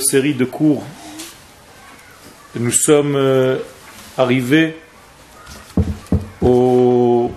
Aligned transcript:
série 0.00 0.34
de 0.34 0.44
cours, 0.44 0.82
nous 2.56 2.72
sommes 2.72 3.14
euh, 3.14 3.58
arrivés 4.18 4.76
au 6.42 7.30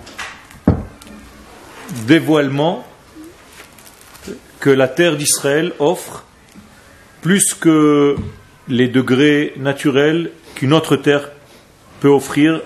dévoilement 2.08 2.84
que 4.58 4.68
la 4.68 4.88
terre 4.88 5.16
d'Israël 5.16 5.74
offre 5.78 6.24
plus 7.22 7.54
que 7.54 8.16
les 8.66 8.88
degrés 8.88 9.52
naturels 9.56 10.32
qu'une 10.56 10.72
autre 10.72 10.96
terre 10.96 11.30
peut 12.00 12.08
offrir 12.08 12.60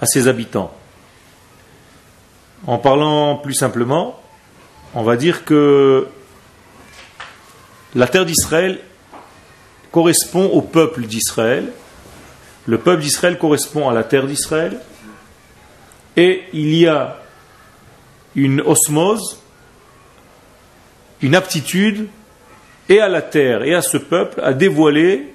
à 0.00 0.06
ses 0.06 0.26
habitants. 0.26 0.74
En 2.66 2.78
parlant 2.78 3.36
plus 3.36 3.54
simplement, 3.54 4.20
on 4.96 5.04
va 5.04 5.14
dire 5.14 5.44
que 5.44 6.08
la 7.94 8.06
terre 8.06 8.24
d'Israël 8.24 8.80
correspond 9.90 10.46
au 10.46 10.62
peuple 10.62 11.02
d'Israël. 11.02 11.72
Le 12.66 12.78
peuple 12.78 13.02
d'Israël 13.02 13.38
correspond 13.38 13.88
à 13.88 13.94
la 13.94 14.04
terre 14.04 14.26
d'Israël. 14.26 14.80
Et 16.16 16.42
il 16.52 16.74
y 16.74 16.86
a 16.86 17.18
une 18.34 18.60
osmose, 18.62 19.38
une 21.20 21.34
aptitude, 21.34 22.08
et 22.88 23.00
à 23.00 23.08
la 23.08 23.22
terre 23.22 23.62
et 23.62 23.74
à 23.74 23.82
ce 23.82 23.96
peuple 23.96 24.40
à 24.42 24.52
dévoiler 24.52 25.32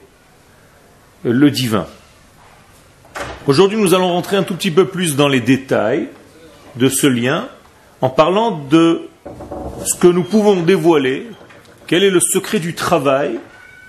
le 1.24 1.50
divin. 1.52 1.88
Aujourd'hui, 3.48 3.78
nous 3.78 3.94
allons 3.94 4.10
rentrer 4.10 4.38
un 4.38 4.44
tout 4.44 4.56
petit 4.56 4.72
peu 4.72 4.88
plus 4.88 5.16
dans 5.16 5.28
les 5.28 5.40
détails 5.40 6.10
de 6.76 6.90
ce 6.90 7.08
lien 7.08 7.48
en 8.02 8.10
parlant 8.10 8.52
de 8.52 9.10
ce 9.86 9.96
que 9.96 10.08
nous 10.08 10.24
pouvons 10.24 10.62
dévoiler 10.62 11.28
quel 11.88 12.04
est 12.04 12.10
le 12.10 12.20
secret 12.20 12.60
du 12.60 12.76
travail 12.76 13.40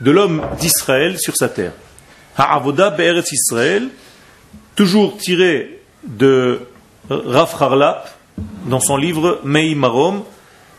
de 0.00 0.10
l'homme 0.10 0.42
d'Israël 0.60 1.18
sur 1.18 1.36
sa 1.36 1.48
terre? 1.48 1.72
Ha'avoda 2.36 2.90
be'eretz 2.90 3.32
Israël, 3.32 3.88
toujours 4.76 5.18
tiré 5.18 5.80
de 6.04 6.60
Raf 7.10 7.60
Harlap 7.60 8.16
dans 8.66 8.78
son 8.78 8.96
livre 8.96 9.40
Mei 9.44 9.74
Marom, 9.74 10.22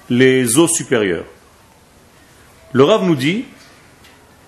les 0.10 0.58
eaux 0.58 0.70
supérieures. 0.70 1.26
Le 2.72 2.84
Rav 2.86 3.04
nous 3.04 3.16
dit 3.16 3.44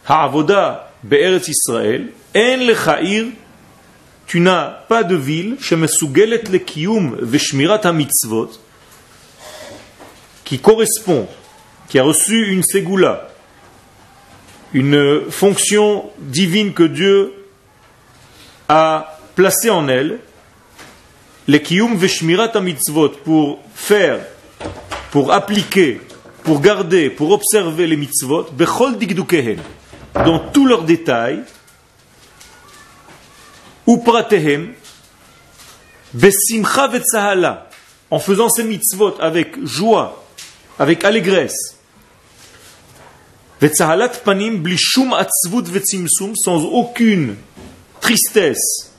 Ha'avoda 0.07 0.93
be'eretz 1.03 1.49
Israël, 1.49 2.07
en 2.33 2.57
lechair, 2.57 3.25
tu 4.27 4.39
n'as 4.39 4.69
pas 4.87 5.03
de 5.03 5.15
ville, 5.15 5.57
shemesugelet 5.59 6.43
le 6.49 6.59
kiyum 6.59 7.17
veshmirat 7.19 7.91
mitzvot, 7.91 8.51
qui 10.45 10.59
correspond 10.59 11.27
qui 11.91 11.99
a 11.99 12.03
reçu 12.03 12.53
une 12.53 12.63
ségoula, 12.63 13.27
une 14.73 15.29
fonction 15.29 16.09
divine 16.19 16.71
que 16.71 16.83
Dieu 16.83 17.33
a 18.69 19.19
placée 19.35 19.69
en 19.69 19.89
elle, 19.89 20.19
les 21.49 21.61
kiyum 21.61 21.97
veshmirat 21.97 22.61
mitzvot, 22.61 23.09
pour 23.25 23.59
faire, 23.75 24.21
pour 25.11 25.33
appliquer, 25.33 25.99
pour 26.45 26.61
garder, 26.61 27.09
pour 27.09 27.31
observer 27.31 27.87
les 27.87 27.97
mitzvot, 27.97 28.47
bechol 28.53 28.97
digdukehen, 28.97 29.59
dans 30.13 30.39
tous 30.39 30.65
leurs 30.65 30.83
détails, 30.83 31.43
ou 33.85 33.97
pratehem, 33.97 34.71
besimcha 36.13 36.89
en 38.09 38.19
faisant 38.19 38.47
ces 38.47 38.63
mitzvot 38.63 39.17
avec 39.19 39.61
joie, 39.65 40.23
avec 40.79 41.03
allégresse, 41.03 41.80
sans 46.35 46.63
aucune 46.65 47.35
tristesse, 47.99 48.91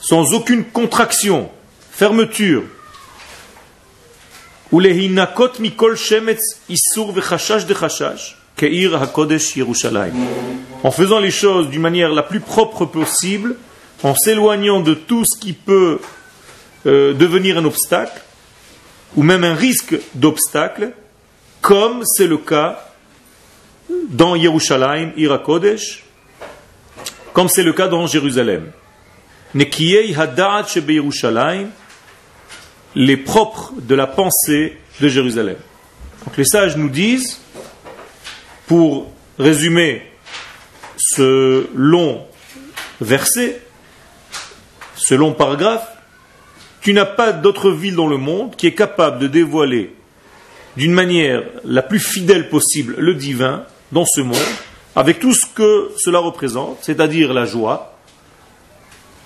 sans 0.00 0.34
aucune 0.34 0.64
contraction, 0.64 1.50
fermeture. 1.90 2.62
isur 6.68 7.12
keir 8.56 9.02
hakodesh 9.02 9.56
Yerushalayim. 9.56 10.14
En 10.84 10.92
faisant 10.92 11.18
les 11.18 11.32
choses 11.32 11.68
d'une 11.68 11.82
manière 11.82 12.12
la 12.12 12.22
plus 12.22 12.40
propre 12.40 12.84
possible, 12.84 13.56
en 14.04 14.14
s'éloignant 14.14 14.78
de 14.78 14.94
tout 14.94 15.24
ce 15.24 15.36
qui 15.36 15.54
peut 15.54 16.00
euh, 16.86 17.14
devenir 17.14 17.58
un 17.58 17.64
obstacle, 17.64 18.22
ou 19.16 19.24
même 19.24 19.42
un 19.42 19.54
risque 19.54 19.96
d'obstacle, 20.14 20.92
comme 21.60 22.04
c'est 22.04 22.28
le 22.28 22.38
cas 22.38 22.91
dans 24.08 24.34
Yerushalayim, 24.34 25.12
Ira 25.16 25.38
Kodesh, 25.38 26.04
comme 27.32 27.48
c'est 27.48 27.62
le 27.62 27.72
cas 27.72 27.88
dans 27.88 28.06
Jérusalem. 28.06 28.70
Les 32.94 33.16
propres 33.16 33.72
de 33.80 33.94
la 33.94 34.06
pensée 34.06 34.78
de 35.00 35.08
Jérusalem. 35.08 35.56
Donc 36.24 36.36
les 36.36 36.44
sages 36.44 36.76
nous 36.76 36.88
disent, 36.88 37.40
pour 38.66 39.10
résumer 39.38 40.02
ce 40.96 41.66
long 41.74 42.24
verset, 43.00 43.60
ce 44.94 45.14
long 45.14 45.32
paragraphe, 45.32 45.88
tu 46.80 46.92
n'as 46.92 47.04
pas 47.04 47.32
d'autre 47.32 47.70
ville 47.70 47.96
dans 47.96 48.08
le 48.08 48.16
monde 48.16 48.56
qui 48.56 48.66
est 48.66 48.74
capable 48.74 49.18
de 49.18 49.26
dévoiler 49.26 49.94
d'une 50.76 50.92
manière 50.92 51.42
la 51.64 51.82
plus 51.82 52.00
fidèle 52.00 52.48
possible 52.48 52.94
le 52.98 53.14
divin 53.14 53.64
dans 53.92 54.06
ce 54.06 54.20
monde, 54.22 54.36
avec 54.96 55.20
tout 55.20 55.34
ce 55.34 55.46
que 55.46 55.92
cela 55.98 56.18
représente, 56.18 56.78
c'est-à-dire 56.82 57.32
la 57.32 57.44
joie, 57.44 57.96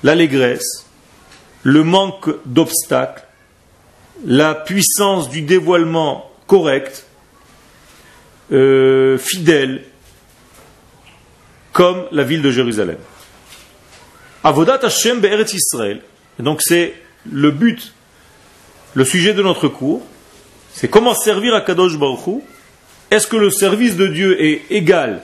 l'allégresse, 0.02 0.86
le 1.62 1.82
manque 1.84 2.30
d'obstacles, 2.44 3.24
la 4.24 4.54
puissance 4.54 5.28
du 5.28 5.42
dévoilement 5.42 6.30
correct, 6.46 7.06
euh, 8.52 9.18
fidèle, 9.18 9.84
comme 11.72 12.06
la 12.12 12.24
ville 12.24 12.42
de 12.42 12.50
Jérusalem. 12.50 12.98
Avodat 14.44 14.78
Hashem 14.82 15.20
be'eretz 15.20 15.52
Israël. 15.52 16.00
Donc 16.38 16.62
c'est 16.62 16.94
le 17.30 17.50
but, 17.50 17.92
le 18.94 19.04
sujet 19.04 19.34
de 19.34 19.42
notre 19.42 19.68
cours, 19.68 20.02
c'est 20.72 20.88
comment 20.88 21.14
servir 21.14 21.54
à 21.54 21.60
Kadosh 21.60 21.98
Baruch 21.98 22.42
est-ce 23.10 23.26
que 23.26 23.36
le 23.36 23.50
service 23.50 23.96
de 23.96 24.06
Dieu 24.06 24.42
est 24.42 24.62
égal 24.70 25.22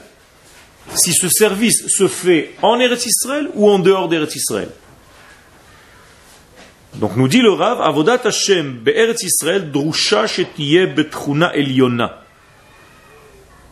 si 0.94 1.12
ce 1.12 1.28
service 1.28 1.86
se 1.88 2.08
fait 2.08 2.54
en 2.62 2.78
Eretz 2.78 3.06
Israël 3.06 3.48
ou 3.54 3.68
en 3.68 3.78
dehors 3.78 4.08
d'Eretz 4.08 4.34
Israël? 4.36 4.68
Donc 6.94 7.16
nous 7.16 7.28
dit 7.28 7.40
le 7.40 7.52
Rav, 7.52 7.80
Avodat 7.80 8.20
Hashem 8.24 8.74
be'eretz 8.74 9.22
Israël 9.22 9.70
drusha 9.70 10.26
shetiye 10.26 10.86
betruna 10.86 11.54
eliona. 11.56 12.22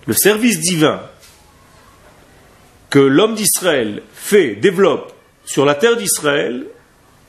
Le 0.06 0.14
service 0.14 0.58
divin 0.60 1.02
que 2.88 2.98
l'homme 2.98 3.34
d'Israël 3.34 4.02
fait, 4.12 4.56
développe 4.56 5.12
sur 5.44 5.64
la 5.64 5.74
terre 5.74 5.96
d'Israël 5.96 6.66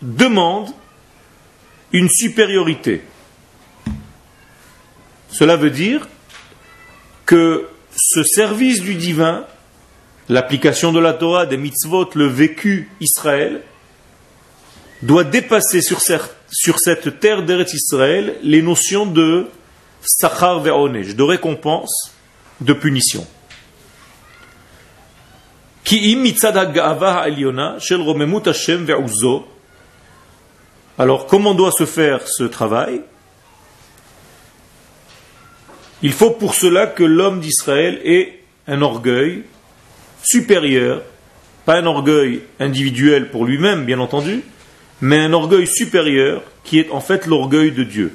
demande 0.02 0.70
une 1.92 2.10
supériorité. 2.10 3.04
Cela 5.30 5.58
veut 5.58 5.70
dire 5.70 6.08
que 7.26 7.68
ce 7.96 8.24
service 8.24 8.82
du 8.82 8.96
divin, 8.96 9.46
l'application 10.30 10.92
de 10.92 11.00
la 11.00 11.14
Torah, 11.14 11.46
des 11.46 11.58
mitzvot, 11.58 12.10
le 12.16 12.28
vécu 12.28 12.90
Israël, 13.00 13.62
doit 15.02 15.24
dépasser 15.24 15.82
sur, 15.82 16.00
cette 16.00 17.20
terre 17.20 17.44
d'Eretz 17.44 17.74
Israël 17.74 18.38
les 18.44 18.62
notions 18.62 19.06
de 19.06 19.48
sachar 20.02 20.60
ve'onej, 20.60 21.14
de 21.14 21.24
récompense, 21.24 22.14
de 22.60 22.74
punition. 22.74 23.26
Alors, 30.98 31.26
comment 31.26 31.56
doit 31.56 31.72
se 31.72 31.86
faire 31.86 32.28
ce 32.28 32.44
travail? 32.44 33.02
Il 36.04 36.14
faut 36.14 36.32
pour 36.32 36.56
cela 36.56 36.88
que 36.88 37.04
l'homme 37.04 37.40
d'Israël 37.40 38.00
ait 38.04 38.40
un 38.68 38.82
orgueil 38.82 39.44
supérieur, 40.24 41.02
pas 41.66 41.78
un 41.78 41.86
orgueil 41.86 42.42
individuel 42.60 43.30
pour 43.30 43.46
lui-même, 43.46 43.86
bien 43.86 44.00
entendu, 44.00 44.42
mais 45.02 45.20
un 45.20 45.34
orgueil 45.34 45.68
supérieur 45.68 46.44
qui 46.64 46.80
est 46.80 46.90
en 46.92 47.02
fait 47.02 47.26
l'orgueil 47.26 47.72
de 47.72 47.84
Dieu, 47.84 48.14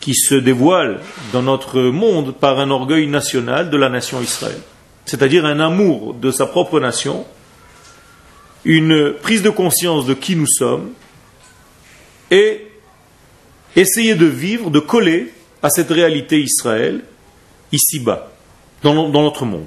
qui 0.00 0.14
se 0.14 0.34
dévoile 0.34 1.00
dans 1.32 1.42
notre 1.42 1.80
monde 1.80 2.34
par 2.34 2.58
un 2.58 2.70
orgueil 2.70 3.06
national 3.06 3.70
de 3.70 3.76
la 3.76 3.88
nation 3.88 4.20
Israël, 4.20 4.60
c'est-à-dire 5.04 5.44
un 5.44 5.60
amour 5.60 6.14
de 6.14 6.30
sa 6.30 6.46
propre 6.46 6.80
nation, 6.80 7.26
une 8.64 9.12
prise 9.14 9.42
de 9.42 9.50
conscience 9.50 10.06
de 10.06 10.14
qui 10.14 10.34
nous 10.34 10.46
sommes, 10.46 10.90
et 12.30 12.66
essayer 13.76 14.14
de 14.14 14.26
vivre, 14.26 14.70
de 14.70 14.80
coller 14.80 15.32
à 15.66 15.70
cette 15.70 15.90
réalité 15.90 16.40
Israël, 16.40 17.00
ici-bas. 17.72 18.30
dans, 18.84 19.08
dans 19.08 19.22
notre 19.22 19.44
monde. 19.44 19.66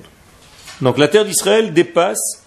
Donc 0.82 0.98
la 0.98 1.10
terre 1.10 1.26
d'Israël 1.26 1.74
dépasse 1.74 2.46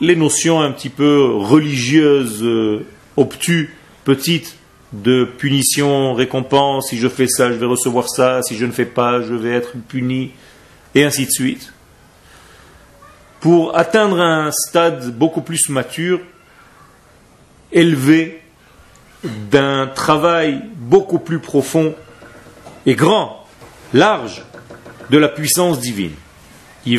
les 0.00 0.16
notions 0.16 0.60
un 0.60 0.72
petit 0.72 0.88
peu 0.88 1.36
religieuses, 1.36 2.42
euh, 2.42 2.84
obtus, 3.16 3.76
petites, 4.04 4.56
de 4.92 5.24
punition, 5.24 6.14
récompense, 6.14 6.88
si 6.88 6.98
je 6.98 7.06
fais 7.06 7.28
ça, 7.28 7.52
je 7.52 7.58
vais 7.58 7.66
recevoir 7.66 8.08
ça, 8.08 8.42
si 8.42 8.56
je 8.56 8.66
ne 8.66 8.72
fais 8.72 8.86
pas, 8.86 9.22
je 9.22 9.34
vais 9.34 9.52
être 9.52 9.74
puni, 9.86 10.32
et 10.96 11.04
ainsi 11.04 11.26
de 11.26 11.30
suite. 11.30 11.72
Pour 13.38 13.78
atteindre 13.78 14.20
un 14.20 14.50
stade 14.50 15.16
beaucoup 15.16 15.42
plus 15.42 15.68
mature, 15.68 16.18
élevé, 17.70 18.42
d'un 19.22 19.86
travail 19.86 20.60
beaucoup 20.74 21.20
plus 21.20 21.38
profond 21.38 21.94
et 22.88 22.94
grand, 22.94 23.44
large, 23.92 24.42
de 25.10 25.18
la 25.18 25.28
puissance 25.28 25.78
divine. 25.78 26.14
Bien 26.86 26.98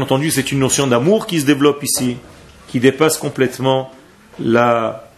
entendu, 0.00 0.32
c'est 0.32 0.50
une 0.50 0.58
notion 0.58 0.88
d'amour 0.88 1.28
qui 1.28 1.40
se 1.40 1.46
développe 1.46 1.84
ici, 1.84 2.16
qui 2.66 2.80
dépasse 2.80 3.18
complètement 3.18 3.92
la 4.40 5.08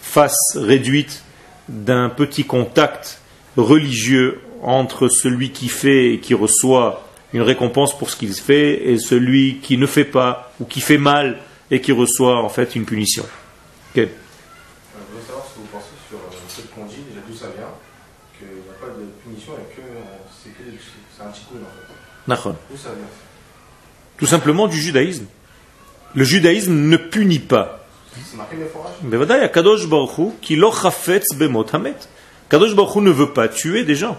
face 0.00 0.54
réduite 0.54 1.24
d'un 1.68 2.08
petit 2.08 2.44
contact 2.44 3.20
religieux 3.56 4.40
entre 4.62 5.08
celui 5.08 5.50
qui 5.50 5.68
fait 5.68 6.12
et 6.12 6.20
qui 6.20 6.34
reçoit 6.34 7.02
une 7.32 7.42
récompense 7.42 7.98
pour 7.98 8.10
ce 8.10 8.16
qu'il 8.16 8.32
fait 8.32 8.90
et 8.90 9.00
celui 9.00 9.58
qui 9.58 9.76
ne 9.76 9.86
fait 9.86 10.04
pas 10.04 10.52
ou 10.60 10.66
qui 10.66 10.80
fait 10.80 10.98
mal 10.98 11.38
et 11.72 11.80
qui 11.80 11.90
reçoit 11.90 12.44
en 12.44 12.48
fait 12.48 12.76
une 12.76 12.84
punition. 12.84 13.24
Je 14.96 15.02
voudrais 15.12 15.26
savoir 15.26 15.46
ce 15.46 15.54
que 15.54 15.60
vous 15.60 15.66
pensez 15.66 15.96
sur 16.08 16.18
euh, 16.18 16.48
ce 16.48 16.62
qu'on 16.72 16.86
dit, 16.86 17.02
déjà 17.08 17.20
d'où 17.26 17.34
ça 17.34 17.48
vient, 17.56 17.72
qu'il 18.38 18.48
n'y 18.48 18.68
a 18.68 18.72
pas 18.80 18.88
de 18.88 19.04
punition 19.22 19.52
et 19.54 19.74
que 19.74 19.80
euh, 19.80 20.18
c'est 20.32 20.50
un 21.22 21.30
petit 21.30 21.44
coup 21.44 21.56
en 21.56 21.68
fait. 21.68 21.86
D'où 21.88 21.88
ça 21.88 21.92
vient 21.92 22.15
tout 24.18 24.26
simplement 24.26 24.66
du 24.66 24.80
judaïsme. 24.80 25.26
Le 26.14 26.24
judaïsme 26.24 26.72
ne 26.72 26.96
punit 26.96 27.38
pas. 27.38 27.86
Kadosh 29.52 29.86
qui. 30.40 30.58
Kadosh 32.48 32.74
Baruch 32.74 32.96
ne 32.96 33.10
veut 33.10 33.32
pas 33.32 33.48
tuer 33.48 33.84
des 33.84 33.94
gens. 33.94 34.18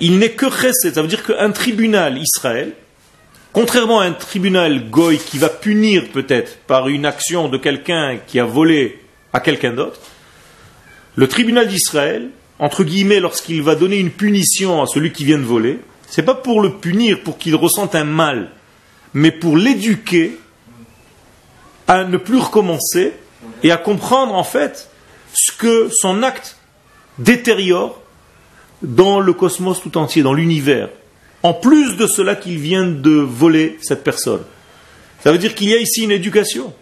Il 0.00 0.18
n'est 0.18 0.32
que 0.32 0.50
chesed. 0.50 0.94
Ça 0.94 1.02
veut 1.02 1.08
dire 1.08 1.24
qu'un 1.24 1.50
tribunal 1.50 2.18
Israël, 2.18 2.72
contrairement 3.52 4.00
à 4.00 4.04
un 4.04 4.12
tribunal 4.12 4.90
goy 4.90 5.18
qui 5.18 5.38
va 5.38 5.48
punir 5.48 6.08
peut-être 6.12 6.58
par 6.66 6.88
une 6.88 7.06
action 7.06 7.48
de 7.48 7.58
quelqu'un 7.58 8.18
qui 8.26 8.38
a 8.38 8.44
volé 8.44 9.00
à 9.32 9.40
quelqu'un 9.40 9.72
d'autre, 9.72 9.98
le 11.16 11.26
tribunal 11.26 11.68
d'Israël, 11.68 12.30
entre 12.58 12.84
guillemets, 12.84 13.20
lorsqu'il 13.20 13.62
va 13.62 13.74
donner 13.74 13.98
une 13.98 14.10
punition 14.10 14.82
à 14.82 14.86
celui 14.86 15.12
qui 15.12 15.24
vient 15.24 15.38
de 15.38 15.44
voler, 15.44 15.80
c'est 16.12 16.22
pas 16.22 16.34
pour 16.34 16.60
le 16.60 16.74
punir, 16.74 17.22
pour 17.22 17.38
qu'il 17.38 17.56
ressente 17.56 17.94
un 17.94 18.04
mal, 18.04 18.50
mais 19.14 19.30
pour 19.30 19.56
l'éduquer 19.56 20.38
à 21.88 22.04
ne 22.04 22.18
plus 22.18 22.36
recommencer 22.36 23.14
et 23.62 23.70
à 23.72 23.78
comprendre 23.78 24.34
en 24.34 24.44
fait 24.44 24.90
ce 25.32 25.56
que 25.56 25.88
son 25.90 26.22
acte 26.22 26.58
détériore 27.18 27.98
dans 28.82 29.20
le 29.20 29.32
cosmos 29.32 29.80
tout 29.80 29.96
entier, 29.96 30.22
dans 30.22 30.34
l'univers. 30.34 30.90
En 31.42 31.54
plus 31.54 31.96
de 31.96 32.06
cela 32.06 32.36
qu'il 32.36 32.58
vient 32.58 32.86
de 32.86 33.12
voler 33.12 33.78
cette 33.80 34.04
personne. 34.04 34.42
Ça 35.24 35.32
veut 35.32 35.38
dire 35.38 35.54
qu'il 35.54 35.70
y 35.70 35.74
a 35.74 35.78
ici 35.78 36.02
une 36.04 36.10
éducation. 36.10 36.74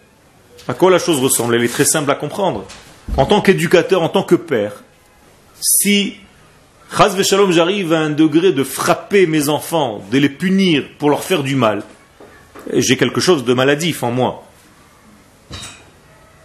À 0.67 0.73
quoi 0.73 0.91
la 0.91 0.99
chose 0.99 1.21
ressemble? 1.21 1.55
Elle 1.55 1.63
est 1.63 1.69
très 1.69 1.85
simple 1.85 2.11
à 2.11 2.15
comprendre. 2.15 2.65
En 3.15 3.25
tant 3.25 3.39
qu'éducateur, 3.39 4.01
en 4.01 4.09
tant 4.09 4.23
que 4.23 4.35
père, 4.35 4.83
si 5.61 6.17
Chaz 6.95 7.15
j'arrive 7.51 7.93
à 7.93 7.99
un 7.99 8.09
degré 8.09 8.51
de 8.51 8.65
frapper 8.65 9.25
mes 9.25 9.47
enfants, 9.47 10.03
de 10.11 10.17
les 10.17 10.27
punir 10.27 10.83
pour 10.99 11.09
leur 11.09 11.23
faire 11.23 11.41
du 11.41 11.55
mal, 11.55 11.83
j'ai 12.73 12.97
quelque 12.97 13.21
chose 13.21 13.45
de 13.45 13.53
maladif 13.53 14.03
en 14.03 14.11
moi. 14.11 14.43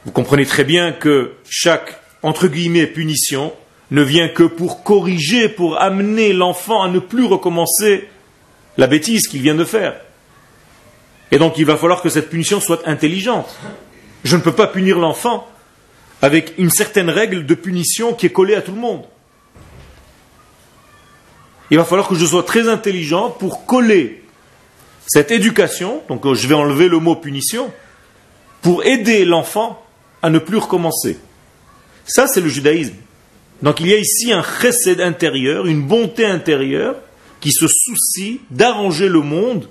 Vous 0.04 0.12
comprenez 0.12 0.46
très 0.46 0.62
bien 0.62 0.92
que 0.92 1.32
chaque, 1.48 2.00
entre 2.22 2.46
guillemets, 2.46 2.86
punition 2.86 3.52
ne 3.90 4.02
vient 4.02 4.28
que 4.28 4.44
pour 4.44 4.84
corriger, 4.84 5.48
pour 5.48 5.80
amener 5.80 6.32
l'enfant 6.32 6.82
à 6.82 6.88
ne 6.88 7.00
plus 7.00 7.24
recommencer 7.24 8.08
la 8.76 8.86
bêtise 8.86 9.26
qu'il 9.26 9.42
vient 9.42 9.56
de 9.56 9.64
faire. 9.64 9.96
Et 11.32 11.38
donc 11.38 11.58
il 11.58 11.66
va 11.66 11.76
falloir 11.76 12.02
que 12.02 12.08
cette 12.08 12.30
punition 12.30 12.60
soit 12.60 12.86
intelligente. 12.86 13.52
Je 14.22 14.36
ne 14.36 14.42
peux 14.42 14.52
pas 14.52 14.68
punir 14.68 14.98
l'enfant 14.98 15.48
avec 16.22 16.54
une 16.56 16.70
certaine 16.70 17.10
règle 17.10 17.46
de 17.46 17.54
punition 17.54 18.14
qui 18.14 18.26
est 18.26 18.32
collée 18.32 18.54
à 18.54 18.62
tout 18.62 18.72
le 18.72 18.80
monde. 18.80 19.02
Il 21.70 21.78
va 21.78 21.84
falloir 21.84 22.08
que 22.08 22.14
je 22.14 22.24
sois 22.24 22.42
très 22.42 22.68
intelligent 22.68 23.30
pour 23.30 23.66
coller 23.66 24.22
cette 25.06 25.30
éducation, 25.30 26.02
donc 26.08 26.32
je 26.34 26.46
vais 26.48 26.54
enlever 26.54 26.88
le 26.88 26.98
mot 26.98 27.16
punition, 27.16 27.72
pour 28.62 28.84
aider 28.84 29.24
l'enfant 29.24 29.84
à 30.22 30.30
ne 30.30 30.38
plus 30.38 30.56
recommencer. 30.56 31.18
Ça, 32.04 32.26
c'est 32.26 32.40
le 32.40 32.48
judaïsme. 32.48 32.94
Donc 33.62 33.80
il 33.80 33.88
y 33.88 33.94
a 33.94 33.98
ici 33.98 34.32
un 34.32 34.42
chesed 34.42 35.00
intérieur, 35.00 35.66
une 35.66 35.82
bonté 35.82 36.24
intérieure 36.26 36.96
qui 37.40 37.52
se 37.52 37.66
soucie 37.68 38.40
d'arranger 38.50 39.08
le 39.08 39.20
monde, 39.20 39.68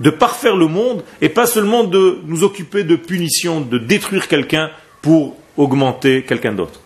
de 0.00 0.10
parfaire 0.10 0.56
le 0.56 0.66
monde, 0.66 1.02
et 1.20 1.28
pas 1.28 1.46
seulement 1.46 1.84
de 1.84 2.20
nous 2.24 2.44
occuper 2.44 2.84
de 2.84 2.96
punition, 2.96 3.60
de 3.60 3.78
détruire 3.78 4.28
quelqu'un 4.28 4.70
pour 5.02 5.36
augmenter 5.56 6.22
quelqu'un 6.22 6.52
d'autre. 6.52 6.80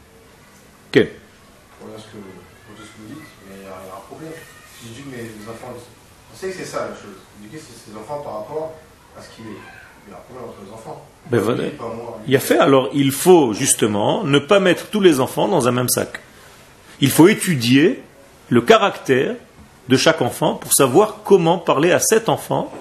Ok. 0.89 1.07
Voilà 1.81 1.99
ce 1.99 2.05
que, 2.05 2.17
vous 2.17 2.75
dites, 2.77 3.17
mais 3.49 3.57
il 3.61 3.65
y, 3.65 3.69
a 3.69 3.97
un 3.97 4.01
problème. 4.09 4.33
Si 4.81 4.89
je 4.89 4.95
dis 4.95 5.03
que 5.03 5.17
mes 5.17 5.51
enfants, 5.51 5.75
on 6.30 6.30
sait 6.41 6.49
que 6.51 6.57
c'est 6.57 6.65
ça 6.65 6.89
la 6.89 6.95
chose. 6.95 7.17
Éduquer 7.43 7.59
ses 7.59 7.97
enfants 7.97 8.21
par 8.23 8.35
rapport 8.41 8.73
à 9.19 9.23
ce 9.23 9.29
qu'il 9.37 9.47
est. 9.47 9.59
Il 10.07 10.13
y 10.13 10.15
a 10.15 10.17
un 10.17 10.21
problème 10.21 10.49
entre 10.49 10.59
les 10.65 10.73
enfants. 10.73 11.05
Ben 11.31 11.43
il 12.27 12.33
y 12.33 12.37
a 12.37 12.41
fait, 12.41 12.59
alors 12.59 12.89
il 12.95 13.13
faut 13.13 13.53
justement 13.53 14.25
ne 14.25 14.39
pas 14.39 14.59
mettre 14.59 14.87
tous 14.87 15.01
les 15.01 15.21
enfants 15.21 15.47
dans 15.47 15.69
un 15.69 15.73
même 15.73 15.89
sac 15.89 16.21
il 17.01 17.11
faut 17.11 17.29
étudier 17.29 18.03
le 18.49 18.61
caractère 18.61 19.35
de 19.89 19.97
chaque 19.97 20.23
enfant 20.23 20.55
pour 20.55 20.73
savoir 20.73 21.19
comment 21.25 21.59
parler 21.59 21.93
à 21.93 21.99
cet 21.99 22.29
enfant, 22.29 22.73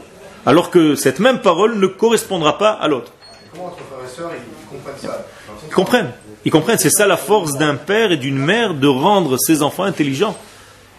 alors 0.46 0.70
que 0.70 0.96
cette 0.96 1.20
même 1.20 1.42
parole 1.42 1.80
ne 1.80 1.88
correspondra 1.88 2.58
pas 2.58 2.72
à 2.72 2.88
l'autre. 2.88 3.14
Comment 3.52 3.68
entre 3.68 3.78
frères 3.78 4.06
et 4.06 4.16
sœurs, 4.16 4.32
ils 4.36 4.70
comprennent 4.70 4.98
ça? 4.98 5.26
Ils 5.68 5.74
comprennent. 5.74 6.12
Ils 6.46 6.52
comprennent. 6.52 6.78
C'est 6.78 6.90
ça 6.90 7.08
la 7.08 7.18
force 7.18 7.58
d'un 7.58 7.76
père 7.76 8.12
et 8.12 8.18
d'une 8.18 8.38
mère 8.38 8.74
de 8.74 8.88
rendre 8.88 9.38
ses 9.38 9.64
enfants 9.64 9.84
intelligents 9.84 10.38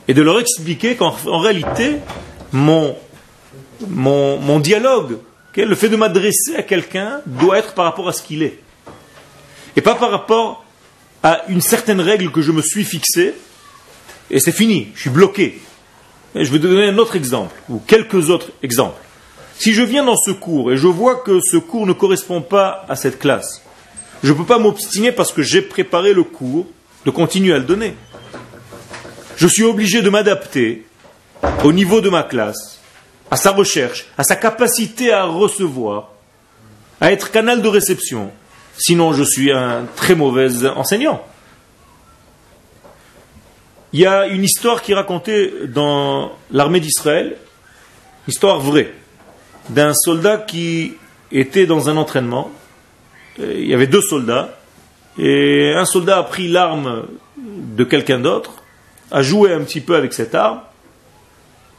et 0.08 0.14
de 0.14 0.22
leur 0.22 0.40
expliquer 0.40 0.96
qu'en 0.96 1.12
réalité, 1.38 1.96
mon, 2.52 2.96
mon, 3.88 4.38
mon 4.38 4.60
dialogue, 4.60 5.18
le 5.64 5.74
fait 5.74 5.88
de 5.88 5.96
m'adresser 5.96 6.56
à 6.56 6.62
quelqu'un 6.62 7.20
doit 7.26 7.58
être 7.58 7.74
par 7.74 7.84
rapport 7.84 8.08
à 8.08 8.12
ce 8.12 8.22
qu'il 8.22 8.42
est. 8.42 8.58
Et 9.76 9.80
pas 9.80 9.94
par 9.94 10.10
rapport 10.10 10.64
à 11.22 11.42
une 11.48 11.60
certaine 11.60 12.00
règle 12.00 12.30
que 12.30 12.42
je 12.42 12.52
me 12.52 12.62
suis 12.62 12.84
fixée, 12.84 13.34
et 14.30 14.40
c'est 14.40 14.52
fini, 14.52 14.88
je 14.94 15.02
suis 15.02 15.10
bloqué. 15.10 15.60
Je 16.34 16.50
vais 16.50 16.58
donner 16.58 16.88
un 16.88 16.98
autre 16.98 17.16
exemple, 17.16 17.54
ou 17.68 17.78
quelques 17.78 18.30
autres 18.30 18.50
exemples. 18.62 19.00
Si 19.58 19.74
je 19.74 19.82
viens 19.82 20.04
dans 20.04 20.16
ce 20.16 20.30
cours 20.30 20.72
et 20.72 20.76
je 20.76 20.86
vois 20.86 21.16
que 21.16 21.40
ce 21.40 21.56
cours 21.56 21.86
ne 21.86 21.92
correspond 21.92 22.40
pas 22.40 22.86
à 22.88 22.96
cette 22.96 23.18
classe, 23.18 23.62
je 24.22 24.32
ne 24.32 24.38
peux 24.38 24.44
pas 24.44 24.58
m'obstiner 24.58 25.12
parce 25.12 25.32
que 25.32 25.42
j'ai 25.42 25.60
préparé 25.60 26.14
le 26.14 26.22
cours 26.22 26.66
de 27.04 27.10
continuer 27.10 27.52
à 27.52 27.58
le 27.58 27.64
donner. 27.64 27.94
Je 29.36 29.46
suis 29.46 29.64
obligé 29.64 30.02
de 30.02 30.10
m'adapter 30.10 30.86
au 31.64 31.72
niveau 31.72 32.00
de 32.00 32.10
ma 32.10 32.22
classe, 32.22 32.80
à 33.30 33.36
sa 33.36 33.52
recherche, 33.52 34.06
à 34.18 34.24
sa 34.24 34.36
capacité 34.36 35.12
à 35.12 35.24
recevoir, 35.24 36.10
à 37.00 37.12
être 37.12 37.30
canal 37.30 37.62
de 37.62 37.68
réception, 37.68 38.30
Sinon, 38.82 39.12
je 39.12 39.22
suis 39.22 39.52
un 39.52 39.84
très 39.94 40.14
mauvais 40.14 40.66
enseignant. 40.66 41.22
Il 43.92 44.00
y 44.00 44.06
a 44.06 44.26
une 44.26 44.42
histoire 44.42 44.80
qui 44.80 44.92
est 44.92 44.94
racontée 44.94 45.52
dans 45.68 46.32
l'armée 46.50 46.80
d'Israël, 46.80 47.36
histoire 48.26 48.58
vraie, 48.58 48.94
d'un 49.68 49.92
soldat 49.92 50.38
qui 50.38 50.94
était 51.30 51.66
dans 51.66 51.90
un 51.90 51.98
entraînement. 51.98 52.50
Il 53.38 53.66
y 53.66 53.74
avait 53.74 53.86
deux 53.86 54.00
soldats, 54.00 54.56
et 55.18 55.74
un 55.76 55.84
soldat 55.84 56.16
a 56.16 56.22
pris 56.22 56.48
l'arme 56.48 57.06
de 57.36 57.84
quelqu'un 57.84 58.18
d'autre, 58.18 58.62
a 59.10 59.20
joué 59.20 59.52
un 59.52 59.60
petit 59.60 59.82
peu 59.82 59.94
avec 59.94 60.14
cette 60.14 60.34
arme, 60.34 60.60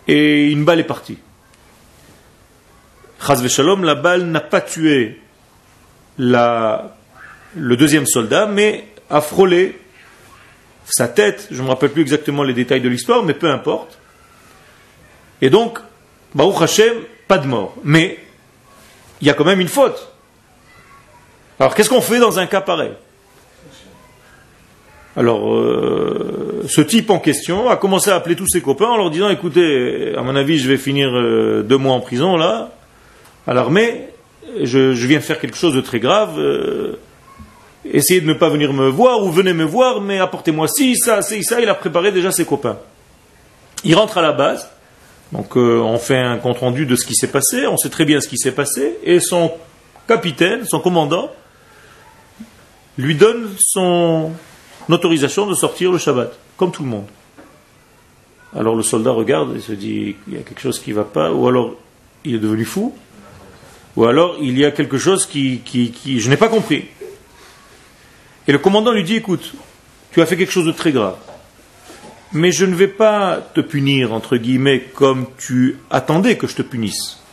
et 0.07 0.51
une 0.51 0.65
balle 0.65 0.79
est 0.79 0.85
partie. 0.85 1.17
Chaz 3.25 3.47
Shalom, 3.47 3.83
la 3.83 3.95
balle 3.95 4.25
n'a 4.25 4.41
pas 4.41 4.61
tué 4.61 5.19
le 6.17 7.75
deuxième 7.75 8.05
soldat, 8.05 8.47
mais 8.47 8.87
a 9.09 9.21
frôlé 9.21 9.79
sa 10.85 11.07
tête, 11.07 11.47
je 11.51 11.57
ne 11.61 11.63
me 11.63 11.69
rappelle 11.69 11.91
plus 11.91 12.01
exactement 12.01 12.43
les 12.43 12.53
détails 12.53 12.81
de 12.81 12.89
l'histoire, 12.89 13.23
mais 13.23 13.33
peu 13.33 13.49
importe. 13.49 13.97
Et 15.41 15.49
donc, 15.49 15.79
Baruch 16.35 16.61
Hashem, 16.61 16.93
pas 17.27 17.37
de 17.37 17.47
mort. 17.47 17.75
Mais 17.83 18.19
il 19.21 19.27
y 19.27 19.29
a 19.29 19.33
quand 19.33 19.45
même 19.45 19.61
une 19.61 19.67
faute. 19.67 20.11
Alors 21.59 21.75
qu'est-ce 21.75 21.89
qu'on 21.89 22.01
fait 22.01 22.19
dans 22.19 22.39
un 22.39 22.47
cas 22.47 22.61
pareil? 22.61 22.91
Alors, 25.15 25.53
euh, 25.53 26.40
ce 26.67 26.81
type 26.81 27.09
en 27.09 27.19
question 27.19 27.69
a 27.69 27.77
commencé 27.77 28.09
à 28.09 28.15
appeler 28.15 28.35
tous 28.35 28.47
ses 28.47 28.61
copains 28.61 28.87
en 28.87 28.97
leur 28.97 29.09
disant 29.09 29.29
écoutez, 29.29 30.13
à 30.17 30.21
mon 30.21 30.35
avis, 30.35 30.59
je 30.59 30.69
vais 30.69 30.77
finir 30.77 31.09
euh, 31.09 31.63
deux 31.63 31.77
mois 31.77 31.93
en 31.93 31.99
prison 32.01 32.37
là, 32.37 32.71
à 33.47 33.53
l'armée, 33.53 34.07
je, 34.61 34.93
je 34.93 35.07
viens 35.07 35.19
faire 35.19 35.39
quelque 35.39 35.57
chose 35.57 35.73
de 35.73 35.81
très 35.81 35.99
grave. 35.99 36.39
euh, 36.39 36.99
essayez 37.85 38.21
de 38.21 38.27
ne 38.27 38.33
pas 38.33 38.49
venir 38.49 38.73
me 38.73 38.87
voir 38.87 39.23
ou 39.23 39.31
venez 39.31 39.53
me 39.53 39.63
voir, 39.63 40.01
mais 40.01 40.19
apportez-moi 40.19 40.67
ci, 40.67 40.95
ça, 40.97 41.21
ci, 41.21 41.43
ça. 41.43 41.61
Il 41.61 41.69
a 41.69 41.73
préparé 41.75 42.11
déjà 42.11 42.31
ses 42.31 42.45
copains. 42.45 42.77
Il 43.83 43.95
rentre 43.95 44.17
à 44.17 44.21
la 44.21 44.31
base, 44.31 44.69
donc 45.31 45.57
euh, 45.57 45.79
on 45.79 45.97
fait 45.97 46.19
un 46.19 46.37
compte 46.37 46.59
rendu 46.59 46.85
de 46.85 46.95
ce 46.95 47.05
qui 47.05 47.15
s'est 47.15 47.31
passé, 47.31 47.65
on 47.65 47.77
sait 47.77 47.89
très 47.89 48.05
bien 48.05 48.21
ce 48.21 48.27
qui 48.27 48.37
s'est 48.37 48.51
passé, 48.51 48.97
et 49.03 49.19
son 49.19 49.51
capitaine, 50.07 50.65
son 50.65 50.79
commandant, 50.79 51.31
lui 52.97 53.15
donne 53.15 53.49
son 53.57 54.31
autorisation 54.89 55.47
de 55.47 55.55
sortir 55.55 55.91
le 55.91 55.97
Shabbat, 55.97 56.37
comme 56.61 56.71
tout 56.71 56.83
le 56.83 56.89
monde. 56.89 57.07
Alors 58.55 58.75
le 58.75 58.83
soldat 58.83 59.09
regarde 59.09 59.55
et 59.55 59.61
se 59.61 59.71
dit 59.71 60.15
il 60.27 60.33
y 60.35 60.37
a 60.37 60.43
quelque 60.43 60.61
chose 60.61 60.77
qui 60.77 60.91
ne 60.91 60.95
va 60.97 61.05
pas, 61.05 61.31
ou 61.31 61.47
alors 61.47 61.73
il 62.23 62.35
est 62.35 62.37
devenu 62.37 62.65
fou, 62.65 62.93
ou 63.95 64.05
alors 64.05 64.35
il 64.39 64.59
y 64.59 64.63
a 64.63 64.69
quelque 64.69 64.99
chose 64.99 65.25
qui, 65.25 65.61
qui, 65.65 65.89
qui 65.89 66.19
je 66.19 66.29
n'ai 66.29 66.37
pas 66.37 66.49
compris. 66.49 66.85
Et 68.47 68.51
le 68.51 68.59
commandant 68.59 68.91
lui 68.91 69.03
dit 69.03 69.15
écoute, 69.15 69.53
tu 70.11 70.21
as 70.21 70.27
fait 70.27 70.37
quelque 70.37 70.51
chose 70.51 70.67
de 70.67 70.71
très 70.71 70.91
grave, 70.91 71.17
mais 72.31 72.51
je 72.51 72.67
ne 72.67 72.75
vais 72.75 72.87
pas 72.87 73.39
te 73.55 73.61
punir 73.61 74.13
entre 74.13 74.37
guillemets 74.37 74.81
comme 74.81 75.25
tu 75.39 75.79
attendais 75.89 76.37
que 76.37 76.45
je 76.45 76.57
te 76.57 76.61
punisse, 76.61 77.23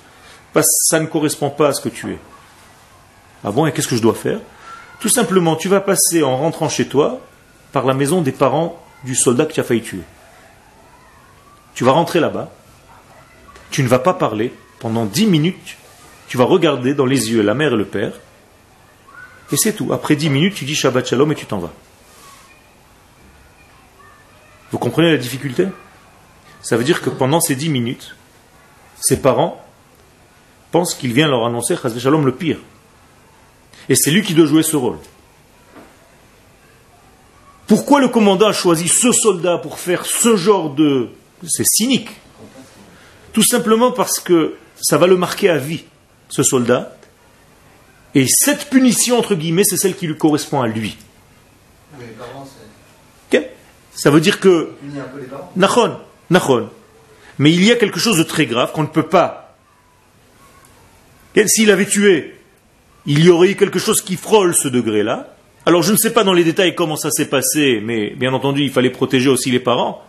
parce 0.54 0.64
que 0.64 0.86
ça 0.88 1.00
ne 1.00 1.06
correspond 1.06 1.50
pas 1.50 1.68
à 1.68 1.72
ce 1.74 1.82
que 1.82 1.90
tu 1.90 2.12
es. 2.12 2.18
Ah 3.44 3.50
bon, 3.50 3.66
et 3.66 3.72
qu'est-ce 3.72 3.88
que 3.88 3.96
je 3.96 4.00
dois 4.00 4.14
faire? 4.14 4.40
Tout 5.00 5.10
simplement, 5.10 5.54
tu 5.54 5.68
vas 5.68 5.82
passer 5.82 6.22
en 6.22 6.38
rentrant 6.38 6.70
chez 6.70 6.88
toi 6.88 7.20
par 7.72 7.84
la 7.84 7.92
maison 7.92 8.22
des 8.22 8.32
parents 8.32 8.82
du 9.04 9.14
soldat 9.14 9.46
que 9.46 9.52
tu 9.52 9.60
as 9.60 9.64
failli 9.64 9.82
tuer. 9.82 10.02
Tu 11.74 11.84
vas 11.84 11.92
rentrer 11.92 12.20
là-bas, 12.20 12.50
tu 13.70 13.82
ne 13.82 13.88
vas 13.88 13.98
pas 13.98 14.14
parler 14.14 14.52
pendant 14.80 15.04
dix 15.04 15.26
minutes, 15.26 15.76
tu 16.26 16.36
vas 16.36 16.44
regarder 16.44 16.94
dans 16.94 17.06
les 17.06 17.30
yeux 17.30 17.42
la 17.42 17.54
mère 17.54 17.72
et 17.72 17.76
le 17.76 17.84
père, 17.84 18.12
et 19.50 19.56
c'est 19.56 19.72
tout. 19.72 19.92
Après 19.92 20.16
dix 20.16 20.30
minutes, 20.30 20.54
tu 20.54 20.64
dis 20.64 20.74
Shabbat 20.74 21.06
Shalom 21.06 21.32
et 21.32 21.34
tu 21.34 21.46
t'en 21.46 21.58
vas. 21.58 21.72
Vous 24.70 24.78
comprenez 24.78 25.10
la 25.10 25.16
difficulté? 25.16 25.68
Ça 26.60 26.76
veut 26.76 26.84
dire 26.84 27.00
que 27.00 27.08
pendant 27.08 27.40
ces 27.40 27.54
dix 27.54 27.70
minutes, 27.70 28.14
ses 29.00 29.20
parents 29.22 29.64
pensent 30.70 30.94
qu'il 30.94 31.12
vient 31.12 31.28
leur 31.28 31.46
annoncer 31.46 31.76
Shalom 31.76 32.26
le 32.26 32.34
pire. 32.34 32.58
Et 33.88 33.94
c'est 33.94 34.10
lui 34.10 34.22
qui 34.22 34.34
doit 34.34 34.44
jouer 34.44 34.62
ce 34.62 34.76
rôle. 34.76 34.98
Pourquoi 37.68 38.00
le 38.00 38.08
commandant 38.08 38.48
a 38.48 38.52
choisi 38.52 38.88
ce 38.88 39.12
soldat 39.12 39.58
pour 39.58 39.78
faire 39.78 40.06
ce 40.06 40.36
genre 40.36 40.74
de... 40.74 41.10
C'est 41.46 41.66
cynique. 41.66 42.08
Tout 43.32 43.44
simplement 43.44 43.92
parce 43.92 44.18
que 44.18 44.54
ça 44.80 44.96
va 44.96 45.06
le 45.06 45.16
marquer 45.16 45.50
à 45.50 45.58
vie, 45.58 45.84
ce 46.30 46.42
soldat. 46.42 46.96
Et 48.14 48.26
cette 48.26 48.70
punition, 48.70 49.18
entre 49.18 49.34
guillemets, 49.34 49.64
c'est 49.64 49.76
celle 49.76 49.94
qui 49.94 50.06
lui 50.06 50.16
correspond 50.16 50.62
à 50.62 50.66
lui. 50.66 50.96
Les 52.00 52.06
parents, 52.06 52.48
c'est. 53.30 53.38
Ok 53.38 53.44
Ça 53.94 54.10
veut 54.10 54.20
dire 54.20 54.40
que... 54.40 54.72
Nachon, 55.54 55.98
nachon. 56.30 56.70
Mais 57.38 57.52
il 57.52 57.62
y 57.62 57.70
a 57.70 57.76
quelque 57.76 58.00
chose 58.00 58.16
de 58.16 58.22
très 58.22 58.46
grave 58.46 58.72
qu'on 58.72 58.82
ne 58.82 58.88
peut 58.88 59.08
pas. 59.08 59.56
S'il 61.46 61.70
avait 61.70 61.86
tué, 61.86 62.34
il 63.06 63.22
y 63.22 63.28
aurait 63.28 63.50
eu 63.50 63.56
quelque 63.56 63.78
chose 63.78 64.02
qui 64.02 64.16
frôle 64.16 64.54
ce 64.54 64.68
degré-là. 64.68 65.34
Alors 65.68 65.82
je 65.82 65.92
ne 65.92 65.98
sais 65.98 66.14
pas 66.14 66.24
dans 66.24 66.32
les 66.32 66.44
détails 66.44 66.74
comment 66.74 66.96
ça 66.96 67.10
s'est 67.10 67.28
passé, 67.28 67.82
mais 67.84 68.14
bien 68.16 68.32
entendu, 68.32 68.62
il 68.62 68.70
fallait 68.70 68.88
protéger 68.88 69.28
aussi 69.28 69.50
les 69.50 69.60
parents, 69.60 70.02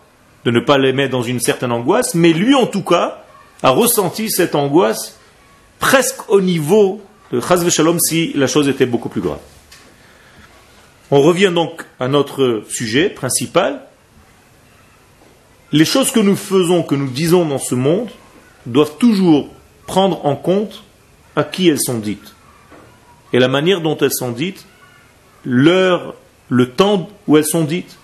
de 0.45 0.51
ne 0.51 0.61
pas 0.61 0.77
les 0.77 0.93
mettre 0.93 1.11
dans 1.11 1.21
une 1.21 1.41
certaine 1.41 1.73
angoisse, 1.73 2.15
mais 2.15 2.31
lui 2.31 2.55
en 2.55 2.65
tout 2.65 2.81
cas 2.81 3.25
a 3.61 3.69
ressenti 3.71 4.29
cette 4.29 4.55
angoisse 4.55 5.19
presque 5.79 6.29
au 6.29 6.39
niveau 6.39 7.01
de 7.33 7.41
Chazve 7.41 7.69
Shalom 7.69 7.99
si 7.99 8.31
la 8.35 8.47
chose 8.47 8.69
était 8.69 8.85
beaucoup 8.85 9.09
plus 9.09 9.19
grave. 9.19 9.41
On 11.11 11.21
revient 11.21 11.51
donc 11.53 11.85
à 11.99 12.07
notre 12.07 12.63
sujet 12.69 13.09
principal. 13.09 13.81
Les 15.73 15.83
choses 15.83 16.13
que 16.13 16.21
nous 16.21 16.37
faisons, 16.37 16.83
que 16.83 16.95
nous 16.95 17.09
disons 17.09 17.45
dans 17.45 17.59
ce 17.59 17.75
monde, 17.75 18.07
doivent 18.65 18.95
toujours 18.97 19.49
prendre 19.87 20.25
en 20.25 20.37
compte 20.37 20.85
à 21.35 21.43
qui 21.43 21.67
elles 21.67 21.81
sont 21.81 21.99
dites. 21.99 22.33
Et 23.33 23.39
la 23.39 23.49
manière 23.49 23.81
dont 23.81 23.97
elles 23.97 24.13
sont 24.13 24.31
dites, 24.31 24.65
l'heure, 25.45 26.15
le 26.49 26.69
temps 26.69 27.09
où 27.27 27.37
elles 27.37 27.45
sont 27.45 27.63
dites, 27.63 27.97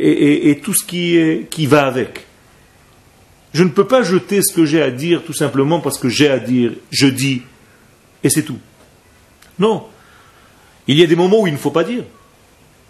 et, 0.00 0.60
tout 0.62 0.74
ce 0.74 0.84
qui, 0.84 1.16
est, 1.16 1.48
qui 1.50 1.66
va 1.66 1.86
avec. 1.86 2.26
Je 3.52 3.64
ne 3.64 3.68
peux 3.68 3.86
pas 3.86 4.02
jeter 4.02 4.42
ce 4.42 4.52
que 4.52 4.64
j'ai 4.64 4.80
à 4.80 4.90
dire 4.90 5.22
tout 5.24 5.32
simplement 5.32 5.80
parce 5.80 5.98
que 5.98 6.08
j'ai 6.08 6.28
à 6.28 6.38
dire, 6.38 6.72
je 6.90 7.06
dis, 7.06 7.42
et 8.22 8.30
c'est 8.30 8.42
tout. 8.42 8.58
Non. 9.58 9.86
Il 10.86 10.96
y 10.96 11.02
a 11.02 11.06
des 11.06 11.16
moments 11.16 11.40
où 11.42 11.46
il 11.46 11.52
ne 11.52 11.58
faut 11.58 11.70
pas 11.70 11.84
dire. 11.84 12.04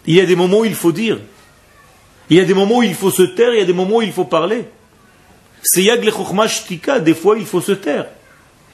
Il 0.07 0.15
y 0.15 0.21
a 0.21 0.27
des 0.27 0.37
moments 0.37 0.61
où 0.61 0.65
il 0.65 0.75
faut 0.75 0.93
dire. 0.93 1.19
Il 2.31 2.37
y 2.37 2.41
a 2.41 2.45
des 2.45 2.55
moments 2.55 2.79
où 2.79 2.83
il 2.83 2.95
faut 2.95 3.11
se 3.11 3.23
taire, 3.23 3.55
il 3.55 3.59
y 3.59 3.63
a 3.63 3.67
des 3.67 3.73
moments 3.73 3.97
où 3.97 4.03
il 4.03 4.13
faut 4.13 4.25
parler. 4.25 4.65
C'est 5.63 5.83
yag 5.83 6.05
le 6.05 7.01
des 7.01 7.15
fois 7.15 7.37
il 7.39 7.47
faut 7.47 7.61
se 7.61 7.73
taire. 7.73 8.07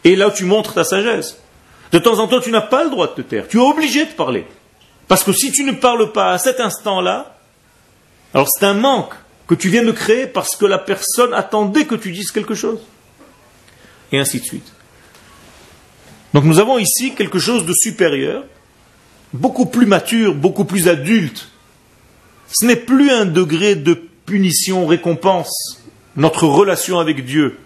Et 0.03 0.17
là 0.17 0.31
tu 0.31 0.45
montres 0.45 0.75
ta 0.75 0.85
sagesse. 0.85 1.39
De 1.93 1.99
temps 1.99 2.19
en 2.19 2.29
temps 2.29 2.41
tu 2.41 2.51
n'as 2.51 2.61
pas 2.61 2.85
le 2.85 2.91
droit 2.91 3.09
de 3.09 3.15
te 3.15 3.23
taire, 3.23 3.49
tu 3.49 3.59
es 3.59 3.61
obligé 3.61 4.05
de 4.05 4.13
parler. 4.13 4.47
Parce 5.09 5.23
que 5.23 5.33
si 5.33 5.53
tu 5.53 5.65
ne 5.65 5.73
parles 5.73 6.13
pas 6.13 6.33
à 6.33 6.39
cet 6.39 6.61
instant-là, 6.61 7.37
alors 8.33 8.49
c'est 8.49 8.65
un 8.67 8.75
manque 8.75 9.15
que 9.47 9.55
tu 9.55 9.69
viens 9.69 9.85
de 9.85 9.93
créer 9.93 10.27
parce 10.27 10.57
que 10.57 10.65
la 10.65 10.79
personne 10.79 11.35
attendait 11.35 11.85
que 11.85 11.95
tu 11.95 12.11
dises 12.11 12.31
quelque 12.31 12.55
chose. 12.55 12.81
Et 14.13 14.19
ainsi 14.19 14.41
de 14.41 14.45
suite. 14.45 14.73
Donc 16.33 16.45
nous 16.45 16.59
avons 16.59 16.79
ici 16.79 17.15
quelque 17.15 17.39
chose 17.39 17.65
de 17.65 17.73
supérieur, 17.73 18.45
beaucoup 19.33 19.67
plus 19.67 19.87
mature, 19.87 20.35
beaucoup 20.35 20.65
plus 20.65 20.89
adulte. 20.89 21.49
Ce 22.51 22.67
n'est 22.67 22.77
plus 22.77 23.11
un 23.11 23.27
degré 23.27 23.77
de 23.77 23.95
punition, 23.95 24.87
récompense, 24.87 25.83
notre 26.17 26.47
relation 26.47 26.99
avec 26.99 27.25
Dieu. 27.25 27.59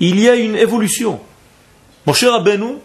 Il 0.00 0.20
y 0.20 0.28
a 0.28 0.36
une 0.36 0.56
évolution. 0.56 1.20
Mon 2.08 2.14
cher 2.14 2.32
Rabbeinu, 2.32 2.76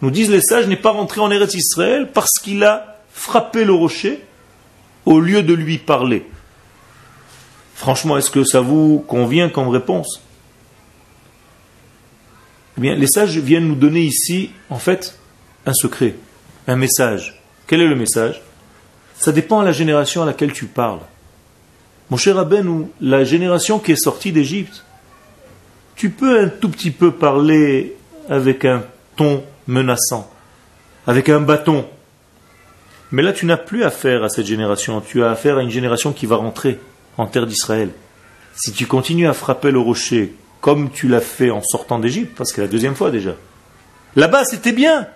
nous 0.00 0.10
disent 0.10 0.30
les 0.30 0.40
sages, 0.40 0.66
n'est 0.66 0.74
pas 0.74 0.92
rentré 0.92 1.20
en 1.20 1.30
Eretz 1.30 1.52
Israël 1.52 2.08
parce 2.14 2.38
qu'il 2.42 2.64
a 2.64 2.96
frappé 3.12 3.66
le 3.66 3.74
rocher 3.74 4.24
au 5.04 5.20
lieu 5.20 5.42
de 5.42 5.52
lui 5.52 5.76
parler. 5.76 6.24
Franchement, 7.74 8.16
est-ce 8.16 8.30
que 8.30 8.42
ça 8.42 8.62
vous 8.62 9.04
convient 9.06 9.50
comme 9.50 9.68
réponse? 9.68 10.22
Eh 12.78 12.80
bien, 12.80 12.94
les 12.94 13.06
sages 13.06 13.36
viennent 13.36 13.68
nous 13.68 13.74
donner 13.74 14.00
ici, 14.00 14.48
en 14.70 14.78
fait, 14.78 15.18
un 15.66 15.74
secret, 15.74 16.14
un 16.66 16.76
message. 16.76 17.38
Quel 17.66 17.82
est 17.82 17.86
le 17.86 17.96
message? 17.96 18.40
Ça 19.18 19.30
dépend 19.30 19.60
à 19.60 19.64
la 19.66 19.72
génération 19.72 20.22
à 20.22 20.24
laquelle 20.24 20.54
tu 20.54 20.64
parles. 20.64 21.00
Mon 22.08 22.16
cher 22.16 22.38
Aben, 22.38 22.88
la 23.02 23.24
génération 23.24 23.78
qui 23.78 23.92
est 23.92 24.02
sortie 24.02 24.32
d'Égypte, 24.32 24.86
tu 25.96 26.08
peux 26.08 26.40
un 26.40 26.48
tout 26.48 26.70
petit 26.70 26.92
peu 26.92 27.10
parler 27.10 27.98
avec 28.30 28.64
un 28.64 28.82
ton 29.16 29.44
menaçant, 29.66 30.30
avec 31.06 31.28
un 31.28 31.40
bâton. 31.40 31.84
Mais 33.12 33.22
là, 33.22 33.32
tu 33.32 33.44
n'as 33.44 33.56
plus 33.56 33.82
affaire 33.84 34.24
à 34.24 34.28
cette 34.28 34.46
génération, 34.46 35.02
tu 35.02 35.22
as 35.22 35.30
affaire 35.30 35.58
à 35.58 35.62
une 35.62 35.70
génération 35.70 36.12
qui 36.12 36.26
va 36.26 36.36
rentrer 36.36 36.78
en 37.18 37.26
terre 37.26 37.46
d'Israël. 37.46 37.90
Si 38.54 38.72
tu 38.72 38.86
continues 38.86 39.28
à 39.28 39.32
frapper 39.32 39.72
le 39.72 39.80
rocher 39.80 40.34
comme 40.60 40.90
tu 40.90 41.08
l'as 41.08 41.20
fait 41.20 41.50
en 41.50 41.62
sortant 41.62 41.98
d'Égypte, 41.98 42.34
parce 42.36 42.52
que 42.52 42.60
la 42.60 42.68
deuxième 42.68 42.94
fois 42.94 43.10
déjà, 43.10 43.34
là-bas 44.14 44.44
c'était 44.44 44.72
bien. 44.72 45.08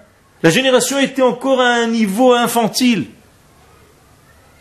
La 0.42 0.50
génération 0.50 0.98
était 0.98 1.22
encore 1.22 1.60
à 1.60 1.68
un 1.68 1.86
niveau 1.86 2.32
infantile. 2.32 3.06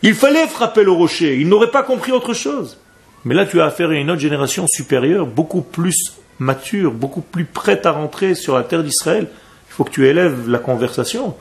Il 0.02 0.14
fallait 0.14 0.46
frapper 0.46 0.84
le 0.84 0.92
rocher, 0.92 1.40
ils 1.40 1.48
n'auraient 1.48 1.70
pas 1.70 1.82
compris 1.82 2.12
autre 2.12 2.34
chose. 2.34 2.78
Mais 3.24 3.34
là, 3.34 3.46
tu 3.46 3.60
as 3.60 3.64
affaire 3.64 3.88
à 3.88 3.94
une 3.94 4.10
autre 4.10 4.20
génération 4.20 4.66
supérieure, 4.68 5.26
beaucoup 5.26 5.62
plus 5.62 6.12
mature, 6.38 6.92
beaucoup 6.92 7.20
plus 7.20 7.44
prête 7.44 7.86
à 7.86 7.92
rentrer 7.92 8.34
sur 8.34 8.56
la 8.56 8.62
terre 8.62 8.82
d'Israël. 8.82 9.28
Il 9.68 9.72
faut 9.72 9.84
que 9.84 9.90
tu 9.90 10.08
élèves 10.08 10.48
la 10.48 10.58
conversation. 10.58 11.36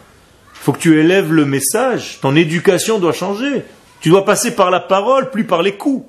Il 0.54 0.60
faut 0.60 0.74
que 0.74 0.80
tu 0.80 1.00
élèves 1.00 1.32
le 1.32 1.46
message. 1.46 2.20
Ton 2.22 2.36
éducation 2.36 3.00
doit 3.00 3.14
changer. 3.14 3.64
Tu 4.00 4.10
dois 4.10 4.26
passer 4.26 4.56
par 4.56 4.72
la 4.72 4.80
parole, 4.80 5.32
plus 5.32 5.46
par 5.46 5.62
les 5.62 5.76
coups. 5.76 6.06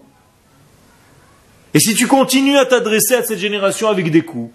Et 1.75 1.81
si 1.81 1.95
tu 1.95 2.07
continues 2.07 2.57
à 2.57 2.65
t'adresser 2.65 3.15
à 3.15 3.25
cette 3.25 3.39
génération 3.39 3.89
avec 3.89 4.11
des 4.11 4.23
coups, 4.23 4.53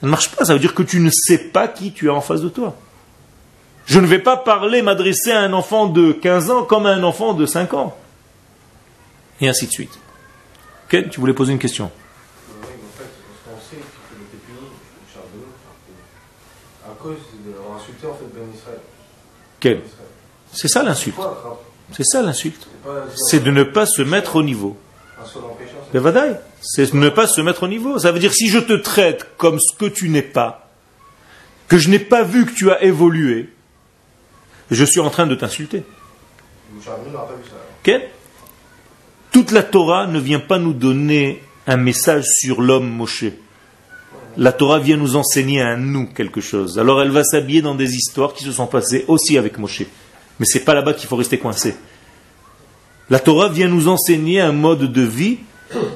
ça 0.00 0.06
ne 0.06 0.10
marche 0.10 0.30
pas. 0.30 0.44
Ça 0.44 0.52
veut 0.54 0.60
dire 0.60 0.74
que 0.74 0.82
tu 0.82 1.00
ne 1.00 1.10
sais 1.10 1.38
pas 1.38 1.68
qui 1.68 1.92
tu 1.92 2.08
as 2.08 2.14
en 2.14 2.20
face 2.20 2.40
de 2.40 2.48
toi. 2.48 2.76
Je 3.86 3.98
ne 3.98 4.06
vais 4.06 4.20
pas 4.20 4.36
parler, 4.36 4.80
m'adresser 4.80 5.32
à 5.32 5.40
un 5.40 5.52
enfant 5.52 5.86
de 5.86 6.12
15 6.12 6.50
ans 6.50 6.62
comme 6.64 6.86
à 6.86 6.90
un 6.90 7.02
enfant 7.02 7.34
de 7.34 7.46
5 7.46 7.74
ans. 7.74 7.96
Et 9.40 9.48
ainsi 9.48 9.66
de 9.66 9.72
suite. 9.72 9.98
Ken, 10.88 11.08
tu 11.08 11.18
voulais 11.18 11.34
poser 11.34 11.52
une 11.52 11.58
question 11.58 11.90
Oui, 12.48 12.58
mais 12.62 12.66
en 12.68 12.96
fait, 12.96 13.10
parce 13.44 13.56
qu'on 13.56 13.60
sait 13.60 13.82
qu'il 14.08 14.22
était 14.22 14.44
puni, 14.46 14.68
Charbonneau, 15.12 15.50
à 16.84 16.91
cause 17.02 17.16
d'avoir 17.44 17.80
insulté 17.80 18.06
en 18.06 18.14
fait 18.14 18.24
Ben 18.34 18.44
Israël. 18.54 18.78
Quel 19.60 19.80
C'est 20.52 20.68
ça 20.68 20.82
l'insulte. 20.82 21.16
C'est 21.96 22.04
ça 22.04 22.22
l'insulte. 22.22 22.66
C'est 23.16 23.40
de 23.42 23.50
ne 23.50 23.62
pas 23.64 23.86
se 23.86 24.02
mettre 24.02 24.36
au 24.36 24.42
niveau. 24.42 24.76
c'est- 26.62 26.86
c'est 26.86 26.94
ne 26.94 27.08
pas 27.08 27.26
se 27.26 27.40
mettre 27.40 27.62
au 27.64 27.68
niveau. 27.68 27.98
Ça 27.98 28.12
veut 28.12 28.18
dire 28.18 28.32
si 28.32 28.48
je 28.48 28.58
te 28.58 28.72
traite 28.72 29.26
comme 29.36 29.58
ce 29.60 29.76
que 29.76 29.86
tu 29.86 30.08
n'es 30.08 30.22
pas, 30.22 30.68
que 31.68 31.78
je 31.78 31.88
n'ai 31.90 31.98
pas 31.98 32.22
vu 32.22 32.44
que 32.46 32.52
tu 32.52 32.70
as 32.70 32.82
évolué, 32.82 33.48
je 34.70 34.84
suis 34.84 35.00
en 35.00 35.10
train 35.10 35.26
de 35.26 35.34
t'insulter. 35.34 35.82
Toute 39.30 39.50
la 39.50 39.62
Torah 39.62 40.06
ne 40.06 40.18
vient 40.18 40.40
pas 40.40 40.58
nous 40.58 40.72
donner 40.74 41.42
un 41.66 41.76
message 41.76 42.24
sur 42.26 42.60
l'homme 42.60 42.88
Moshe. 42.88 43.24
La 44.36 44.52
Torah 44.52 44.78
vient 44.78 44.96
nous 44.96 45.16
enseigner 45.16 45.60
à 45.60 45.76
nous 45.76 46.06
quelque 46.06 46.40
chose. 46.40 46.78
Alors 46.78 47.02
elle 47.02 47.10
va 47.10 47.24
s'habiller 47.24 47.62
dans 47.62 47.74
des 47.74 47.94
histoires 47.94 48.32
qui 48.32 48.44
se 48.44 48.52
sont 48.52 48.66
passées 48.66 49.04
aussi 49.08 49.36
avec 49.36 49.58
Moshe. 49.58 49.82
Mais 50.40 50.46
c'est 50.46 50.64
pas 50.64 50.74
là-bas 50.74 50.94
qu'il 50.94 51.08
faut 51.08 51.16
rester 51.16 51.38
coincé. 51.38 51.74
La 53.10 53.18
Torah 53.18 53.48
vient 53.48 53.68
nous 53.68 53.88
enseigner 53.88 54.40
un 54.40 54.52
mode 54.52 54.92
de 54.92 55.02
vie 55.02 55.38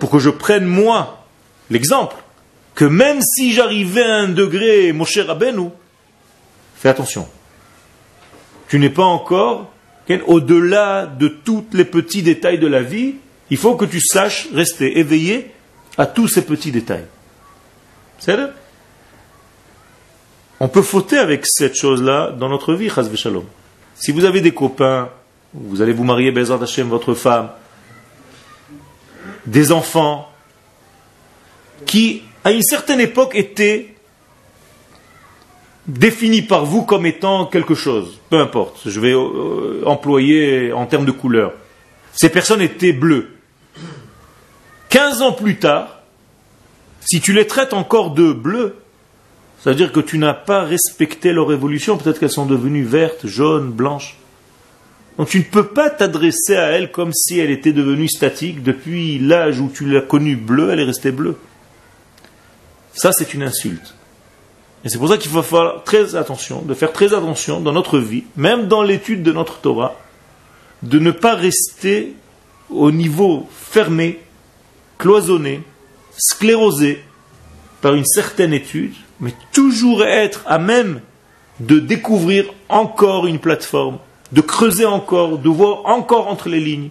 pour 0.01 0.11
que 0.11 0.19
je 0.19 0.31
prenne 0.31 0.67
moi 0.67 1.25
l'exemple 1.71 2.17
que 2.75 2.85
même 2.85 3.21
si 3.23 3.53
j'arrivais 3.53 4.03
à 4.03 4.17
un 4.17 4.29
degré 4.29 4.93
Moshe 4.93 5.19
Rabbeinu, 5.19 5.71
fais 6.77 6.91
attention. 6.91 7.27
Tu 8.69 8.79
n'es 8.79 8.91
pas 8.91 9.05
encore 9.05 9.73
au-delà 10.27 11.07
de 11.07 11.29
tous 11.29 11.65
les 11.73 11.85
petits 11.85 12.23
détails 12.23 12.59
de 12.59 12.67
la 12.67 12.83
vie, 12.83 13.17
il 13.51 13.57
faut 13.57 13.75
que 13.75 13.85
tu 13.85 14.01
saches 14.01 14.49
rester 14.53 14.99
éveillé 14.99 15.51
à 15.99 16.07
tous 16.07 16.29
ces 16.29 16.43
petits 16.43 16.71
détails. 16.71 17.07
On 20.59 20.69
peut 20.69 20.83
fauter 20.83 21.19
avec 21.19 21.45
cette 21.47 21.77
chose-là 21.77 22.33
dans 22.33 22.49
notre 22.49 22.75
vie, 22.75 22.89
chas 22.89 23.03
v'shalom. 23.03 23.45
Si 23.95 24.13
vous 24.13 24.25
avez 24.25 24.41
des 24.41 24.53
copains, 24.53 25.11
vous 25.55 25.83
allez 25.83 25.93
vous 25.93 26.05
marier, 26.05 26.31
Bezrat 26.31 26.63
Hashem, 26.63 26.89
votre 26.89 27.15
femme, 27.15 27.51
des 29.47 29.73
enfants, 29.73 30.31
qui, 31.85 32.23
à 32.45 32.53
une 32.53 32.63
certaine 32.63 33.01
époque, 33.01 33.35
étaient 33.35 33.95
définis 35.87 36.43
par 36.43 36.65
vous 36.65 36.83
comme 36.83 37.07
étant 37.07 37.47
quelque 37.47 37.75
chose, 37.75 38.19
peu 38.29 38.41
importe, 38.41 38.81
je 38.87 39.01
vais 39.01 39.13
euh, 39.13 39.83
employer 39.87 40.73
en 40.73 40.87
termes 40.87 41.05
de 41.05 41.13
couleur. 41.13 41.53
Ces 42.13 42.29
personnes 42.29 42.61
étaient 42.61 42.93
bleues. 42.93 43.37
15 44.89 45.23
ans 45.23 45.33
plus 45.33 45.59
tard, 45.59 45.96
si 47.07 47.21
tu 47.21 47.33
les 47.33 47.47
traites 47.47 47.73
encore 47.73 48.13
de 48.13 48.33
bleues, 48.33 48.77
ça 49.63 49.71
veut 49.71 49.77
dire 49.77 49.93
que 49.93 50.01
tu 50.01 50.19
n'as 50.19 50.35
pas 50.35 50.63
respecté 50.63 51.33
leur 51.33 51.53
évolution, 51.53 51.97
peut-être 51.97 52.21
qu'elles 52.21 52.31
sont 52.31 52.47
devenues 52.47 52.85
vertes, 52.85 53.27
jaunes, 53.27 53.71
blanches. 53.71 54.17
Donc 55.17 55.29
tu 55.29 55.39
ne 55.39 55.45
peux 55.45 55.69
pas 55.69 55.89
t'adresser 55.89 56.57
à 56.57 56.71
elles 56.73 56.91
comme 56.91 57.13
si 57.13 57.39
elle 57.39 57.51
était 57.51 57.73
devenue 57.73 58.09
statique 58.09 58.63
depuis 58.63 59.19
l'âge 59.19 59.61
où 59.61 59.71
tu 59.73 59.87
l'as 59.87 60.03
connue 60.03 60.37
bleue, 60.37 60.71
elle 60.71 60.81
est 60.81 60.85
restée 60.85 61.13
bleue. 61.13 61.37
Ça, 62.93 63.13
c'est 63.13 63.35
une 63.35 63.43
insulte. 63.43 63.95
Et 64.85 64.89
c'est 64.89 64.99
pour 64.99 65.09
ça 65.09 65.17
qu'il 65.17 65.31
faut 65.31 65.43
faire 65.43 65.83
très 65.85 66.17
attention, 66.17 66.63
de 66.63 66.75
faire 66.75 66.93
très 66.93 67.15
attention 67.15 67.61
dans 67.61 67.73
notre 67.73 67.99
vie, 67.99 68.25
même 68.37 68.69
dans 68.69 68.83
l'étude 68.83 69.23
de 69.23 69.33
notre 69.33 69.59
Torah, 69.59 69.97
de 70.83 70.99
ne 70.99 71.11
pas 71.11 71.35
rester 71.35 72.15
au 72.71 72.91
niveau 72.91 73.49
fermé, 73.53 74.21
cloisonné, 74.99 75.63
sclérosé 76.17 77.03
par 77.81 77.95
une 77.95 78.05
certaine 78.05 78.53
étude, 78.53 78.95
mais 79.21 79.35
toujours 79.53 80.05
être 80.05 80.43
à 80.47 80.59
même 80.59 81.01
de 81.61 81.79
découvrir 81.79 82.47
encore 82.69 83.27
une 83.27 83.39
plateforme, 83.39 83.99
de 84.33 84.41
creuser 84.41 84.85
encore, 84.85 85.39
de 85.39 85.49
voir 85.49 85.87
encore 85.87 86.29
entre 86.29 86.49
les 86.49 86.61
lignes 86.61 86.91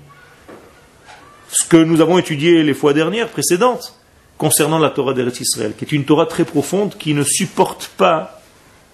ce 1.50 1.67
que 1.67 1.77
nous 1.77 2.01
avons 2.01 2.18
étudié 2.18 2.64
les 2.64 2.74
fois 2.74 2.94
dernières, 2.94 3.29
précédentes, 3.29 3.98
concernant 4.38 4.79
la 4.79 4.90
Torah 4.90 5.14
d'Eretz 5.14 5.40
Israël, 5.40 5.74
qui 5.77 5.85
est 5.85 5.92
une 5.92 6.03
Torah 6.03 6.25
très 6.25 6.44
profonde 6.44 6.98
qui 6.98 7.14
ne 7.14 7.24
supporte 7.24 7.92
pas 7.98 8.42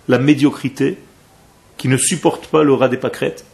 la 0.08 0.20
médiocrité, 0.20 0.98
qui 1.78 1.88
ne 1.88 1.98
supporte 1.98 2.48
pas 2.48 2.64
le 2.64 2.74
rat 2.74 2.90
des 2.90 2.98
pâquerettes. 2.98 3.46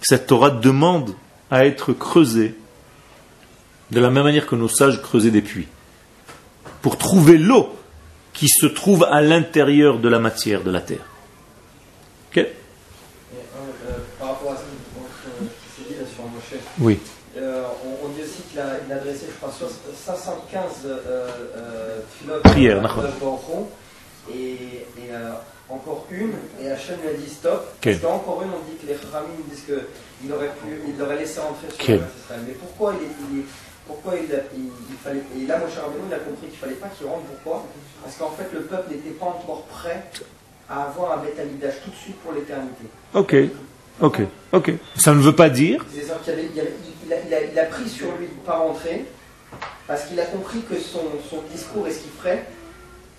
Cette 0.00 0.26
Torah 0.28 0.50
demande 0.50 1.14
à 1.50 1.66
être 1.66 1.92
creusée 1.92 2.54
de 3.90 4.00
la 4.00 4.10
même 4.10 4.24
manière 4.24 4.46
que 4.46 4.54
nos 4.56 4.68
sages 4.68 5.00
creusaient 5.02 5.30
des 5.30 5.42
puits, 5.42 5.68
pour 6.82 6.96
trouver 6.98 7.38
l'eau 7.38 7.74
qui 8.32 8.48
se 8.48 8.66
trouve 8.66 9.04
à 9.10 9.20
l'intérieur 9.20 9.98
de 9.98 10.08
la 10.08 10.18
matière, 10.18 10.62
de 10.62 10.70
la 10.70 10.80
terre. 10.80 11.04
Ok 12.30 12.38
Et, 12.38 12.40
euh, 12.40 13.34
euh, 13.88 13.92
par 14.18 14.28
rapport 14.28 14.52
à 14.52 14.56
ce 14.56 14.62
qui, 14.62 15.88
dit 15.88 15.94
là 15.98 16.06
sur 16.14 16.24
Moshe, 16.24 16.60
Oui. 16.78 16.98
euh, 17.36 17.64
on, 17.84 18.06
on 18.06 18.08
dit 18.10 18.22
aussi 18.22 18.42
qu'il 18.50 18.60
a, 18.60 18.76
il 18.86 18.92
a 18.92 18.96
adressé, 18.96 19.26
je 19.28 19.36
crois, 19.36 19.52
515 19.52 20.62
euh, 20.86 20.98
euh, 21.56 22.00
Prières, 22.44 22.80
Hu, 22.82 24.32
et, 24.32 24.36
et 24.36 25.10
euh, 25.12 25.32
encore 25.68 26.06
une, 26.10 26.32
et 26.60 26.70
Hachem 26.70 26.96
lui 27.02 27.08
a 27.08 27.14
dit 27.14 27.28
stop. 27.28 27.66
Ok. 27.76 27.78
Parce 27.82 27.98
qu'encore 27.98 28.42
une, 28.42 28.50
on 28.50 28.70
dit 28.70 28.76
que 28.80 28.86
les 28.86 28.96
Ramim 29.12 29.28
disent 29.50 29.64
qu'il 29.64 30.32
aurait 30.32 30.48
pu, 30.62 30.80
il 30.94 31.02
aurait 31.02 31.16
laissé 31.18 31.40
rentrer 31.40 31.66
sur. 31.78 32.00
Mais 32.46 32.52
pourquoi 32.54 32.94
il, 33.00 33.06
est, 33.06 33.10
il 33.32 33.38
est- 33.40 33.44
pourquoi 33.90 34.14
il, 34.18 34.32
a- 34.34 34.44
il, 34.56 34.66
il 34.90 34.96
fallait, 35.02 35.22
et 35.36 35.46
là, 35.46 35.58
Moshe 35.58 35.76
Rabbeinu, 35.76 36.04
il 36.08 36.14
a 36.14 36.18
compris 36.18 36.46
qu'il 36.48 36.58
fallait 36.58 36.74
pas 36.74 36.88
qu'il 36.88 37.06
rentre. 37.06 37.24
Pourquoi? 37.42 37.66
Parce 38.02 38.16
qu'en 38.16 38.30
fait, 38.30 38.48
le 38.54 38.62
peuple 38.62 38.90
n'était 38.92 39.10
pas 39.10 39.26
encore 39.26 39.64
prêt 39.64 40.02
à 40.68 40.84
avoir 40.84 41.12
un 41.18 41.22
Beth 41.22 41.38
Amikdash 41.40 41.74
tout 41.84 41.90
de 41.90 41.96
suite 41.96 42.16
pour 42.22 42.32
l'éternité. 42.32 42.84
Ok. 43.14 43.34
Ok. 44.00 44.20
Ok. 44.52 44.72
Ça 44.96 45.12
ne 45.14 45.20
veut 45.20 45.34
pas 45.34 45.50
dire. 45.50 45.84
Il, 45.94 47.12
a, 47.12 47.16
il 47.26 47.34
a- 47.34 47.42
il 47.52 47.58
a 47.58 47.64
pris 47.64 47.88
sur 47.88 48.06
lui 48.18 48.26
de 48.28 48.32
ne 48.34 48.46
pas 48.46 48.56
rentrer 48.58 49.04
parce 49.86 50.04
qu'il 50.04 50.18
a 50.20 50.24
compris 50.26 50.60
que 50.62 50.76
son, 50.78 51.00
son 51.28 51.42
discours 51.52 51.86
et 51.88 51.90
ce 51.92 51.98
qu'il 51.98 52.12
ferait, 52.12 52.46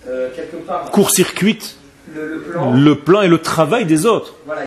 euh, 0.08 0.30
quelque 0.34 0.56
part, 0.56 0.90
Court-circuite 0.90 1.76
le, 2.14 2.26
le 2.36 2.40
plan. 2.42 2.72
le 2.74 2.98
plan 2.98 3.22
et 3.22 3.28
le 3.28 3.38
travail 3.38 3.84
des 3.84 4.06
autres. 4.06 4.34
Voilà. 4.46 4.62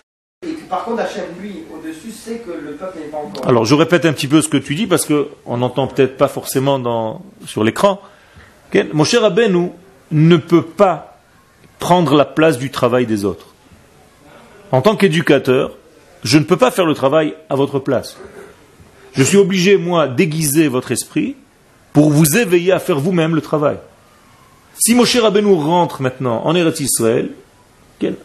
Par 0.70 0.86
contre, 0.86 1.02
Hachem, 1.02 1.26
lui, 1.42 1.64
au-dessus, 1.74 2.12
sait 2.12 2.40
que 2.46 2.52
le 2.52 2.74
peuple 2.74 3.00
n'est 3.00 3.06
pas 3.06 3.18
encore. 3.18 3.48
Alors, 3.48 3.66
je 3.66 3.76
répète 3.76 4.06
un 4.06 4.14
petit 4.14 4.28
peu 4.28 4.42
ce 4.42 4.50
que 4.50 4.58
tu 4.58 4.76
dis 4.76 4.88
parce 4.88 5.06
que 5.06 5.30
on 5.46 5.58
n'entend 5.58 5.88
peut-être 5.88 6.18
pas 6.18 6.28
forcément 6.28 6.80
dans, 6.80 7.22
sur 7.46 7.64
l'écran. 7.64 8.00
Mon 8.94 9.04
cher 9.04 9.22
Rabbeinu 9.22 9.72
ne 10.12 10.38
peut 10.38 10.64
pas 10.64 11.20
prendre 11.80 12.16
la 12.16 12.26
place 12.26 12.58
du 12.58 12.72
travail 12.72 13.06
des 13.06 13.26
autres. 13.26 13.48
En 14.72 14.82
tant 14.82 14.96
qu'éducateur, 14.96 15.78
je 16.24 16.38
ne 16.38 16.44
peux 16.44 16.58
pas 16.58 16.72
faire 16.72 16.86
le 16.86 16.94
travail 16.94 17.36
à 17.50 17.56
votre 17.56 17.80
place. 17.80 18.18
Je 19.14 19.24
suis 19.24 19.38
obligé, 19.38 19.78
moi, 19.78 20.08
d'aiguiser 20.08 20.68
votre 20.68 20.92
esprit 20.92 21.36
pour 21.94 22.10
vous 22.10 22.38
éveiller 22.38 22.74
à 22.74 22.80
faire 22.80 23.00
vous-même 23.00 23.36
le 23.36 23.42
travail. 23.42 23.78
Si 24.78 24.94
Moshe 24.94 25.16
Rabbeinu 25.16 25.54
rentre 25.54 26.02
maintenant 26.02 26.42
en 26.44 26.54
Eretz 26.56 26.82
Israël, 26.82 27.30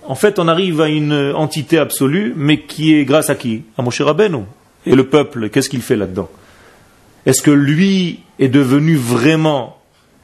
en 0.07 0.15
fait, 0.15 0.39
on 0.39 0.49
arrive 0.49 0.81
à 0.81 0.89
une 0.89 1.33
entité 1.35 1.79
absolue, 1.79 2.33
mais 2.37 2.63
qui 2.63 2.95
est 2.95 3.05
grâce 3.05 3.31
à 3.31 3.35
qui 3.35 3.63
À 3.79 3.83
Moshe 3.83 4.01
Rabbeinu. 4.01 4.45
Et 4.87 4.95
le 4.95 5.07
peuple, 5.07 5.51
qu'est-ce 5.51 5.69
qu'il 5.69 5.83
fait 5.83 5.97
là-dedans 5.97 6.29
Est-ce 7.27 7.43
que 7.43 7.51
lui 7.51 8.21
est 8.39 8.49
devenu 8.49 8.97
vraiment 8.97 9.77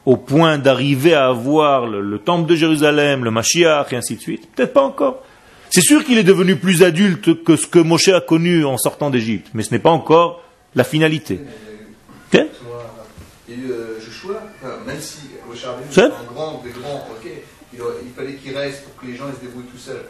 au 0.05 0.17
point 0.17 0.59
d'arriver 0.59 1.15
à 1.15 1.27
avoir 1.27 1.87
le, 1.87 2.01
le 2.01 2.19
temple 2.19 2.49
de 2.49 2.55
Jérusalem, 2.55 3.25
le 3.25 3.31
Mashiach, 3.31 3.93
et 3.93 3.97
ainsi 3.97 4.17
de 4.17 4.21
suite 4.21 4.49
Peut-être 4.55 4.73
pas 4.73 4.83
encore. 4.83 5.23
C'est 5.71 5.83
sûr 5.83 6.05
qu'il 6.05 6.17
est 6.19 6.25
devenu 6.25 6.57
plus 6.57 6.83
adulte 6.83 7.43
que 7.43 7.57
ce 7.57 7.67
que 7.67 7.79
Moshe 7.79 8.09
a 8.09 8.21
connu 8.21 8.65
en 8.65 8.79
sortant 8.79 9.11
d'Égypte, 9.11 9.49
mais 9.53 9.63
ce 9.63 9.73
n'est 9.73 9.81
pas 9.81 9.91
encore 9.91 10.43
la 10.75 10.85
finalité. 10.85 11.41
Ok 12.33 12.47
Il 13.49 13.55
y 13.55 13.59
a 13.59 13.67
eu 13.67 13.71
euh, 13.71 14.01
Joshua, 14.01 14.43
enfin, 14.63 14.75
même 14.87 15.01
si 15.01 15.19
Moshe 15.49 15.65
Rabbeinu 15.65 15.89
est 15.93 16.01
un 16.01 16.33
grand 16.33 16.63
des 16.65 16.71
grands, 16.71 17.07
ok, 17.11 17.31
il, 17.77 17.83
aurait- 17.83 17.95
il 18.05 18.13
fallait 18.13 18.35
qu'il 18.35 18.57
reste 18.57 18.85
pour 18.85 18.97
que 19.01 19.07
les 19.07 19.17
gens 19.17 19.25
ils 19.31 19.37
se 19.37 19.41
débrouillent 19.45 19.65
tout 19.71 19.79
seuls. 19.79 20.05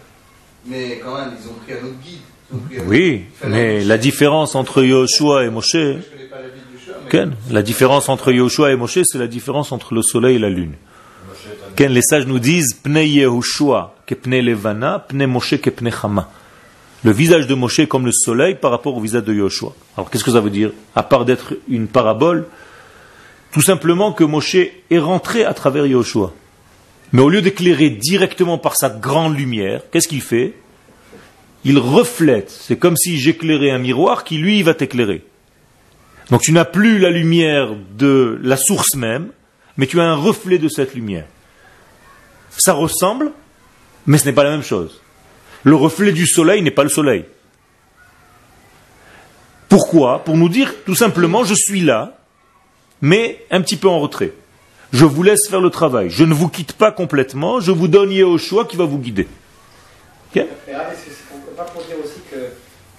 Mais 0.66 1.00
quand 1.04 1.16
même, 1.16 1.30
ils 1.40 1.48
ont 1.48 1.54
pris 1.54 1.72
un 1.74 1.84
autre 1.86 2.00
guide. 2.04 2.20
Ils 2.50 2.56
ont 2.56 2.60
pris 2.60 2.78
un- 2.78 2.86
Oui, 2.88 3.24
mais 3.46 3.84
la 3.84 3.98
différence 3.98 4.54
entre 4.54 4.82
Yoshua 4.82 5.44
et 5.44 5.50
Moshe, 5.50 5.76
Ken, 7.10 7.34
la 7.50 7.62
différence 7.62 8.08
entre 8.08 8.32
Yoshua 8.32 8.72
et 8.72 8.76
Moshe, 8.76 8.98
c'est 9.04 9.18
la 9.18 9.26
différence 9.28 9.70
entre 9.72 9.94
le 9.94 10.02
soleil 10.02 10.36
et 10.36 10.38
la 10.40 10.50
lune. 10.50 10.74
Ken, 11.76 11.92
les 11.92 12.02
sages 12.02 12.26
nous 12.26 12.38
disent 12.38 12.74
Pne 12.74 13.04
Yehoshua 13.06 13.94
que 14.06 14.14
Pne 14.14 14.40
Levana, 14.40 14.98
Pne 15.08 15.26
Moshe 15.26 15.60
que 15.60 15.70
Pne 15.70 15.90
Chama. 15.90 16.30
Le 17.04 17.12
visage 17.12 17.46
de 17.46 17.54
Moshe 17.54 17.78
est 17.80 17.86
comme 17.86 18.06
le 18.06 18.12
soleil 18.12 18.54
par 18.56 18.70
rapport 18.72 18.96
au 18.96 19.00
visage 19.00 19.22
de 19.24 19.32
Yoshua. 19.34 19.72
Alors 19.96 20.10
qu'est-ce 20.10 20.24
que 20.24 20.30
ça 20.32 20.40
veut 20.40 20.50
dire? 20.50 20.72
À 20.96 21.02
part 21.02 21.24
d'être 21.24 21.52
une 21.68 21.86
parabole, 21.86 22.46
tout 23.52 23.62
simplement 23.62 24.12
que 24.12 24.24
Moshe 24.24 24.56
est 24.56 24.98
rentré 24.98 25.44
à 25.44 25.54
travers 25.54 25.86
Yoshua. 25.86 26.32
Mais 27.12 27.22
au 27.22 27.28
lieu 27.28 27.42
d'éclairer 27.42 27.90
directement 27.90 28.58
par 28.58 28.76
sa 28.76 28.90
grande 28.90 29.36
lumière, 29.36 29.82
qu'est-ce 29.90 30.08
qu'il 30.08 30.22
fait? 30.22 30.54
Il 31.64 31.78
reflète. 31.78 32.50
C'est 32.50 32.76
comme 32.76 32.96
si 32.96 33.18
j'éclairais 33.18 33.70
un 33.70 33.78
miroir 33.78 34.24
qui, 34.24 34.38
lui, 34.38 34.62
va 34.62 34.74
t'éclairer. 34.74 35.24
Donc 36.30 36.42
tu 36.42 36.52
n'as 36.52 36.64
plus 36.64 36.98
la 36.98 37.10
lumière 37.10 37.74
de 37.96 38.38
la 38.42 38.56
source 38.56 38.96
même, 38.96 39.30
mais 39.76 39.86
tu 39.86 40.00
as 40.00 40.04
un 40.04 40.16
reflet 40.16 40.58
de 40.58 40.68
cette 40.68 40.94
lumière. 40.94 41.26
Ça 42.50 42.72
ressemble, 42.72 43.32
mais 44.06 44.18
ce 44.18 44.26
n'est 44.26 44.32
pas 44.32 44.44
la 44.44 44.50
même 44.50 44.62
chose. 44.62 45.00
Le 45.62 45.74
reflet 45.74 46.12
du 46.12 46.26
soleil 46.26 46.62
n'est 46.62 46.70
pas 46.70 46.84
le 46.84 46.88
soleil. 46.88 47.24
Pourquoi? 49.68 50.24
Pour 50.24 50.36
nous 50.36 50.48
dire 50.48 50.74
tout 50.84 50.94
simplement, 50.94 51.44
je 51.44 51.54
suis 51.54 51.80
là, 51.80 52.18
mais 53.00 53.44
un 53.50 53.60
petit 53.60 53.76
peu 53.76 53.88
en 53.88 53.98
retrait. 53.98 54.32
Je 54.92 55.04
vous 55.04 55.22
laisse 55.22 55.48
faire 55.48 55.60
le 55.60 55.70
travail. 55.70 56.10
Je 56.10 56.24
ne 56.24 56.34
vous 56.34 56.48
quitte 56.48 56.72
pas 56.72 56.92
complètement, 56.92 57.60
je 57.60 57.72
vous 57.72 57.88
donne 57.88 58.12
au 58.22 58.38
choix 58.38 58.64
qui 58.64 58.76
va 58.76 58.84
vous 58.84 58.98
guider. 58.98 59.26
Mais 60.34 60.42
est-ce 60.42 61.06
que 61.06 61.10
c'est 61.10 61.56
pas 61.56 61.64
dire 61.86 61.96
aussi 62.04 62.20
que, 62.30 62.36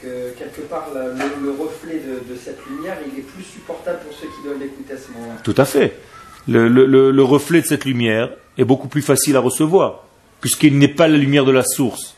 que 0.02 0.38
quelque 0.38 0.62
part 0.62 0.88
le, 0.93 1.45
le 1.45 1.52
reflet 1.52 2.00
de, 2.00 2.34
de, 2.34 2.39
cette 2.39 2.60
lumière, 2.65 2.97
il 3.06 3.19
est 3.19 3.23
plus 3.23 3.43
supportable 3.43 4.00
pour 4.00 4.13
ceux 4.17 4.28
qui 4.28 4.43
doivent 4.43 4.60
l'écouter 4.60 4.93
à 4.93 4.97
ce 4.97 5.12
moment-là? 5.12 5.39
Tout 5.43 5.56
à 5.58 5.65
fait. 5.65 6.00
Le, 6.47 6.67
le, 6.67 7.12
le, 7.12 7.23
reflet 7.23 7.62
de 7.62 7.67
cette 7.67 7.86
lumière 7.86 8.30
est 8.58 8.63
beaucoup 8.63 8.88
plus 8.88 9.02
facile 9.02 9.36
à 9.36 9.39
recevoir, 9.39 10.06
puisqu'il 10.41 10.78
n'est 10.78 10.88
pas 10.88 11.08
la 11.08 11.17
lumière 11.17 11.45
de 11.45 11.52
la 11.52 11.63
source. 11.63 12.15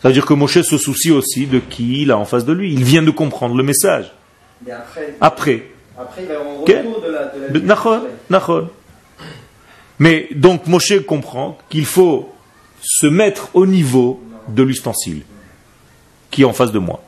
C'est-à-dire 0.00 0.26
que 0.26 0.34
Moshe 0.34 0.60
se 0.62 0.78
soucie 0.78 1.12
aussi 1.12 1.46
de 1.46 1.60
qui 1.60 2.02
il 2.02 2.10
a 2.10 2.18
en 2.18 2.24
face 2.24 2.44
de 2.44 2.52
lui. 2.52 2.72
Il 2.72 2.82
vient 2.82 3.02
de 3.02 3.10
comprendre 3.10 3.56
le 3.56 3.62
message. 3.62 4.12
Mais 4.66 4.72
après, 4.72 5.14
après. 5.20 5.70
Après, 5.98 6.22
il 6.22 6.28
va 6.28 6.40
en 6.40 6.60
retour 6.62 7.00
de 7.00 7.08
la, 7.08 7.24
de 7.26 7.40
la 7.40 7.48
lumière. 7.48 8.72
Mais 10.02 10.26
donc 10.34 10.66
Moshe 10.66 10.98
comprend 11.06 11.56
qu'il 11.70 11.86
faut 11.86 12.28
se 12.80 13.06
mettre 13.06 13.50
au 13.54 13.66
niveau 13.66 14.20
de 14.48 14.64
l'ustensile 14.64 15.22
qui 16.28 16.42
est 16.42 16.44
en 16.44 16.52
face 16.52 16.72
de 16.72 16.80
moi. 16.80 17.04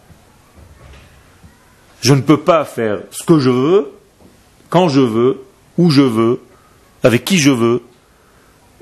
Je 2.02 2.14
ne 2.14 2.20
peux 2.20 2.38
pas 2.38 2.64
faire 2.64 3.00
ce 3.10 3.24
que 3.24 3.40
je 3.40 3.50
veux, 3.50 3.90
quand 4.70 4.88
je 4.88 5.00
veux, 5.00 5.42
où 5.76 5.90
je 5.90 6.02
veux, 6.02 6.40
avec 7.02 7.24
qui 7.24 7.38
je 7.38 7.50
veux. 7.50 7.82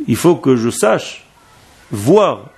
Il 0.06 0.16
faut 0.16 0.36
que 0.36 0.56
je 0.56 0.68
sache 0.68 1.24
voir 1.90 2.50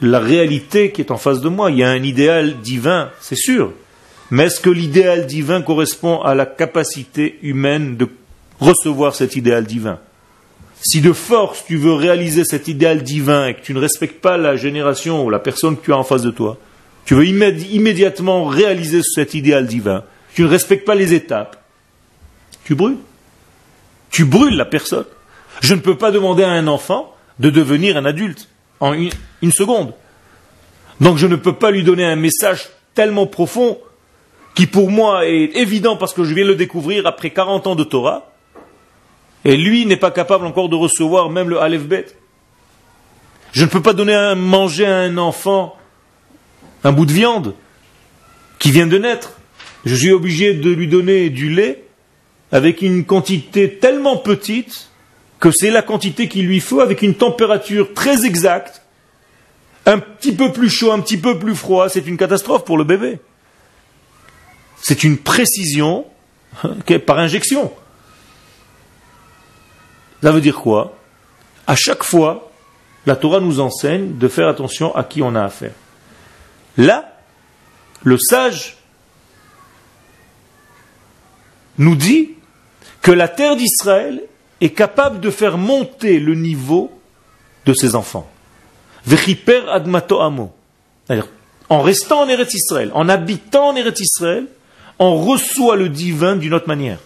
la 0.00 0.20
réalité 0.20 0.90
qui 0.90 1.02
est 1.02 1.10
en 1.10 1.18
face 1.18 1.42
de 1.42 1.50
moi. 1.50 1.70
Il 1.70 1.76
y 1.76 1.84
a 1.84 1.90
un 1.90 2.02
idéal 2.02 2.62
divin, 2.62 3.10
c'est 3.20 3.36
sûr. 3.36 3.74
Mais 4.30 4.44
est-ce 4.44 4.60
que 4.60 4.70
l'idéal 4.70 5.26
divin 5.26 5.60
correspond 5.60 6.22
à 6.22 6.34
la 6.34 6.46
capacité 6.46 7.38
humaine 7.42 7.98
de 7.98 8.08
recevoir 8.58 9.14
cet 9.14 9.36
idéal 9.36 9.66
divin? 9.66 9.98
Si 10.80 11.00
de 11.00 11.12
force 11.12 11.64
tu 11.66 11.76
veux 11.76 11.94
réaliser 11.94 12.44
cet 12.44 12.68
idéal 12.68 13.02
divin 13.02 13.48
et 13.48 13.54
que 13.54 13.62
tu 13.62 13.74
ne 13.74 13.80
respectes 13.80 14.20
pas 14.20 14.36
la 14.36 14.56
génération 14.56 15.24
ou 15.24 15.30
la 15.30 15.38
personne 15.38 15.76
que 15.76 15.84
tu 15.84 15.92
as 15.92 15.96
en 15.96 16.04
face 16.04 16.22
de 16.22 16.30
toi, 16.30 16.58
tu 17.04 17.14
veux 17.14 17.26
immédiatement 17.26 18.44
réaliser 18.44 19.00
cet 19.02 19.34
idéal 19.34 19.66
divin, 19.66 20.04
tu 20.34 20.42
ne 20.42 20.48
respectes 20.48 20.86
pas 20.86 20.94
les 20.94 21.14
étapes, 21.14 21.62
tu 22.64 22.74
brûles. 22.74 22.98
Tu 24.10 24.24
brûles 24.24 24.56
la 24.56 24.64
personne. 24.64 25.04
Je 25.60 25.74
ne 25.74 25.80
peux 25.80 25.96
pas 25.96 26.10
demander 26.10 26.44
à 26.44 26.50
un 26.50 26.66
enfant 26.66 27.14
de 27.38 27.50
devenir 27.50 27.96
un 27.96 28.04
adulte 28.04 28.48
en 28.80 28.92
une, 28.92 29.10
une 29.42 29.52
seconde. 29.52 29.92
Donc 31.00 31.18
je 31.18 31.26
ne 31.26 31.36
peux 31.36 31.52
pas 31.52 31.70
lui 31.70 31.84
donner 31.84 32.04
un 32.04 32.16
message 32.16 32.68
tellement 32.94 33.26
profond 33.26 33.78
qui 34.54 34.66
pour 34.66 34.90
moi 34.90 35.26
est 35.26 35.56
évident 35.56 35.96
parce 35.96 36.14
que 36.14 36.24
je 36.24 36.34
viens 36.34 36.44
le 36.44 36.56
découvrir 36.56 37.06
après 37.06 37.30
40 37.30 37.68
ans 37.68 37.74
de 37.76 37.84
Torah, 37.84 38.32
et 39.48 39.56
lui 39.56 39.86
n'est 39.86 39.96
pas 39.96 40.10
capable 40.10 40.44
encore 40.44 40.68
de 40.68 40.76
recevoir 40.76 41.30
même 41.30 41.48
le 41.48 41.58
Aleph 41.58 41.84
Bet. 41.84 42.04
Je 43.52 43.64
ne 43.64 43.70
peux 43.70 43.80
pas 43.80 43.94
donner 43.94 44.14
à 44.14 44.34
manger 44.34 44.84
à 44.84 44.98
un 44.98 45.16
enfant 45.16 45.74
un 46.84 46.92
bout 46.92 47.06
de 47.06 47.12
viande 47.12 47.54
qui 48.58 48.70
vient 48.70 48.86
de 48.86 48.98
naître. 48.98 49.40
Je 49.86 49.94
suis 49.94 50.12
obligé 50.12 50.52
de 50.52 50.70
lui 50.70 50.86
donner 50.86 51.30
du 51.30 51.48
lait 51.48 51.84
avec 52.52 52.82
une 52.82 53.06
quantité 53.06 53.78
tellement 53.78 54.18
petite 54.18 54.90
que 55.40 55.50
c'est 55.50 55.70
la 55.70 55.80
quantité 55.80 56.28
qu'il 56.28 56.46
lui 56.46 56.60
faut 56.60 56.80
avec 56.80 57.00
une 57.00 57.14
température 57.14 57.94
très 57.94 58.26
exacte. 58.26 58.82
Un 59.86 59.98
petit 59.98 60.32
peu 60.32 60.52
plus 60.52 60.68
chaud, 60.68 60.92
un 60.92 61.00
petit 61.00 61.16
peu 61.16 61.38
plus 61.38 61.54
froid, 61.54 61.88
c'est 61.88 62.06
une 62.06 62.18
catastrophe 62.18 62.66
pour 62.66 62.76
le 62.76 62.84
bébé. 62.84 63.18
C'est 64.82 65.04
une 65.04 65.16
précision 65.16 66.04
par 67.06 67.18
injection. 67.18 67.72
Ça 70.22 70.32
veut 70.32 70.40
dire 70.40 70.56
quoi? 70.56 70.96
À 71.66 71.76
chaque 71.76 72.02
fois, 72.02 72.50
la 73.06 73.16
Torah 73.16 73.40
nous 73.40 73.60
enseigne 73.60 74.18
de 74.18 74.28
faire 74.28 74.48
attention 74.48 74.94
à 74.94 75.04
qui 75.04 75.22
on 75.22 75.34
a 75.34 75.44
affaire. 75.44 75.72
Là, 76.76 77.12
le 78.02 78.18
sage 78.18 78.76
nous 81.78 81.94
dit 81.94 82.30
que 83.02 83.10
la 83.10 83.28
terre 83.28 83.56
d'Israël 83.56 84.22
est 84.60 84.70
capable 84.70 85.20
de 85.20 85.30
faire 85.30 85.56
monter 85.56 86.18
le 86.18 86.34
niveau 86.34 86.90
de 87.64 87.72
ses 87.72 87.94
enfants. 87.94 88.28
Admato 89.70 90.20
amo. 90.20 90.52
En 91.70 91.80
restant 91.82 92.22
en 92.22 92.28
Eretz 92.28 92.54
Israël, 92.54 92.90
en 92.94 93.08
habitant 93.08 93.68
en 93.68 93.76
Eretz 93.76 94.00
Israël, 94.00 94.46
on 94.98 95.16
reçoit 95.16 95.76
le 95.76 95.88
divin 95.88 96.36
d'une 96.36 96.54
autre 96.54 96.68
manière. 96.68 96.98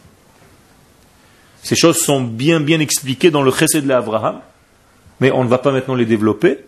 Ces 1.62 1.76
choses 1.76 1.98
sont 1.98 2.20
bien 2.22 2.60
bien 2.60 2.80
expliquées 2.80 3.30
dans 3.30 3.42
le 3.42 3.52
Chesed 3.52 3.84
de 3.84 3.88
l'Abraham, 3.88 4.40
mais 5.20 5.30
on 5.30 5.44
ne 5.44 5.48
va 5.48 5.58
pas 5.58 5.72
maintenant 5.72 5.94
les 5.94 6.06
développer. 6.06 6.58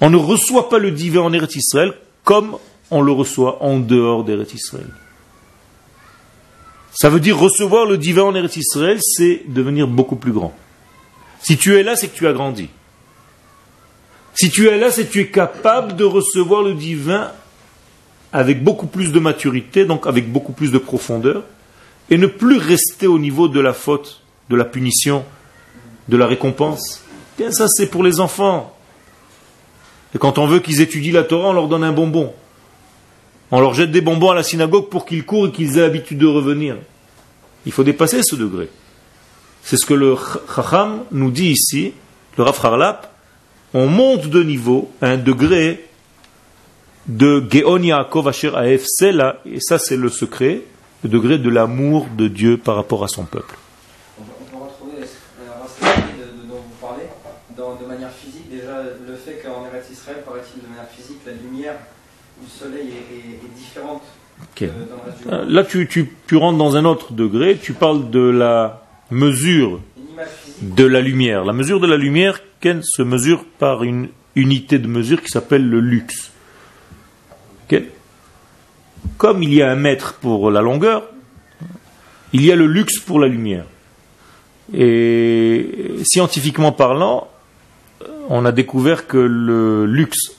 On 0.00 0.10
ne 0.10 0.16
reçoit 0.16 0.68
pas 0.68 0.78
le 0.78 0.90
divin 0.90 1.20
en 1.20 1.32
Eretz 1.32 1.56
Israël 1.56 1.94
comme 2.24 2.56
on 2.90 3.02
le 3.02 3.12
reçoit 3.12 3.62
en 3.62 3.78
dehors 3.78 4.24
d'Eretz 4.24 4.54
Israël. 4.54 4.88
Ça 6.92 7.08
veut 7.08 7.20
dire 7.20 7.38
recevoir 7.38 7.86
le 7.86 7.98
divin 7.98 8.22
en 8.24 8.34
Eretz 8.34 8.56
Israël, 8.56 8.98
c'est 9.00 9.42
devenir 9.46 9.86
beaucoup 9.86 10.16
plus 10.16 10.32
grand. 10.32 10.54
Si 11.40 11.56
tu 11.56 11.76
es 11.76 11.82
là, 11.82 11.96
c'est 11.96 12.08
que 12.08 12.16
tu 12.16 12.26
as 12.26 12.32
grandi. 12.32 12.68
Si 14.34 14.50
tu 14.50 14.68
es 14.68 14.78
là, 14.78 14.90
c'est 14.90 15.06
que 15.06 15.12
tu 15.12 15.20
es 15.20 15.28
capable 15.28 15.96
de 15.96 16.04
recevoir 16.04 16.62
le 16.62 16.74
divin 16.74 17.30
avec 18.32 18.62
beaucoup 18.62 18.86
plus 18.86 19.12
de 19.12 19.20
maturité, 19.20 19.84
donc 19.84 20.06
avec 20.06 20.30
beaucoup 20.30 20.52
plus 20.52 20.70
de 20.70 20.78
profondeur, 20.78 21.44
et 22.10 22.18
ne 22.18 22.26
plus 22.26 22.58
rester 22.58 23.06
au 23.06 23.18
niveau 23.18 23.48
de 23.48 23.60
la 23.60 23.72
faute, 23.72 24.19
de 24.50 24.56
la 24.56 24.64
punition, 24.66 25.24
de 26.08 26.16
la 26.18 26.26
récompense. 26.26 27.02
Bien, 27.38 27.50
ça 27.50 27.66
c'est 27.68 27.86
pour 27.86 28.02
les 28.02 28.20
enfants. 28.20 28.76
Et 30.14 30.18
quand 30.18 30.36
on 30.38 30.46
veut 30.46 30.60
qu'ils 30.60 30.82
étudient 30.82 31.14
la 31.14 31.22
Torah, 31.22 31.48
on 31.48 31.52
leur 31.54 31.68
donne 31.68 31.84
un 31.84 31.92
bonbon. 31.92 32.34
On 33.50 33.60
leur 33.60 33.74
jette 33.74 33.90
des 33.90 34.00
bonbons 34.00 34.30
à 34.30 34.34
la 34.34 34.42
synagogue 34.42 34.88
pour 34.88 35.06
qu'ils 35.06 35.24
courent 35.24 35.48
et 35.48 35.52
qu'ils 35.52 35.78
aient 35.78 35.82
l'habitude 35.82 36.18
de 36.18 36.26
revenir. 36.26 36.76
Il 37.64 37.72
faut 37.72 37.84
dépasser 37.84 38.22
ce 38.22 38.36
degré. 38.36 38.68
C'est 39.62 39.76
ce 39.76 39.86
que 39.86 39.94
le 39.94 40.16
Chacham 40.54 41.04
nous 41.12 41.30
dit 41.30 41.50
ici, 41.50 41.92
le 42.36 42.44
Rav. 42.44 42.98
On 43.72 43.86
monte 43.86 44.26
de 44.28 44.42
niveau 44.42 44.90
un 45.00 45.16
degré 45.16 45.88
de 47.06 47.44
Geon 47.48 47.82
Yaakov 47.82 48.28
Asher 48.28 48.52
Aef, 48.56 48.84
là, 49.00 49.38
et 49.44 49.60
ça 49.60 49.78
c'est 49.78 49.96
le 49.96 50.08
secret, 50.08 50.62
le 51.02 51.08
degré 51.08 51.38
de 51.38 51.48
l'amour 51.48 52.06
de 52.16 52.28
Dieu 52.28 52.56
par 52.56 52.76
rapport 52.76 53.04
à 53.04 53.08
son 53.08 53.24
peuple. 53.24 53.56
On 54.18 54.24
peut 54.24 54.64
retrouver 54.64 55.00
de, 55.00 56.48
dont 56.48 56.56
vous 56.56 56.86
parlez, 56.86 57.04
de 57.56 57.86
manière 57.86 58.12
physique, 58.12 58.50
déjà 58.50 58.82
le 58.82 59.16
fait 59.16 59.42
qu'en 59.44 59.66
Eretz 59.66 59.90
Israël, 59.90 60.22
paraît-il 60.24 60.62
de 60.62 60.68
manière 60.68 60.88
physique, 60.88 61.18
la 61.26 61.32
lumière 61.60 61.76
du 62.40 62.48
soleil 62.48 62.88
est, 62.88 63.58
différente 63.58 64.02
euh, 64.62 64.68
euh, 65.30 65.44
Là 65.46 65.64
tu, 65.64 65.86
tu, 65.86 66.10
tu 66.26 66.36
rentres 66.36 66.56
dans 66.56 66.76
un 66.76 66.86
autre 66.86 67.12
degré, 67.12 67.58
tu 67.60 67.74
parles 67.74 68.10
de 68.10 68.20
la 68.20 68.82
mesure 69.10 69.80
de 70.62 70.84
la 70.84 71.00
lumière. 71.00 71.44
La 71.44 71.52
mesure 71.52 71.80
de 71.80 71.86
la 71.86 71.96
lumière, 71.96 72.40
Ken, 72.60 72.80
se 72.82 73.02
mesure 73.02 73.44
par 73.58 73.82
une 73.82 74.08
unité 74.36 74.78
de 74.78 74.86
mesure 74.86 75.22
qui 75.22 75.28
s'appelle 75.28 75.68
le 75.68 75.80
luxe. 75.80 76.32
Comme 79.16 79.42
il 79.42 79.52
y 79.52 79.62
a 79.62 79.70
un 79.70 79.76
mètre 79.76 80.14
pour 80.14 80.50
la 80.50 80.62
longueur, 80.62 81.08
il 82.32 82.44
y 82.44 82.50
a 82.52 82.56
le 82.56 82.66
luxe 82.66 82.98
pour 82.98 83.20
la 83.20 83.28
lumière. 83.28 83.64
Et 84.74 85.96
scientifiquement 86.04 86.72
parlant, 86.72 87.28
on 88.28 88.44
a 88.44 88.52
découvert 88.52 89.06
que 89.06 89.18
le 89.18 89.86
luxe 89.86 90.32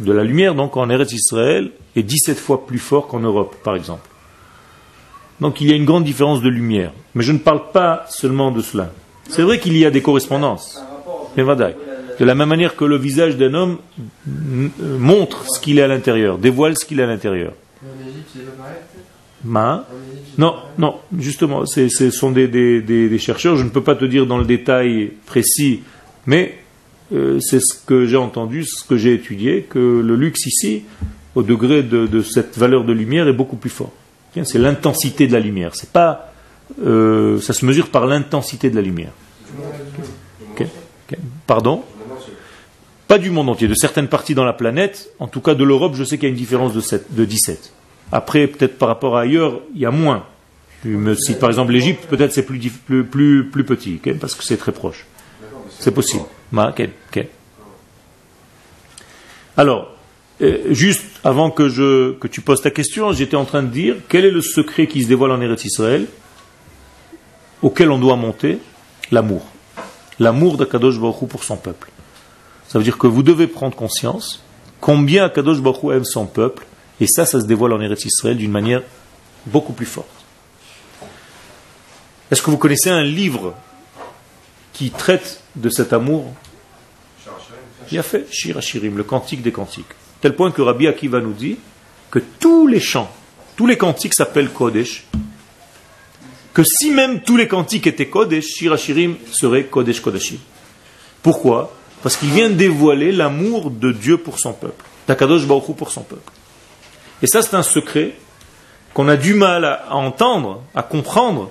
de 0.00 0.12
la 0.12 0.24
lumière, 0.24 0.54
donc 0.54 0.76
en 0.76 0.88
Eretz 0.90 1.12
Israël, 1.12 1.70
est 1.94 2.02
17 2.02 2.38
fois 2.38 2.66
plus 2.66 2.78
fort 2.78 3.06
qu'en 3.06 3.20
Europe, 3.20 3.56
par 3.62 3.76
exemple. 3.76 4.08
Donc 5.40 5.60
il 5.60 5.70
y 5.70 5.72
a 5.72 5.76
une 5.76 5.84
grande 5.84 6.04
différence 6.04 6.42
de 6.42 6.48
lumière. 6.48 6.92
Mais 7.14 7.22
je 7.22 7.32
ne 7.32 7.38
parle 7.38 7.70
pas 7.72 8.04
seulement 8.08 8.50
de 8.50 8.60
cela. 8.60 8.92
C'est 9.28 9.42
vrai 9.42 9.58
qu'il 9.58 9.76
y 9.76 9.84
a 9.84 9.90
des 9.90 10.02
correspondances. 10.02 10.82
De 11.36 12.24
la 12.24 12.34
même 12.34 12.48
manière 12.48 12.76
que 12.76 12.84
le 12.84 12.96
visage 12.96 13.36
d'un 13.36 13.54
homme 13.54 13.78
montre 14.26 15.44
ce 15.48 15.60
qu'il 15.60 15.78
est 15.78 15.82
à 15.82 15.88
l'intérieur, 15.88 16.38
dévoile 16.38 16.76
ce 16.76 16.84
qu'il 16.84 17.00
est 17.00 17.04
à 17.04 17.06
l'intérieur. 17.06 17.52
Ma? 19.42 19.86
Non, 20.36 20.56
non, 20.76 20.96
justement, 21.18 21.64
ce 21.64 22.10
sont 22.10 22.30
des, 22.30 23.18
chercheurs, 23.18 23.56
je 23.56 23.64
ne 23.64 23.70
peux 23.70 23.82
pas 23.82 23.94
te 23.94 24.04
dire 24.04 24.26
dans 24.26 24.36
le 24.36 24.44
détail 24.44 25.12
précis, 25.24 25.80
mais 26.26 26.58
euh, 27.12 27.40
c'est 27.40 27.60
ce 27.60 27.74
que 27.74 28.06
j'ai 28.06 28.16
entendu, 28.16 28.64
ce 28.64 28.84
que 28.84 28.96
j'ai 28.96 29.14
étudié, 29.14 29.62
que 29.62 30.00
le 30.00 30.16
luxe 30.16 30.46
ici, 30.46 30.84
au 31.34 31.42
degré 31.42 31.82
de, 31.82 32.22
cette 32.22 32.56
valeur 32.58 32.84
de 32.84 32.92
lumière, 32.92 33.28
est 33.28 33.32
beaucoup 33.32 33.56
plus 33.56 33.70
fort. 33.70 33.92
C'est 34.44 34.58
l'intensité 34.58 35.26
de 35.26 35.32
la 35.32 35.40
lumière. 35.40 35.74
C'est 35.74 35.90
pas, 35.90 36.32
euh, 36.84 37.40
ça 37.40 37.52
se 37.52 37.64
mesure 37.66 37.88
par 37.88 38.06
l'intensité 38.06 38.70
de 38.70 38.76
la 38.76 38.82
lumière. 38.82 39.12
Pardon? 41.46 41.82
Pas 43.08 43.18
du 43.18 43.30
monde 43.30 43.48
entier, 43.48 43.66
de 43.66 43.74
certaines 43.74 44.06
parties 44.06 44.36
dans 44.36 44.44
la 44.44 44.52
planète. 44.52 45.10
En 45.18 45.26
tout 45.26 45.40
cas, 45.40 45.56
de 45.56 45.64
l'Europe, 45.64 45.94
je 45.96 46.04
sais 46.04 46.16
qu'il 46.16 46.28
y 46.28 46.30
a 46.30 46.30
une 46.30 46.38
différence 46.38 46.72
de, 46.72 46.80
7, 46.80 47.12
de 47.12 47.24
17. 47.24 47.72
Après, 48.12 48.46
peut-être 48.46 48.78
par 48.78 48.88
rapport 48.88 49.16
à 49.16 49.22
ailleurs, 49.22 49.60
il 49.74 49.80
y 49.80 49.86
a 49.86 49.90
moins. 49.90 50.26
Tu 50.82 50.88
me 50.90 51.14
cites 51.14 51.40
par 51.40 51.50
exemple 51.50 51.72
l'Égypte, 51.72 52.06
peut-être 52.06 52.32
c'est 52.32 52.44
plus, 52.44 52.60
petit, 52.60 54.00
parce 54.20 54.36
que 54.36 54.44
c'est 54.44 54.56
très 54.56 54.70
proche. 54.70 55.06
C'est 55.80 55.90
possible. 55.90 56.22
Alors, 59.56 59.94
euh, 60.40 60.72
juste 60.72 61.04
avant 61.22 61.50
que, 61.50 61.68
je, 61.68 62.12
que 62.12 62.28
tu 62.28 62.40
poses 62.40 62.62
ta 62.62 62.70
question, 62.70 63.12
j'étais 63.12 63.36
en 63.36 63.44
train 63.44 63.62
de 63.62 63.68
dire 63.68 63.96
quel 64.08 64.24
est 64.24 64.30
le 64.30 64.40
secret 64.40 64.86
qui 64.86 65.02
se 65.02 65.08
dévoile 65.08 65.32
en 65.32 65.40
Eretz 65.40 65.64
Israël, 65.64 66.06
auquel 67.62 67.90
on 67.90 67.98
doit 67.98 68.16
monter? 68.16 68.58
L'amour. 69.10 69.44
L'amour 70.18 70.56
d'Akadosh 70.56 70.98
Baruch 70.98 71.28
pour 71.28 71.44
son 71.44 71.56
peuple. 71.56 71.90
Ça 72.68 72.78
veut 72.78 72.84
dire 72.84 72.98
que 72.98 73.06
vous 73.06 73.22
devez 73.22 73.48
prendre 73.48 73.74
conscience 73.74 74.42
combien 74.80 75.24
Akadosh 75.24 75.60
Baruch 75.60 75.92
aime 75.92 76.04
son 76.04 76.26
peuple, 76.26 76.64
et 77.00 77.06
ça, 77.06 77.26
ça 77.26 77.40
se 77.40 77.46
dévoile 77.46 77.72
en 77.72 77.80
Eretz 77.80 78.04
Israël 78.04 78.36
d'une 78.36 78.50
manière 78.50 78.82
beaucoup 79.46 79.72
plus 79.72 79.86
forte. 79.86 80.08
Est-ce 82.30 82.42
que 82.42 82.50
vous 82.50 82.58
connaissez 82.58 82.90
un 82.90 83.02
livre 83.02 83.54
qui 84.72 84.90
traite 84.90 85.39
de 85.56 85.68
cet 85.68 85.92
amour 85.92 86.32
Il 87.90 87.98
a 87.98 88.02
fait 88.02 88.26
Shir 88.30 88.56
Hashirim, 88.56 88.96
le 88.96 89.04
cantique 89.04 89.42
des 89.42 89.52
cantiques. 89.52 89.86
Tel 90.20 90.36
point 90.36 90.50
que 90.50 90.62
Rabbi 90.62 90.86
Akiva 90.86 91.20
nous 91.20 91.32
dit 91.32 91.58
que 92.10 92.18
tous 92.18 92.66
les 92.66 92.80
chants, 92.80 93.10
tous 93.56 93.66
les 93.66 93.76
cantiques 93.76 94.14
s'appellent 94.14 94.50
Kodesh. 94.50 95.04
Que 96.52 96.62
si 96.64 96.90
même 96.90 97.22
tous 97.22 97.36
les 97.36 97.48
cantiques 97.48 97.86
étaient 97.86 98.08
Kodesh, 98.08 98.44
Shir 98.44 98.72
Hashirim 98.72 99.16
serait 99.32 99.64
Kodesh 99.64 100.00
Kodashim. 100.00 100.38
Pourquoi? 101.22 101.74
Parce 102.02 102.16
qu'il 102.16 102.30
vient 102.30 102.50
dévoiler 102.50 103.12
l'amour 103.12 103.70
de 103.70 103.92
Dieu 103.92 104.18
pour 104.18 104.38
son 104.38 104.52
peuple, 104.52 104.84
d'Akadosh 105.06 105.46
Baruch 105.46 105.76
pour 105.76 105.90
son 105.90 106.02
peuple. 106.02 106.32
Et 107.22 107.26
ça, 107.26 107.42
c'est 107.42 107.54
un 107.54 107.62
secret 107.62 108.14
qu'on 108.94 109.08
a 109.08 109.16
du 109.16 109.34
mal 109.34 109.64
à 109.64 109.94
entendre, 109.94 110.62
à 110.74 110.82
comprendre, 110.82 111.50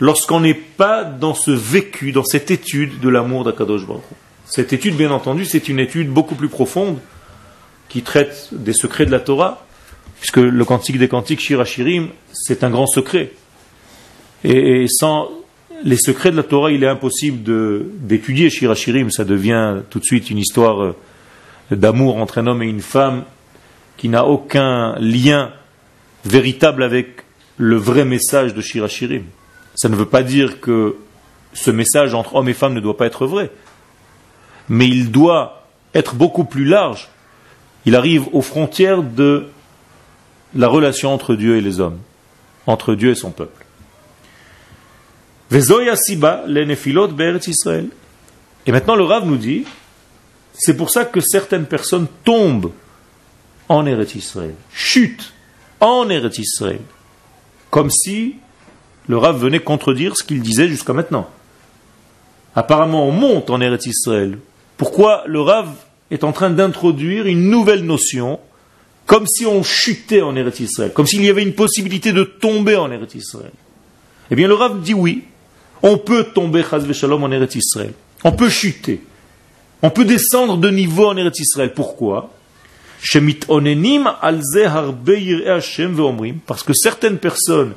lorsqu'on 0.00 0.40
n'est 0.40 0.54
pas 0.54 1.04
dans 1.04 1.34
ce 1.34 1.50
vécu, 1.50 2.12
dans 2.12 2.24
cette 2.24 2.50
étude 2.50 3.00
de 3.00 3.08
l'amour 3.08 3.44
d'Akadosh 3.44 3.86
Baruch. 3.86 4.02
Cette 4.46 4.72
étude, 4.72 4.96
bien 4.96 5.10
entendu, 5.10 5.44
c'est 5.44 5.68
une 5.68 5.78
étude 5.78 6.08
beaucoup 6.08 6.34
plus 6.34 6.48
profonde 6.48 6.98
qui 7.88 8.02
traite 8.02 8.48
des 8.52 8.72
secrets 8.72 9.06
de 9.06 9.10
la 9.10 9.20
Torah, 9.20 9.64
puisque 10.18 10.38
le 10.38 10.64
cantique 10.64 10.98
des 10.98 11.08
cantiques, 11.08 11.40
Shir 11.40 11.60
Hashirim, 11.60 12.08
c'est 12.32 12.64
un 12.64 12.70
grand 12.70 12.86
secret. 12.86 13.32
Et, 14.42 14.86
sans 14.88 15.30
les 15.84 15.96
secrets 15.96 16.30
de 16.30 16.36
la 16.36 16.42
Torah, 16.42 16.72
il 16.72 16.82
est 16.82 16.88
impossible 16.88 17.38
d'étudier 18.00 18.50
Shir 18.50 18.70
Hashirim. 18.70 19.10
Ça 19.10 19.24
devient 19.24 19.76
tout 19.90 19.98
de 19.98 20.04
suite 20.04 20.30
une 20.30 20.38
histoire 20.38 20.82
euh, 20.82 20.96
d'amour 21.70 22.16
entre 22.16 22.38
un 22.38 22.46
homme 22.46 22.62
et 22.62 22.66
une 22.66 22.82
femme 22.82 23.24
qui 23.96 24.08
n'a 24.08 24.26
aucun 24.26 24.94
lien 24.98 25.52
véritable 26.24 26.82
avec 26.82 27.24
le 27.56 27.76
vrai 27.76 28.04
message 28.04 28.54
de 28.54 28.60
Shir 28.60 28.84
Hashirim. 28.84 29.24
Ça 29.74 29.88
ne 29.88 29.96
veut 29.96 30.06
pas 30.06 30.22
dire 30.22 30.60
que 30.60 30.96
ce 31.52 31.70
message 31.70 32.14
entre 32.14 32.36
homme 32.36 32.48
et 32.48 32.54
femme 32.54 32.74
ne 32.74 32.80
doit 32.80 32.96
pas 32.96 33.06
être 33.06 33.26
vrai, 33.26 33.50
mais 34.68 34.88
il 34.88 35.10
doit 35.10 35.66
être 35.94 36.14
beaucoup 36.14 36.44
plus 36.44 36.64
large. 36.64 37.08
Il 37.86 37.96
arrive 37.96 38.26
aux 38.32 38.42
frontières 38.42 39.02
de 39.02 39.48
la 40.54 40.68
relation 40.68 41.12
entre 41.12 41.34
Dieu 41.34 41.56
et 41.56 41.60
les 41.60 41.80
hommes, 41.80 41.98
entre 42.66 42.94
Dieu 42.94 43.10
et 43.10 43.14
son 43.14 43.30
peuple. 43.30 43.64
Et 48.66 48.72
maintenant 48.72 48.94
le 48.94 49.04
Rav 49.04 49.26
nous 49.26 49.36
dit, 49.36 49.64
c'est 50.52 50.76
pour 50.76 50.90
ça 50.90 51.04
que 51.04 51.20
certaines 51.20 51.66
personnes 51.66 52.06
tombent 52.24 52.72
en 53.68 53.86
Eretz 53.86 54.14
Israël, 54.14 54.54
chutent 54.72 55.32
en 55.80 56.08
Eretz 56.08 56.38
Israël, 56.38 56.80
comme 57.70 57.90
si 57.90 58.36
le 59.10 59.18
Rav 59.18 59.36
venait 59.36 59.58
contredire 59.58 60.16
ce 60.16 60.22
qu'il 60.22 60.40
disait 60.40 60.68
jusqu'à 60.68 60.92
maintenant. 60.92 61.28
Apparemment, 62.54 63.08
on 63.08 63.10
monte 63.10 63.50
en 63.50 63.60
Eretz 63.60 63.86
Israël. 63.86 64.38
Pourquoi 64.76 65.24
le 65.26 65.40
Rav 65.40 65.68
est 66.12 66.22
en 66.22 66.30
train 66.30 66.50
d'introduire 66.50 67.26
une 67.26 67.50
nouvelle 67.50 67.84
notion, 67.84 68.38
comme 69.06 69.26
si 69.26 69.46
on 69.46 69.64
chutait 69.64 70.22
en 70.22 70.36
Eretz 70.36 70.60
Israël, 70.60 70.92
comme 70.92 71.08
s'il 71.08 71.24
y 71.24 71.28
avait 71.28 71.42
une 71.42 71.54
possibilité 71.54 72.12
de 72.12 72.22
tomber 72.22 72.76
en 72.76 72.92
Eretz 72.92 73.16
Israël? 73.16 73.50
Eh 74.30 74.36
bien, 74.36 74.46
le 74.46 74.54
Rav 74.54 74.80
dit 74.80 74.94
oui, 74.94 75.24
on 75.82 75.98
peut 75.98 76.28
tomber, 76.32 76.62
en 76.72 77.32
Eretz 77.32 77.56
Israël. 77.56 77.94
On 78.22 78.30
peut 78.30 78.48
chuter. 78.48 79.02
On 79.82 79.90
peut 79.90 80.04
descendre 80.04 80.56
de 80.56 80.70
niveau 80.70 81.06
en 81.06 81.16
Eretz 81.16 81.40
Israël. 81.40 81.72
Pourquoi? 81.74 82.30
Parce 86.46 86.62
que 86.62 86.72
certaines 86.74 87.18
personnes 87.18 87.72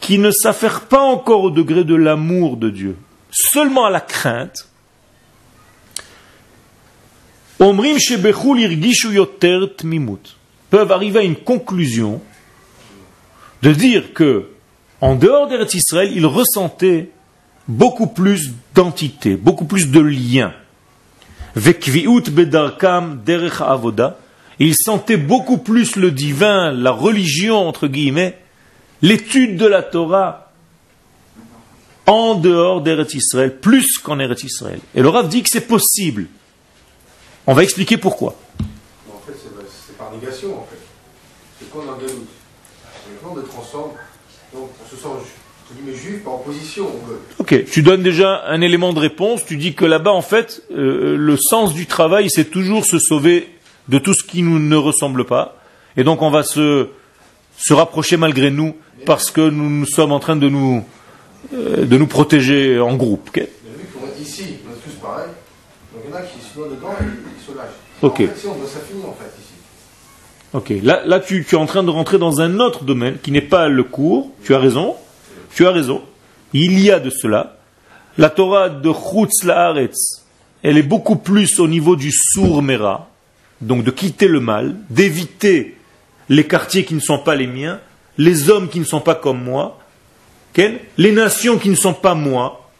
qui 0.00 0.18
ne 0.18 0.30
s'affairent 0.30 0.86
pas 0.86 1.02
encore 1.02 1.42
au 1.44 1.50
degré 1.50 1.84
de 1.84 1.94
l'amour 1.94 2.56
de 2.56 2.70
Dieu, 2.70 2.96
seulement 3.30 3.84
à 3.84 3.90
la 3.90 4.00
crainte, 4.00 4.66
peuvent 10.70 10.92
arriver 10.92 11.18
à 11.18 11.22
une 11.22 11.36
conclusion 11.36 12.22
de 13.62 13.72
dire 13.72 14.14
que, 14.14 14.46
en 15.02 15.14
dehors 15.14 15.46
d'Eretz 15.48 15.74
Israël, 15.74 16.10
ils 16.14 16.24
ressentaient 16.24 17.10
beaucoup 17.68 18.06
plus 18.06 18.52
d'entité, 18.74 19.36
beaucoup 19.36 19.66
plus 19.66 19.90
de 19.90 20.00
liens. 20.00 20.54
Ils 24.58 24.74
sentaient 24.76 25.16
beaucoup 25.16 25.58
plus 25.58 25.96
le 25.96 26.10
divin, 26.10 26.72
la 26.72 26.90
religion, 26.90 27.68
entre 27.68 27.86
guillemets, 27.86 28.38
l'étude 29.02 29.56
de 29.56 29.66
la 29.66 29.82
Torah, 29.82 30.50
en 32.06 32.34
dehors 32.34 32.80
d'Eretz 32.80 33.14
Israël, 33.14 33.60
plus 33.60 33.98
qu'en 33.98 34.18
Eretz 34.18 34.42
Israël. 34.42 34.80
Et 34.94 35.02
le 35.02 35.08
Rav 35.08 35.28
dit 35.28 35.42
que 35.42 35.48
c'est 35.48 35.66
possible. 35.66 36.26
On 37.46 37.54
va 37.54 37.62
expliquer 37.62 37.96
pourquoi. 37.96 38.34
En 39.08 39.20
fait, 39.26 39.36
c'est 39.38 39.96
par 39.96 40.12
négation, 40.12 40.58
en 40.58 40.66
fait. 40.68 40.78
C'est 41.58 41.70
qu'on 41.70 41.80
en 41.80 41.98
doute. 41.98 42.10
Maintenant, 43.10 43.36
on 43.36 43.40
te 43.40 43.46
transforme. 43.46 43.90
Donc, 44.52 44.70
on 44.84 44.90
se 44.90 45.00
sent, 45.00 45.08
juif 45.94 46.24
par 46.24 46.34
opposition. 46.34 46.90
Ok, 47.38 47.64
tu 47.70 47.82
donnes 47.82 48.02
déjà 48.02 48.44
un 48.46 48.60
élément 48.60 48.92
de 48.92 48.98
réponse. 48.98 49.44
Tu 49.44 49.56
dis 49.56 49.74
que 49.74 49.84
là-bas, 49.84 50.10
en 50.10 50.22
fait, 50.22 50.62
euh, 50.72 51.16
le 51.16 51.36
sens 51.36 51.74
du 51.74 51.86
travail, 51.86 52.28
c'est 52.28 52.50
toujours 52.50 52.84
se 52.84 52.98
sauver 52.98 53.48
de 53.88 53.98
tout 53.98 54.14
ce 54.14 54.24
qui 54.24 54.42
nous 54.42 54.58
ne 54.58 54.76
ressemble 54.76 55.24
pas. 55.24 55.56
Et 55.96 56.02
donc, 56.02 56.22
on 56.22 56.30
va 56.30 56.42
se, 56.42 56.88
se 57.56 57.72
rapprocher 57.72 58.16
malgré 58.16 58.50
nous 58.50 58.74
parce 59.06 59.30
que 59.30 59.48
nous, 59.48 59.70
nous 59.70 59.86
sommes 59.86 60.12
en 60.12 60.20
train 60.20 60.36
de 60.36 60.48
nous, 60.48 60.84
euh, 61.54 61.86
de 61.86 61.96
nous 61.96 62.06
protéger 62.06 62.78
en 62.78 62.96
groupe. 62.96 63.28
ok? 63.28 63.36
Mais 63.36 63.42
vu 63.42 63.88
qu'on 63.92 64.06
est 64.06 64.22
ici, 64.22 64.44
on 64.66 64.72
est 64.72 64.80
tous 64.82 64.98
pareils. 65.00 65.30
Donc, 65.92 66.02
il 66.04 66.10
y 66.10 66.12
en 66.12 66.16
a 66.16 66.22
qui 66.22 66.38
se 66.40 66.58
noient 66.58 66.68
dedans 66.68 66.92
et 67.00 67.04
ils 67.04 67.44
se 67.44 67.56
lâchent. 67.56 67.68
Ok. 68.02 68.12
En 68.12 68.16
fait, 68.16 68.38
si 68.38 68.46
on 68.46 68.54
doit 68.56 68.68
s'affiner, 68.68 69.04
en 69.04 69.14
fait, 69.14 69.32
ici. 69.40 69.50
Ok, 70.52 70.72
là, 70.82 71.02
là 71.06 71.20
tu, 71.20 71.44
tu 71.44 71.54
es 71.54 71.58
en 71.58 71.66
train 71.66 71.82
de 71.82 71.90
rentrer 71.90 72.18
dans 72.18 72.40
un 72.40 72.58
autre 72.58 72.84
domaine 72.84 73.18
qui 73.22 73.30
n'est 73.30 73.40
pas 73.40 73.68
le 73.68 73.84
cours. 73.84 74.30
Tu 74.44 74.54
as 74.54 74.58
raison. 74.58 74.96
Tu 75.54 75.66
as 75.66 75.70
raison. 75.70 76.02
Il 76.52 76.80
y 76.80 76.90
a 76.90 76.98
de 76.98 77.10
cela. 77.10 77.58
La 78.18 78.28
Torah 78.28 78.68
de 78.68 78.92
Chutz 78.92 79.44
Laaretz, 79.44 80.24
elle 80.62 80.76
est 80.76 80.82
beaucoup 80.82 81.16
plus 81.16 81.60
au 81.60 81.68
niveau 81.68 81.96
du 81.96 82.10
sourd 82.12 82.62
mera, 82.62 83.08
donc 83.60 83.84
de 83.84 83.90
quitter 83.90 84.28
le 84.28 84.40
mal, 84.40 84.76
d'éviter 84.90 85.76
les 86.28 86.44
quartiers 86.44 86.84
qui 86.84 86.94
ne 86.94 87.00
sont 87.00 87.18
pas 87.18 87.34
les 87.34 87.46
miens, 87.46 87.80
les 88.18 88.50
hommes 88.50 88.68
qui 88.68 88.80
ne 88.80 88.84
sont 88.84 89.00
pas 89.00 89.14
comme 89.14 89.42
moi, 89.42 89.78
les 90.98 91.12
nations 91.12 91.58
qui 91.58 91.68
ne 91.68 91.74
sont 91.74 91.94
pas 91.94 92.14
moi, 92.14 92.70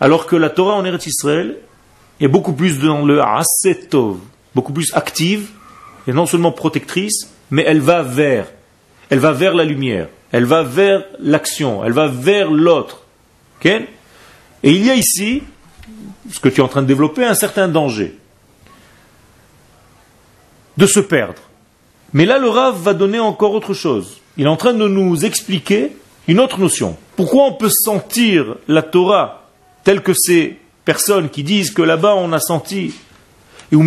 alors 0.00 0.26
que 0.26 0.36
la 0.36 0.50
Torah 0.50 0.74
en 0.74 0.84
Eretz 0.84 1.06
Israël 1.06 1.56
est 2.20 2.28
beaucoup 2.28 2.52
plus 2.52 2.78
dans 2.78 3.04
le 3.04 3.20
Asetov, 3.22 4.18
beaucoup 4.54 4.72
plus 4.72 4.92
active, 4.94 5.48
et 6.06 6.12
non 6.12 6.26
seulement 6.26 6.52
protectrice, 6.52 7.28
mais 7.50 7.64
elle 7.66 7.80
va 7.80 8.02
vers, 8.02 8.46
elle 9.08 9.18
va 9.18 9.32
vers 9.32 9.54
la 9.54 9.64
lumière, 9.64 10.08
elle 10.32 10.44
va 10.44 10.62
vers 10.62 11.04
l'action, 11.18 11.84
elle 11.84 11.92
va 11.92 12.06
vers 12.08 12.50
l'autre. 12.50 13.02
Et 13.64 13.88
il 14.62 14.84
y 14.84 14.90
a 14.90 14.94
ici, 14.94 15.42
ce 16.30 16.40
que 16.40 16.48
tu 16.48 16.60
es 16.60 16.64
en 16.64 16.68
train 16.68 16.82
de 16.82 16.86
développer, 16.86 17.24
un 17.24 17.34
certain 17.34 17.68
danger 17.68 18.16
de 20.76 20.86
se 20.86 21.00
perdre. 21.00 21.42
Mais 22.12 22.24
là, 22.24 22.38
le 22.38 22.48
Rav 22.48 22.80
va 22.82 22.94
donner 22.94 23.20
encore 23.20 23.54
autre 23.54 23.74
chose. 23.74 24.18
Il 24.36 24.46
est 24.46 24.48
en 24.48 24.56
train 24.56 24.72
de 24.72 24.88
nous 24.88 25.24
expliquer 25.24 25.92
une 26.28 26.40
autre 26.40 26.58
notion. 26.58 26.96
Pourquoi 27.16 27.44
on 27.44 27.52
peut 27.52 27.70
sentir 27.70 28.56
la 28.68 28.82
Torah 28.82 29.48
telle 29.84 30.02
que 30.02 30.12
ces 30.14 30.56
personnes 30.84 31.28
qui 31.28 31.42
disent 31.42 31.70
que 31.70 31.82
là-bas 31.82 32.14
on 32.16 32.32
a 32.32 32.40
senti 32.40 32.92
le 33.72 33.78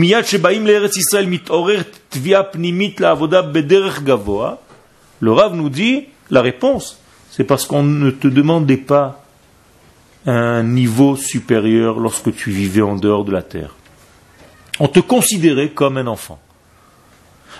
Rav 5.31 5.55
nous 5.55 5.69
dit 5.69 6.05
la 6.29 6.41
réponse, 6.41 6.99
c'est 7.29 7.43
parce 7.43 7.65
qu'on 7.65 7.83
ne 7.83 8.11
te 8.11 8.27
demandait 8.29 8.77
pas 8.77 9.25
un 10.25 10.63
niveau 10.63 11.17
supérieur 11.17 11.99
lorsque 11.99 12.33
tu 12.33 12.49
vivais 12.49 12.81
en 12.81 12.95
dehors 12.95 13.25
de 13.25 13.33
la 13.33 13.41
terre. 13.41 13.75
On 14.79 14.87
te 14.87 15.01
considérait 15.01 15.71
comme 15.71 15.97
un 15.97 16.07
enfant. 16.07 16.39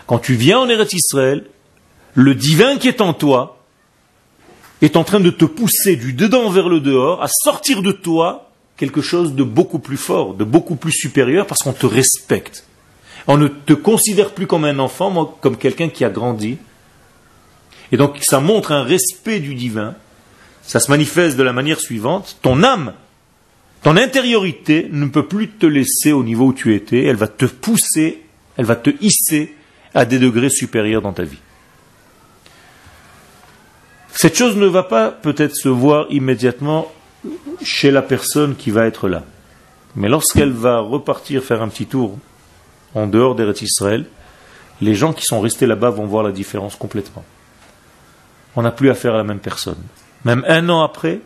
Quand 0.06 0.20
tu 0.20 0.36
viens 0.36 0.60
en 0.60 0.70
Eretz 0.70 0.94
Israël, 0.94 1.46
le 2.14 2.36
divin 2.36 2.78
qui 2.78 2.88
est 2.88 3.02
en 3.02 3.14
toi 3.14 3.64
est 4.82 4.98
en 4.98 5.04
train 5.04 5.20
de 5.20 5.30
te 5.30 5.46
pousser 5.46 5.96
du 5.96 6.14
dedans 6.14 6.50
vers 6.50 6.68
le 6.68 6.80
dehors, 6.80 7.24
à 7.24 7.28
sortir 7.28 7.82
de 7.82 7.92
toi 7.92 8.52
quelque 8.78 9.02
chose 9.02 9.34
de 9.34 9.44
beaucoup 9.44 9.80
plus 9.80 9.98
fort, 9.98 10.34
de 10.34 10.44
beaucoup 10.44 10.76
plus 10.76 10.92
supérieur, 10.92 11.48
parce 11.48 11.62
qu'on 11.64 11.74
te 11.74 11.86
respecte. 11.86 12.66
On 13.28 13.38
ne 13.38 13.48
te 13.48 13.74
considère 13.74 14.32
plus 14.32 14.48
comme 14.48 14.66
un 14.66 14.80
enfant, 14.80 15.12
mais 15.12 15.30
comme 15.42 15.58
quelqu'un 15.58 15.90
qui 15.90 16.04
a 16.04 16.10
grandi. 16.10 16.58
Et 17.92 17.98
donc 17.98 18.18
ça 18.22 18.40
montre 18.40 18.72
un 18.72 18.84
respect 18.84 19.40
du 19.40 19.56
divin. 19.56 19.96
Ça 20.64 20.80
se 20.80 20.92
manifeste 20.92 21.38
de 21.38 21.44
la 21.44 21.54
manière 21.54 21.80
suivante. 21.80 22.38
Ton 22.42 22.64
âme, 22.64 22.94
ton 23.84 23.96
intériorité 23.98 24.90
ne 24.92 25.06
peut 25.06 25.28
plus 25.28 25.50
te 25.50 25.66
laisser 25.66 26.12
au 26.12 26.24
niveau 26.24 26.48
où 26.48 26.54
tu 26.54 26.76
étais. 26.76 27.04
Elle 27.04 27.16
va 27.16 27.28
te 27.28 27.46
pousser, 27.46 28.24
elle 28.58 28.66
va 28.66 28.76
te 28.76 28.90
hisser 29.02 29.54
à 29.94 30.06
des 30.06 30.20
degrés 30.20 30.50
supérieurs 30.50 31.02
dans 31.02 31.14
ta 31.14 31.24
vie. 31.24 31.40
Cette 34.14 34.38
chose 34.38 34.56
ne 34.58 34.68
va 34.68 34.84
pas 34.84 35.12
peut-être 35.12 35.56
se 35.56 35.70
voir 35.70 36.06
immédiatement 36.10 36.92
chez 37.64 37.92
la 37.92 38.02
personne 38.02 38.56
qui 38.56 38.72
va 38.72 38.86
être 38.86 39.10
là. 39.10 39.24
Mais 39.96 40.10
lorsqu'elle 40.10 40.52
va 40.52 40.80
repartir 40.80 41.44
faire 41.44 41.62
un 41.62 41.68
petit 41.68 41.86
tour 41.86 42.18
en 42.96 43.08
dehors 43.08 43.36
d'Eretz 43.36 43.62
Israël, 43.62 44.06
les 44.82 44.96
gens 44.96 45.14
qui 45.14 45.24
sont 45.24 45.42
restés 45.42 45.66
là-bas 45.66 45.90
vont 45.90 46.06
voir 46.06 46.24
la 46.24 46.32
différence 46.32 46.76
complètement. 46.76 47.24
On 48.56 48.62
n'a 48.62 48.72
plus 48.72 48.90
affaire 48.90 49.14
à 49.14 49.18
la 49.18 49.24
même 49.24 49.40
personne. 49.40 49.78
Même 50.26 50.44
un 50.48 50.70
an 50.70 50.82
après, 50.82 51.22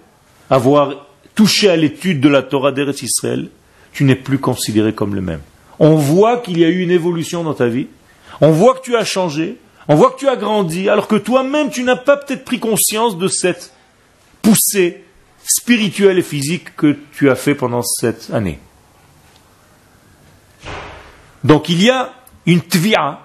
avoir 0.50 1.08
touché 1.36 1.70
à 1.70 1.76
l'étude 1.76 2.20
de 2.20 2.30
la 2.30 2.42
Torah 2.42 2.72
d'Eretz 2.72 3.02
Israël, 3.02 3.50
tu 3.92 4.04
n'es 4.04 4.16
plus 4.16 4.40
considéré 4.40 4.94
comme 4.94 5.16
le 5.16 5.22
même. 5.22 5.42
On 5.80 5.96
voit 5.96 6.38
qu'il 6.38 6.60
y 6.60 6.66
a 6.66 6.70
eu 6.70 6.80
une 6.80 6.92
évolution 6.92 7.44
dans 7.44 7.54
ta 7.54 7.68
vie, 7.68 7.88
on 8.42 8.52
voit 8.52 8.76
que 8.76 8.82
tu 8.82 8.96
as 8.96 9.06
changé, 9.06 9.58
on 9.88 9.96
voit 9.96 10.12
que 10.12 10.20
tu 10.20 10.28
as 10.28 10.36
grandi, 10.36 10.90
alors 10.90 11.08
que 11.08 11.16
toi-même, 11.16 11.70
tu 11.70 11.84
n'as 11.84 11.96
pas 11.96 12.18
peut-être 12.18 12.46
pris 12.46 12.60
conscience 12.60 13.18
de 13.18 13.28
cette 13.28 13.74
poussée 14.42 15.04
spirituelle 15.46 16.18
et 16.18 16.24
physique 16.24 16.76
que 16.76 16.98
tu 17.14 17.30
as 17.30 17.36
fait 17.36 17.56
pendant 17.56 17.82
cette 17.82 18.30
année. 18.32 18.60
Donc 21.44 21.70
il 21.70 21.82
y 21.82 21.90
a 21.90 22.14
une 22.46 22.62
tvia, 22.62 23.22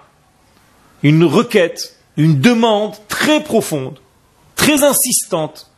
une 1.03 1.25
requête, 1.25 1.97
une 2.17 2.41
demande 2.41 2.95
très 3.09 3.43
profonde, 3.43 3.99
très 4.55 4.85
insistante 4.85 5.71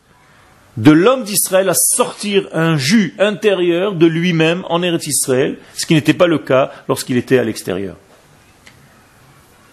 de 0.76 0.90
l'homme 0.90 1.22
d'Israël 1.22 1.68
à 1.68 1.74
sortir 1.74 2.48
un 2.52 2.76
jus 2.76 3.14
intérieur 3.18 3.94
de 3.94 4.06
lui-même 4.06 4.64
en 4.68 4.82
Eretz 4.82 5.06
Israël, 5.06 5.58
ce 5.74 5.86
qui 5.86 5.94
n'était 5.94 6.14
pas 6.14 6.26
le 6.26 6.38
cas 6.38 6.72
lorsqu'il 6.88 7.16
était 7.16 7.38
à 7.38 7.44
l'extérieur. 7.44 7.96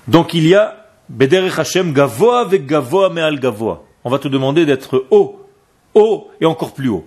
Donc 0.07 0.33
il 0.33 0.47
y 0.47 0.55
a 0.55 0.85
Bederech 1.09 1.59
Hashem 1.59 1.93
gavoa 1.93 2.41
avec 2.41 2.65
gavoa 2.65 3.09
me'al 3.09 3.39
gavoa. 3.39 3.83
On 4.03 4.09
va 4.09 4.17
te 4.17 4.27
demander 4.27 4.65
d'être 4.65 5.05
haut, 5.11 5.45
haut 5.93 6.31
et 6.39 6.45
encore 6.45 6.73
plus 6.73 6.89
haut. 6.89 7.05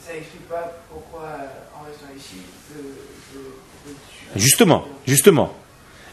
Ça 0.00 0.14
explique 0.16 0.48
pas 0.48 0.72
pourquoi, 0.90 1.22
en 1.74 1.86
restant 1.86 2.06
ici, 2.16 2.36
Justement, 4.34 4.84
justement. 5.06 5.52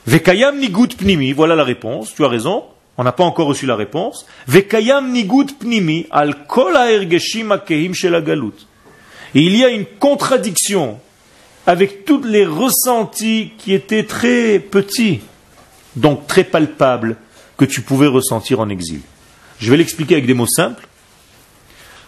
Vekayam 0.05 0.59
nigut 0.59 0.95
pnimi, 0.97 1.33
voilà 1.33 1.55
la 1.55 1.63
réponse, 1.63 2.13
tu 2.13 2.23
as 2.23 2.27
raison. 2.27 2.63
On 2.97 3.03
n'a 3.03 3.11
pas 3.11 3.23
encore 3.23 3.47
reçu 3.47 3.65
la 3.65 3.75
réponse. 3.75 4.25
Vekayam 4.47 5.11
nigut 5.11 5.57
pnimi 5.59 6.05
al 6.11 6.45
kol 6.45 6.77
shel 7.13 8.23
galut. 8.23 8.67
Et 9.35 9.41
il 9.41 9.57
y 9.57 9.63
a 9.63 9.69
une 9.69 9.85
contradiction 9.85 10.99
avec 11.65 12.05
tous 12.05 12.23
les 12.23 12.45
ressentis 12.45 13.51
qui 13.57 13.73
étaient 13.73 14.03
très 14.03 14.59
petits 14.59 15.21
donc 15.95 16.27
très 16.27 16.43
palpable, 16.43 17.17
que 17.57 17.65
tu 17.65 17.81
pouvais 17.81 18.07
ressentir 18.07 18.59
en 18.59 18.69
exil. 18.69 19.01
Je 19.59 19.69
vais 19.71 19.77
l'expliquer 19.77 20.15
avec 20.15 20.25
des 20.25 20.33
mots 20.33 20.47
simples. 20.47 20.87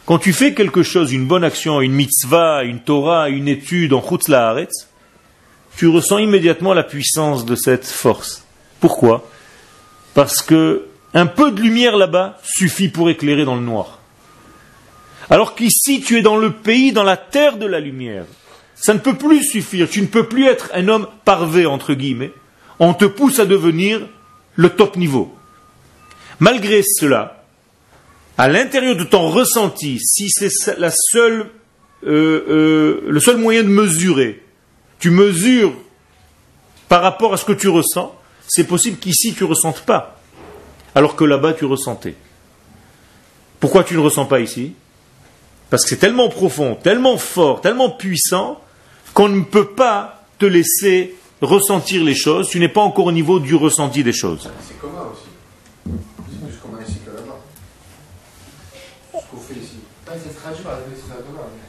Quand 0.05 0.19
tu 0.19 0.33
fais 0.33 0.53
quelque 0.53 0.83
chose, 0.83 1.13
une 1.13 1.25
bonne 1.25 1.43
action, 1.43 1.81
une 1.81 1.93
mitzvah, 1.93 2.63
une 2.63 2.79
Torah, 2.79 3.29
une 3.29 3.47
étude 3.47 3.93
en 3.93 4.01
Chutz 4.01 4.29
tu 5.77 5.87
ressens 5.89 6.19
immédiatement 6.19 6.73
la 6.73 6.83
puissance 6.83 7.45
de 7.45 7.55
cette 7.55 7.85
force. 7.85 8.45
Pourquoi? 8.79 9.27
Parce 10.13 10.41
que 10.41 10.85
un 11.13 11.25
peu 11.25 11.51
de 11.51 11.61
lumière 11.61 11.97
là-bas 11.97 12.37
suffit 12.43 12.87
pour 12.87 13.09
éclairer 13.09 13.43
dans 13.43 13.55
le 13.55 13.61
noir. 13.61 13.99
Alors 15.29 15.55
qu'ici, 15.55 16.01
tu 16.01 16.17
es 16.17 16.21
dans 16.21 16.37
le 16.37 16.51
pays, 16.51 16.93
dans 16.93 17.03
la 17.03 17.17
terre 17.17 17.57
de 17.57 17.65
la 17.65 17.81
lumière. 17.81 18.25
Ça 18.75 18.93
ne 18.93 18.99
peut 18.99 19.15
plus 19.15 19.43
suffire. 19.43 19.89
Tu 19.89 20.01
ne 20.01 20.07
peux 20.07 20.27
plus 20.27 20.45
être 20.45 20.69
un 20.73 20.87
homme 20.87 21.07
parvé, 21.25 21.65
entre 21.65 21.93
guillemets 21.93 22.31
on 22.79 22.93
te 22.93 23.05
pousse 23.05 23.39
à 23.39 23.45
devenir 23.45 24.07
le 24.55 24.69
top 24.69 24.95
niveau. 24.97 25.33
Malgré 26.39 26.81
cela, 26.83 27.43
à 28.37 28.49
l'intérieur 28.49 28.97
de 28.97 29.03
ton 29.03 29.29
ressenti, 29.29 29.99
si 29.99 30.29
c'est 30.29 30.49
euh, 30.67 31.45
euh, 32.03 33.01
le 33.07 33.19
seul 33.19 33.37
moyen 33.37 33.63
de 33.63 33.69
mesurer, 33.69 34.43
tu 34.99 35.09
mesures 35.09 35.73
par 36.89 37.01
rapport 37.01 37.33
à 37.33 37.37
ce 37.37 37.45
que 37.45 37.53
tu 37.53 37.67
ressens, 37.67 38.13
c'est 38.47 38.65
possible 38.65 38.97
qu'ici 38.97 39.33
tu 39.33 39.43
ne 39.43 39.49
ressentes 39.49 39.81
pas, 39.81 40.19
alors 40.93 41.15
que 41.15 41.23
là-bas 41.23 41.53
tu 41.53 41.65
ressentais. 41.65 42.15
Pourquoi 43.59 43.83
tu 43.83 43.95
ne 43.95 43.99
ressens 43.99 44.25
pas 44.25 44.39
ici? 44.41 44.73
Parce 45.69 45.83
que 45.83 45.89
c'est 45.89 45.97
tellement 45.97 46.29
profond, 46.29 46.75
tellement 46.75 47.17
fort, 47.17 47.61
tellement 47.61 47.89
puissant, 47.89 48.61
qu'on 49.13 49.29
ne 49.29 49.41
peut 49.41 49.69
pas 49.69 50.23
te 50.37 50.45
laisser 50.45 51.15
ressentir 51.41 52.03
les 52.03 52.15
choses, 52.15 52.49
tu 52.49 52.59
n'es 52.59 52.69
pas 52.69 52.81
encore 52.81 53.05
au 53.05 53.11
niveau 53.11 53.39
du 53.39 53.55
ressenti 53.55 54.03
des 54.03 54.13
choses. 54.13 54.49
C'est 54.67 54.79
commun 54.79 55.07
aussi. 55.11 55.23
C'est 56.29 56.47
plus 56.47 56.57
commun 56.57 56.79
ici 56.87 56.99
que 57.05 57.11
là-bas. 57.11 57.39
Ce 59.11 59.31
qu'on 59.31 59.37
fait 59.37 59.59
ici. 59.59 59.79
Par 60.05 60.15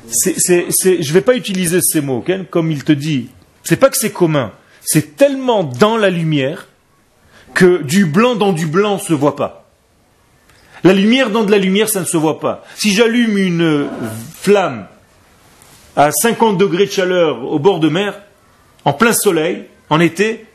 je 0.09 1.09
ne 1.09 1.13
vais 1.13 1.21
pas 1.21 1.35
utiliser 1.35 1.81
ces 1.83 2.01
mots, 2.01 2.25
comme 2.51 2.71
il 2.71 2.85
te 2.85 2.93
dit. 2.93 3.29
C'est 3.65 3.77
pas 3.77 3.91
que 3.91 3.97
c'est 3.97 4.13
commun, 4.13 4.53
c'est 4.85 5.17
tellement 5.17 5.65
dans 5.65 5.97
la 5.97 6.11
lumière 6.11 6.69
que 7.55 7.83
du 7.83 8.07
blanc 8.07 8.37
dans 8.37 8.53
du 8.53 8.67
blanc 8.67 8.95
ne 8.95 9.01
se 9.01 9.13
voit 9.13 9.35
pas. 9.35 9.65
La 10.85 10.93
lumière 10.93 11.31
dans 11.31 11.43
de 11.43 11.51
la 11.51 11.59
lumière, 11.59 11.89
ça 11.89 12.01
ne 12.01 12.05
se 12.05 12.17
voit 12.17 12.39
pas. 12.39 12.63
Si 12.77 12.93
j'allume 12.93 13.39
une 13.39 13.89
flamme 14.41 14.87
à 15.97 16.13
50 16.13 16.59
degrés 16.59 16.87
de 16.87 16.93
chaleur 16.93 17.43
au 17.43 17.59
bord 17.59 17.81
de 17.81 17.89
mer, 17.89 18.21
en 18.87 18.94
plein 18.94 19.12
soleil, 19.12 19.64
en 19.90 20.01
été, 20.01 20.46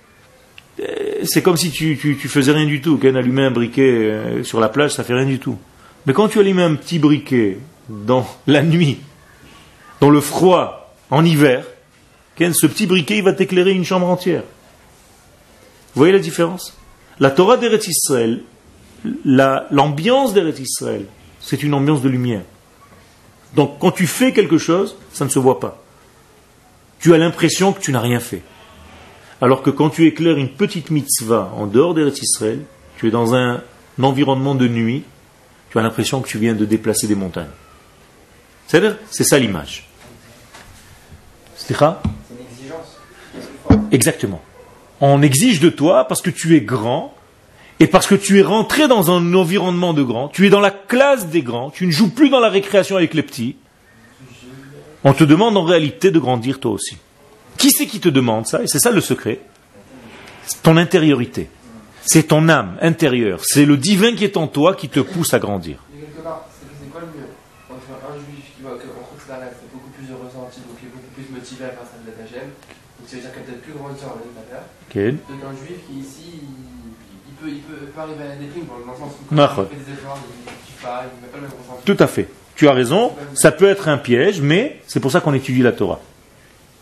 euh, 0.79 0.85
c'est 1.25 1.43
comme 1.43 1.57
si 1.57 1.69
tu, 1.69 1.97
tu, 1.97 2.15
faisais 2.27 2.53
rien 2.53 2.65
du 2.65 2.81
tout. 2.81 2.97
Quand 2.97 3.13
allumer 3.13 3.43
un 3.43 3.51
briquet 3.51 3.81
euh, 3.81 4.43
sur 4.43 4.59
la 4.59 4.69
plage, 4.69 4.91
ça 4.91 5.03
fait 5.03 5.13
rien 5.13 5.25
du 5.25 5.37
tout. 5.37 5.59
Mais 6.07 6.13
quand 6.13 6.29
tu 6.29 6.39
allumes 6.39 6.59
un 6.59 6.75
petit 6.75 6.97
briquet 6.97 7.59
dans 7.89 8.25
la 8.47 8.63
nuit, 8.63 8.99
dans 9.99 10.09
le 10.09 10.21
froid, 10.21 10.95
en 11.11 11.23
hiver, 11.23 11.65
ce 12.39 12.65
petit 12.65 12.87
briquet, 12.87 13.21
va 13.21 13.33
t'éclairer 13.33 13.71
une 13.71 13.85
chambre 13.85 14.07
entière. 14.07 14.41
Vous 15.93 15.99
voyez 15.99 16.13
la 16.13 16.19
différence? 16.19 16.75
La 17.19 17.29
Torah 17.29 17.57
d'Eretz 17.57 17.87
Israël, 17.87 18.41
l'ambiance 19.25 20.33
d'Eretz 20.33 20.59
Israël, 20.59 21.05
c'est 21.39 21.61
une 21.61 21.73
ambiance 21.73 22.01
de 22.01 22.09
lumière. 22.09 22.41
Donc 23.55 23.77
quand 23.79 23.91
tu 23.91 24.07
fais 24.07 24.31
quelque 24.31 24.57
chose, 24.57 24.97
ça 25.11 25.25
ne 25.25 25.29
se 25.29 25.37
voit 25.37 25.59
pas 25.59 25.80
tu 27.01 27.13
as 27.13 27.17
l'impression 27.17 27.73
que 27.73 27.81
tu 27.81 27.91
n'as 27.91 27.99
rien 27.99 28.19
fait. 28.19 28.43
Alors 29.41 29.63
que 29.63 29.71
quand 29.71 29.89
tu 29.89 30.05
éclaires 30.05 30.37
une 30.37 30.49
petite 30.49 30.91
mitzvah 30.91 31.51
en 31.57 31.65
dehors 31.65 31.95
d'Eretz 31.95 32.21
Israël, 32.21 32.61
tu 32.97 33.07
es 33.07 33.11
dans 33.11 33.33
un, 33.33 33.63
environnement 34.01 34.55
de 34.55 34.67
nuit, 34.67 35.03
tu 35.69 35.77
as 35.77 35.81
l'impression 35.81 36.21
que 36.21 36.27
tu 36.27 36.39
viens 36.39 36.53
de 36.53 36.65
déplacer 36.65 37.07
des 37.07 37.15
montagnes. 37.15 37.51
C'est 38.67 38.81
c'est 39.11 39.23
ça 39.23 39.37
l'image. 39.37 39.89
C'est 41.55 41.79
une 41.79 41.87
exigence. 42.49 42.97
Exactement. 43.91 44.41
On 45.01 45.21
exige 45.21 45.59
de 45.59 45.69
toi 45.69 46.07
parce 46.07 46.21
que 46.21 46.29
tu 46.29 46.55
es 46.55 46.61
grand 46.61 47.13
et 47.79 47.87
parce 47.87 48.07
que 48.07 48.15
tu 48.15 48.39
es 48.39 48.41
rentré 48.41 48.87
dans 48.87 49.11
un 49.11 49.33
environnement 49.33 49.93
de 49.93 50.03
grands, 50.03 50.29
tu 50.29 50.47
es 50.47 50.49
dans 50.49 50.59
la 50.59 50.71
classe 50.71 51.27
des 51.27 51.41
grands, 51.41 51.69
tu 51.69 51.85
ne 51.85 51.91
joues 51.91 52.09
plus 52.09 52.29
dans 52.29 52.39
la 52.39 52.49
récréation 52.49 52.95
avec 52.95 53.13
les 53.13 53.23
petits, 53.23 53.55
on 55.03 55.13
te 55.13 55.23
demande 55.23 55.57
en 55.57 55.63
réalité 55.63 56.11
de 56.11 56.19
grandir 56.19 56.59
toi 56.59 56.71
aussi. 56.71 56.97
Qui 57.57 57.71
c'est 57.71 57.85
qui 57.85 57.99
te 57.99 58.09
demande 58.09 58.47
ça? 58.47 58.63
Et 58.63 58.67
c'est 58.67 58.79
ça 58.79 58.91
le 58.91 59.01
secret. 59.01 59.39
Ton 60.63 60.77
intériorité. 60.77 61.49
C'est 62.03 62.23
ton 62.23 62.49
âme 62.49 62.77
intérieure. 62.81 63.41
C'est 63.43 63.65
le 63.65 63.77
divin 63.77 64.15
qui 64.15 64.23
est 64.23 64.37
en 64.37 64.47
toi 64.47 64.75
qui 64.75 64.89
te 64.89 64.99
pousse 64.99 65.33
à 65.33 65.39
grandir. 65.39 65.77
Mais 65.93 66.01
quelque 66.01 66.21
part, 66.21 66.47
c'est 66.49 66.89
quoi 66.89 67.01
le 67.01 67.07
mieux? 67.07 67.29
Entre 67.69 67.93
un 67.93 68.15
juif 68.17 68.45
qui 68.55 68.61
voit 68.63 68.71
qu'en 68.71 69.05
Khoukhlara, 69.05 69.45
c'est 69.53 69.71
beaucoup 69.71 69.89
plus 69.89 70.07
de 70.07 70.13
ressenti, 70.13 70.61
donc 70.65 70.77
il 70.81 70.87
est 70.87 70.91
beaucoup 70.91 71.13
plus 71.13 71.29
motivé 71.29 71.65
à 71.65 71.69
faire 71.69 71.85
ça 71.85 71.97
de 72.01 72.09
la 72.09 72.17
Tachem, 72.17 72.49
donc 72.49 73.05
ça 73.05 73.15
veut 73.15 73.21
dire 73.21 73.31
qu'il 73.31 73.41
a 73.41 73.45
peut-être 73.45 73.61
plus 73.61 73.73
grandi 73.73 74.01
en 74.01 74.17
l'année 74.17 74.65
okay. 74.89 75.11
Donc 75.29 75.41
un 75.45 75.55
juif 75.61 75.77
qui 75.85 75.93
ici, 76.01 76.41
il, 76.41 77.33
peut, 77.37 77.49
il 77.53 77.61
peut 77.61 77.85
pas 77.93 78.01
arriver 78.09 78.23
à 78.25 78.29
la 78.29 78.35
déprime, 78.35 78.65
dans 78.65 78.81
le 78.81 78.97
sens 78.97 79.13
où 79.13 79.29
il 79.29 79.37
fait 79.37 79.85
des 79.85 79.93
efforts, 79.93 80.17
il 80.25 80.41
ne 80.41 80.81
pas, 80.81 81.05
il 81.05 81.21
n'a 81.21 81.29
pas 81.29 81.37
le 81.37 81.45
même 81.45 81.53
ressenti. 81.53 81.85
Tout 81.85 81.99
à 82.01 82.07
fait. 82.07 82.27
Tu 82.61 82.67
as 82.67 82.73
raison, 82.73 83.11
ça 83.33 83.51
peut 83.51 83.65
être 83.65 83.87
un 83.87 83.97
piège, 83.97 84.39
mais 84.39 84.79
c'est 84.85 84.99
pour 84.99 85.11
ça 85.11 85.19
qu'on 85.19 85.33
étudie 85.33 85.63
la 85.63 85.71
Torah. 85.71 85.99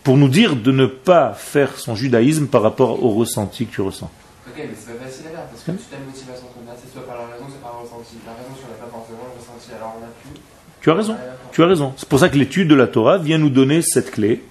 pour 0.04 0.18
nous 0.18 0.28
dire 0.28 0.54
de 0.54 0.72
ne 0.72 0.84
pas 0.84 1.32
faire 1.32 1.78
son 1.78 1.94
judaïsme 1.94 2.48
par 2.48 2.60
rapport 2.60 3.02
au 3.02 3.14
ressenti 3.14 3.64
que 3.64 3.72
tu 3.72 3.80
ressens. 3.80 4.10
Ok, 4.46 4.56
mais 4.58 4.68
c'est 4.78 4.92
pas 4.92 5.04
facile 5.06 5.28
à 5.28 5.30
faire 5.30 5.44
parce 5.50 5.62
que 5.62 5.70
toute 5.70 5.90
la 5.90 5.98
motivation 6.04 6.46
qu'on 6.48 6.70
a, 6.70 6.76
c'est 6.76 6.92
soit 6.92 7.06
par 7.06 7.16
la 7.16 7.32
raison, 7.32 7.46
soit 7.48 7.62
par 7.62 7.78
le 7.78 7.88
ressenti. 7.88 8.16
La 8.26 8.32
raison, 8.32 8.50
si 8.58 8.62
on 8.66 8.68
n'a 8.68 8.74
pas 8.74 8.90
forcément 8.92 9.24
le 9.24 9.40
ressenti, 9.40 9.70
alors 9.74 9.94
on 9.96 10.00
n'a 10.00 10.08
plus. 10.20 10.40
Tu 10.82 10.90
as 10.90 10.94
raison. 10.94 11.16
Tu 11.50 11.62
as 11.62 11.66
raison. 11.66 11.94
C'est 11.96 12.08
pour 12.10 12.18
ça 12.18 12.28
que 12.28 12.36
l'étude 12.36 12.68
de 12.68 12.74
la 12.74 12.86
Torah 12.86 13.16
vient 13.16 13.38
nous 13.38 13.48
donner 13.48 13.80
cette 13.80 14.10
clé 14.10 14.42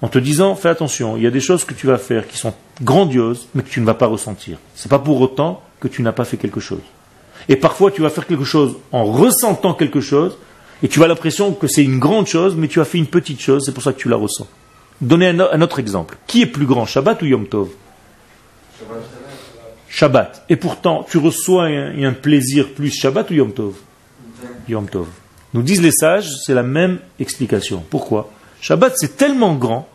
en 0.00 0.08
te 0.08 0.18
disant 0.18 0.54
fais 0.54 0.70
attention, 0.70 1.18
il 1.18 1.22
y 1.22 1.26
a 1.26 1.30
des 1.30 1.40
choses 1.40 1.66
que 1.66 1.74
tu 1.74 1.86
vas 1.86 1.98
faire 1.98 2.26
qui 2.26 2.38
sont 2.38 2.54
grandioses 2.80 3.46
mais 3.52 3.62
que 3.62 3.68
tu 3.68 3.82
ne 3.82 3.84
vas 3.84 3.92
pas 3.92 4.06
ressentir. 4.06 4.56
C'est 4.74 4.88
pas 4.88 5.00
pour 5.00 5.20
autant 5.20 5.62
que 5.80 5.88
tu 5.88 6.00
n'as 6.00 6.12
pas 6.12 6.24
fait 6.24 6.38
quelque 6.38 6.60
chose. 6.60 6.80
Et 7.48 7.56
parfois 7.56 7.90
tu 7.90 8.02
vas 8.02 8.10
faire 8.10 8.26
quelque 8.26 8.44
chose 8.44 8.76
en 8.92 9.04
ressentant 9.04 9.74
quelque 9.74 10.00
chose 10.00 10.36
et 10.82 10.88
tu 10.88 11.02
as 11.02 11.08
l'impression 11.08 11.52
que 11.52 11.66
c'est 11.66 11.84
une 11.84 11.98
grande 11.98 12.26
chose 12.26 12.54
mais 12.56 12.68
tu 12.68 12.80
as 12.80 12.84
fait 12.84 12.98
une 12.98 13.06
petite 13.06 13.40
chose, 13.40 13.64
c'est 13.64 13.72
pour 13.72 13.82
ça 13.82 13.92
que 13.92 13.98
tu 13.98 14.08
la 14.08 14.16
ressens. 14.16 14.46
Donnez 15.00 15.28
un, 15.28 15.62
autre 15.62 15.78
exemple. 15.78 16.16
Qui 16.26 16.42
est 16.42 16.46
plus 16.46 16.66
grand, 16.66 16.84
Shabbat 16.84 17.22
ou 17.22 17.26
Yom 17.26 17.46
Tov? 17.46 17.68
Shabbat. 19.88 20.44
Et 20.48 20.56
pourtant, 20.56 21.06
tu 21.08 21.18
reçois 21.18 21.64
un, 21.64 22.04
un 22.04 22.12
plaisir 22.12 22.68
plus 22.74 22.90
Shabbat 22.90 23.30
ou 23.30 23.34
Yom 23.34 23.52
Tov? 23.52 23.74
Yom 24.68 24.88
Tov. 24.88 25.06
Nous 25.54 25.62
disent 25.62 25.82
les 25.82 25.90
sages, 25.90 26.28
c'est 26.44 26.54
la 26.54 26.62
même 26.62 26.98
explication. 27.18 27.84
Pourquoi? 27.88 28.30
Shabbat, 28.60 28.92
c'est 28.96 29.16
tellement 29.16 29.54
grand 29.54 29.88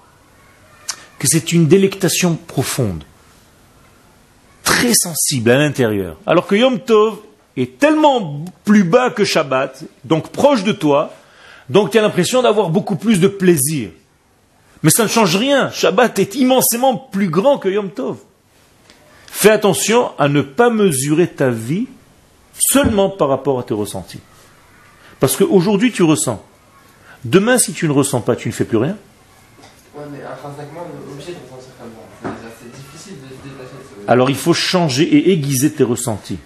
que 1.20 1.28
c'est 1.28 1.54
une 1.54 1.68
délectation 1.68 2.36
profonde, 2.36 3.04
très 4.64 4.94
sensible 4.94 5.52
à 5.52 5.58
l'intérieur. 5.58 6.18
Alors 6.26 6.48
que 6.48 6.56
Yom 6.56 6.80
Tov 6.80 7.20
est 7.58 7.80
tellement 7.80 8.44
plus 8.64 8.84
bas 8.84 9.10
que 9.10 9.24
Shabbat, 9.24 9.84
donc 10.04 10.30
proche 10.30 10.64
de 10.64 10.72
toi, 10.72 11.14
donc 11.70 11.92
tu 11.92 11.98
as 11.98 12.02
l'impression 12.02 12.42
d'avoir 12.42 12.70
beaucoup 12.70 12.96
plus 12.96 13.20
de 13.20 13.28
plaisir. 13.28 13.90
Mais 14.84 14.90
ça 14.92 15.04
ne 15.04 15.08
change 15.08 15.36
rien. 15.36 15.72
Shabbat 15.72 16.20
est 16.20 16.36
immensément 16.36 16.96
plus 16.96 17.30
grand 17.30 17.58
que 17.58 17.70
Yom 17.70 17.90
Tov. 17.90 18.18
Fais 19.28 19.50
attention 19.50 20.12
à 20.20 20.28
ne 20.28 20.42
pas 20.42 20.70
mesurer 20.70 21.28
ta 21.28 21.50
vie 21.50 21.88
seulement 22.60 23.10
par 23.10 23.30
rapport 23.30 23.60
à 23.60 23.64
tes 23.64 23.74
ressentis. 23.74 24.20
Parce 25.20 25.36
qu'aujourd'hui 25.36 25.92
tu 25.92 26.04
ressens. 26.04 26.44
Demain, 27.24 27.58
si 27.58 27.74
tu 27.74 27.88
ne 27.88 27.94
ressens 27.94 28.22
pas, 28.22 28.36
tu 28.36 28.50
ne 28.50 28.54
fais 28.54 28.66
plus 28.66 28.78
rien. 28.78 28.98
Ouais, 29.96 30.04
mais 30.12 30.20
intrinsèquement, 30.24 30.82
on 30.86 31.10
est 31.10 31.14
obligé 31.14 31.32
de 31.32 31.38
ressentir 31.46 31.72
comme 31.80 31.90
ça. 32.22 32.30
C'est- 32.50 32.66
C'est 32.66 32.72
difficile 32.82 33.14
de 33.22 33.28
se 33.28 33.50
détacher 33.50 33.76
de 33.76 34.06
ce. 34.06 34.12
Alors 34.12 34.30
il 34.30 34.36
faut 34.36 34.54
changer 34.54 35.04
et 35.04 35.32
aiguiser 35.32 35.72
tes 35.72 35.84
ressentis. 35.84 36.38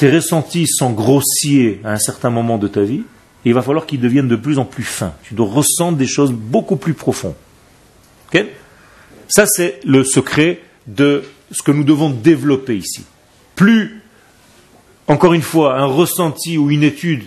Tes 0.00 0.10
ressentis 0.10 0.66
sont 0.66 0.92
grossiers 0.92 1.78
à 1.84 1.92
un 1.92 1.98
certain 1.98 2.30
moment 2.30 2.56
de 2.56 2.68
ta 2.68 2.80
vie, 2.80 3.02
il 3.44 3.52
va 3.52 3.60
falloir 3.60 3.84
qu'ils 3.84 4.00
deviennent 4.00 4.28
de 4.28 4.36
plus 4.36 4.58
en 4.58 4.64
plus 4.64 4.82
fins. 4.82 5.12
Tu 5.24 5.34
dois 5.34 5.46
ressentir 5.46 5.98
des 5.98 6.06
choses 6.06 6.32
beaucoup 6.32 6.76
plus 6.76 6.94
profondes. 6.94 7.34
Ça, 9.28 9.44
c'est 9.44 9.78
le 9.84 10.02
secret 10.02 10.60
de 10.86 11.24
ce 11.52 11.62
que 11.62 11.70
nous 11.70 11.84
devons 11.84 12.08
développer 12.08 12.78
ici. 12.78 13.04
Plus, 13.54 14.00
encore 15.06 15.34
une 15.34 15.42
fois, 15.42 15.78
un 15.78 15.84
ressenti 15.84 16.56
ou 16.56 16.70
une 16.70 16.82
étude 16.82 17.24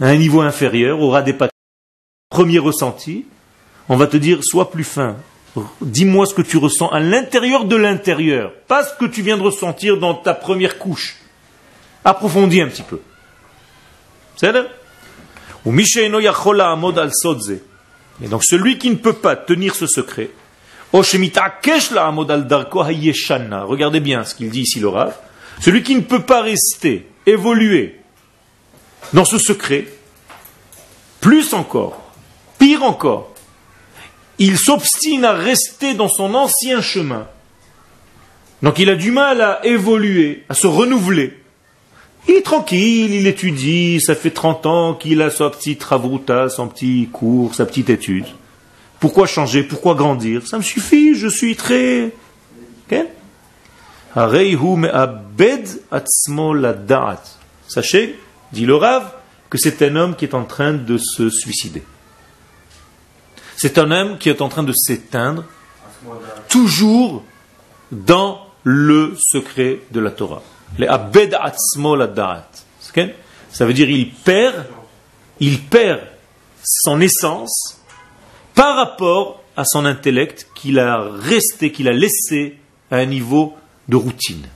à 0.00 0.06
un 0.06 0.16
niveau 0.16 0.42
inférieur 0.42 1.00
aura 1.00 1.20
des 1.22 1.32
patrons. 1.32 1.50
Premier 2.30 2.60
ressenti, 2.60 3.24
on 3.88 3.96
va 3.96 4.06
te 4.06 4.16
dire, 4.16 4.38
sois 4.44 4.70
plus 4.70 4.84
fin. 4.84 5.16
Dis-moi 5.80 6.26
ce 6.26 6.34
que 6.34 6.42
tu 6.42 6.58
ressens 6.58 6.90
à 6.90 7.00
l'intérieur 7.00 7.64
de 7.64 7.74
l'intérieur, 7.74 8.52
pas 8.68 8.84
ce 8.84 8.94
que 9.00 9.06
tu 9.06 9.22
viens 9.22 9.36
de 9.36 9.42
ressentir 9.42 9.98
dans 9.98 10.14
ta 10.14 10.32
première 10.32 10.78
couche. 10.78 11.16
Approfondis 12.06 12.60
un 12.60 12.68
petit 12.68 12.84
peu. 12.84 13.00
C'est 14.36 14.52
Et 18.22 18.28
donc 18.28 18.44
celui 18.44 18.78
qui 18.78 18.90
ne 18.90 18.94
peut 18.94 19.14
pas 19.14 19.34
tenir 19.34 19.74
ce 19.74 19.88
secret, 19.88 20.30
regardez 23.64 23.98
bien 23.98 24.22
ce 24.22 24.36
qu'il 24.36 24.50
dit 24.50 24.60
ici 24.60 24.78
le 24.78 24.86
Rav, 24.86 25.16
celui 25.60 25.82
qui 25.82 25.96
ne 25.96 26.00
peut 26.00 26.22
pas 26.22 26.42
rester, 26.42 27.08
évoluer 27.26 27.98
dans 29.12 29.24
ce 29.24 29.38
secret, 29.38 29.88
plus 31.20 31.54
encore, 31.54 32.12
pire 32.60 32.84
encore, 32.84 33.34
il 34.38 34.58
s'obstine 34.58 35.24
à 35.24 35.32
rester 35.32 35.94
dans 35.94 36.08
son 36.08 36.36
ancien 36.36 36.80
chemin. 36.80 37.26
Donc 38.62 38.78
il 38.78 38.90
a 38.90 38.94
du 38.94 39.10
mal 39.10 39.40
à 39.40 39.66
évoluer, 39.66 40.44
à 40.48 40.54
se 40.54 40.68
renouveler. 40.68 41.42
Il 42.28 42.34
est 42.34 42.42
tranquille, 42.42 43.14
il 43.14 43.26
étudie, 43.26 44.00
ça 44.00 44.14
fait 44.14 44.30
30 44.30 44.66
ans 44.66 44.94
qu'il 44.94 45.22
a 45.22 45.30
sa 45.30 45.48
petite 45.50 45.82
ravruta, 45.84 46.48
son 46.48 46.68
petit 46.68 47.08
cours, 47.12 47.54
sa 47.54 47.66
petite 47.66 47.88
étude. 47.90 48.26
Pourquoi 48.98 49.26
changer 49.26 49.62
Pourquoi 49.62 49.94
grandir? 49.94 50.46
Ça 50.46 50.58
me 50.58 50.62
suffit, 50.62 51.14
je 51.14 51.28
suis 51.28 51.54
très... 51.54 52.12
Sachez, 57.68 58.18
dit 58.52 58.66
le 58.66 58.74
Rav, 58.74 59.12
que 59.50 59.58
c'est 59.58 59.82
un 59.82 59.96
homme 59.96 60.16
qui 60.16 60.24
est 60.24 60.34
en 60.34 60.44
train 60.44 60.72
de 60.72 60.98
se 60.98 61.30
suicider. 61.30 61.82
C'est 63.56 63.78
un 63.78 63.90
homme 63.90 64.18
qui 64.18 64.28
est 64.28 64.42
en 64.42 64.48
train 64.48 64.62
de 64.62 64.72
s'éteindre, 64.72 65.44
toujours 66.48 67.24
dans 67.92 68.40
le 68.64 69.14
secret 69.18 69.80
de 69.92 70.00
la 70.00 70.10
Torah. 70.10 70.42
Les 70.78 70.86
abed 70.86 71.36
Ça 73.50 73.66
veut 73.66 73.72
dire 73.72 73.90
il 73.90 74.10
perd, 74.10 74.66
il 75.40 75.62
perd 75.62 76.00
son 76.62 77.00
essence 77.00 77.80
par 78.54 78.76
rapport 78.76 79.42
à 79.56 79.64
son 79.64 79.84
intellect 79.84 80.48
qu'il 80.54 80.78
a 80.78 81.00
resté, 81.00 81.72
qu'il 81.72 81.88
a 81.88 81.92
laissé 81.92 82.58
à 82.90 82.96
un 82.96 83.06
niveau 83.06 83.56
de 83.88 83.96
routine, 83.96 84.46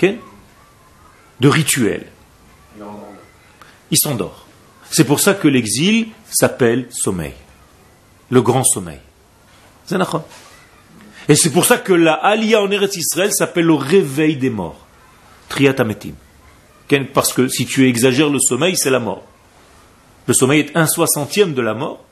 de 0.00 1.48
rituel. 1.48 2.06
Il 3.90 3.98
s'endort. 3.98 4.46
C'est 4.90 5.04
pour 5.04 5.20
ça 5.20 5.34
que 5.34 5.48
l'exil 5.48 6.08
s'appelle 6.30 6.86
sommeil, 6.90 7.34
le 8.30 8.42
grand 8.42 8.64
sommeil. 8.64 9.00
Et 11.28 11.34
c'est 11.34 11.50
pour 11.50 11.64
ça 11.64 11.78
que 11.78 11.92
la 11.92 12.14
Aliyah 12.14 12.62
en 12.62 12.70
Eretz 12.70 12.96
Israël 12.96 13.32
s'appelle 13.32 13.66
le 13.66 13.74
réveil 13.74 14.36
des 14.36 14.50
morts, 14.50 14.81
Triatametim. 15.52 16.14
Parce 17.12 17.34
que 17.34 17.46
si 17.46 17.66
tu 17.66 17.86
exagères 17.86 18.30
le 18.30 18.40
sommeil, 18.40 18.74
c'est 18.74 18.90
la 18.90 19.00
mort. 19.00 19.22
Le 20.26 20.32
sommeil 20.32 20.60
est 20.60 20.76
un 20.76 20.86
soixantième 20.86 21.52
de 21.52 21.60
la 21.60 21.74
mort, 21.74 22.02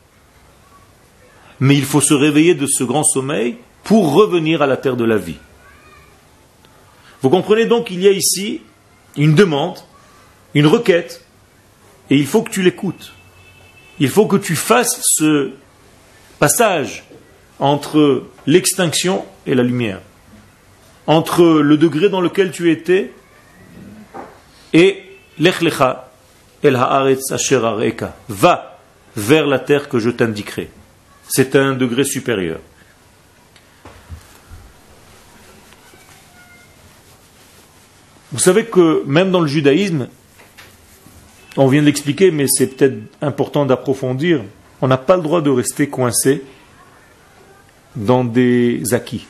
mais 1.59 1.75
il 1.75 1.85
faut 1.85 2.03
se 2.03 2.13
réveiller 2.13 2.55
de 2.55 2.67
ce 2.67 2.85
grand 2.85 3.03
sommeil 3.03 3.57
pour 3.83 4.13
revenir 4.13 4.61
à 4.61 4.67
la 4.67 4.77
terre 4.77 4.97
de 4.97 5.05
la 5.05 5.17
vie. 5.17 5.39
Vous 7.23 7.31
comprenez 7.31 7.65
donc 7.65 7.87
qu'il 7.87 8.03
y 8.03 8.09
a 8.09 8.11
ici 8.11 8.61
une 9.17 9.35
demande, 9.35 9.79
une 10.55 10.67
requête, 10.67 11.25
et 12.11 12.17
il 12.17 12.27
faut 12.27 12.43
que 12.43 12.51
tu 12.51 12.63
l'écoutes. 12.63 13.13
Il 14.01 14.11
faut 14.11 14.27
que 14.27 14.37
tu 14.37 14.57
fasses 14.57 15.01
ce 15.03 15.53
passage 16.39 17.05
entre 17.59 18.25
l'extinction 18.47 19.25
et 19.47 19.55
la 19.55 19.63
lumière, 19.63 20.01
entre 21.07 21.43
le 21.43 21.77
degré 21.79 22.09
dans 22.11 22.21
lequel 22.21 22.51
tu 22.51 22.71
étais 22.71 23.13
et 24.73 25.03
l'echlecha 25.39 26.11
el 26.63 26.77
haaretz 26.77 27.33
asher. 27.33 27.61
Va 28.29 28.79
vers 29.17 29.47
la 29.47 29.59
terre 29.59 29.89
que 29.89 29.99
je 29.99 30.11
t'indiquerai. 30.11 30.71
C'est 31.29 31.57
un 31.57 31.75
degré 31.75 32.05
supérieur. 32.05 32.61
Vous 38.33 38.39
savez 38.39 38.67
que 38.67 39.03
même 39.07 39.31
dans 39.33 39.41
le 39.41 39.49
judaïsme, 39.49 40.09
on 41.57 41.67
vient 41.67 41.81
de 41.81 41.87
l'expliquer, 41.87 42.31
mais 42.31 42.47
c'est 42.49 42.69
peut-être 42.69 42.97
important 43.21 43.67
d'approfondir, 43.67 44.43
on 44.81 44.87
n'a 44.87 44.97
pas 44.97 45.17
le 45.17 45.23
droit 45.23 45.41
de 45.41 45.51
rester 45.51 45.89
coincé 45.89 46.43
dans 47.97 48.23
des 48.23 48.95
acquis. 48.95 49.27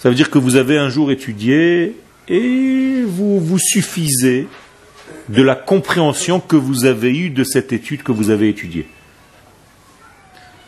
Ça 0.00 0.08
veut 0.08 0.16
dire 0.16 0.30
que 0.30 0.38
vous 0.38 0.56
avez 0.56 0.76
un 0.76 0.88
jour 0.88 1.12
étudié 1.12 1.96
et 2.30 3.02
vous 3.02 3.40
vous 3.40 3.58
suffisez 3.58 4.46
de 5.28 5.42
la 5.42 5.56
compréhension 5.56 6.40
que 6.40 6.56
vous 6.56 6.84
avez 6.84 7.14
eue 7.14 7.30
de 7.30 7.44
cette 7.44 7.72
étude 7.72 8.02
que 8.02 8.12
vous 8.12 8.30
avez 8.30 8.48
étudiée. 8.48 8.88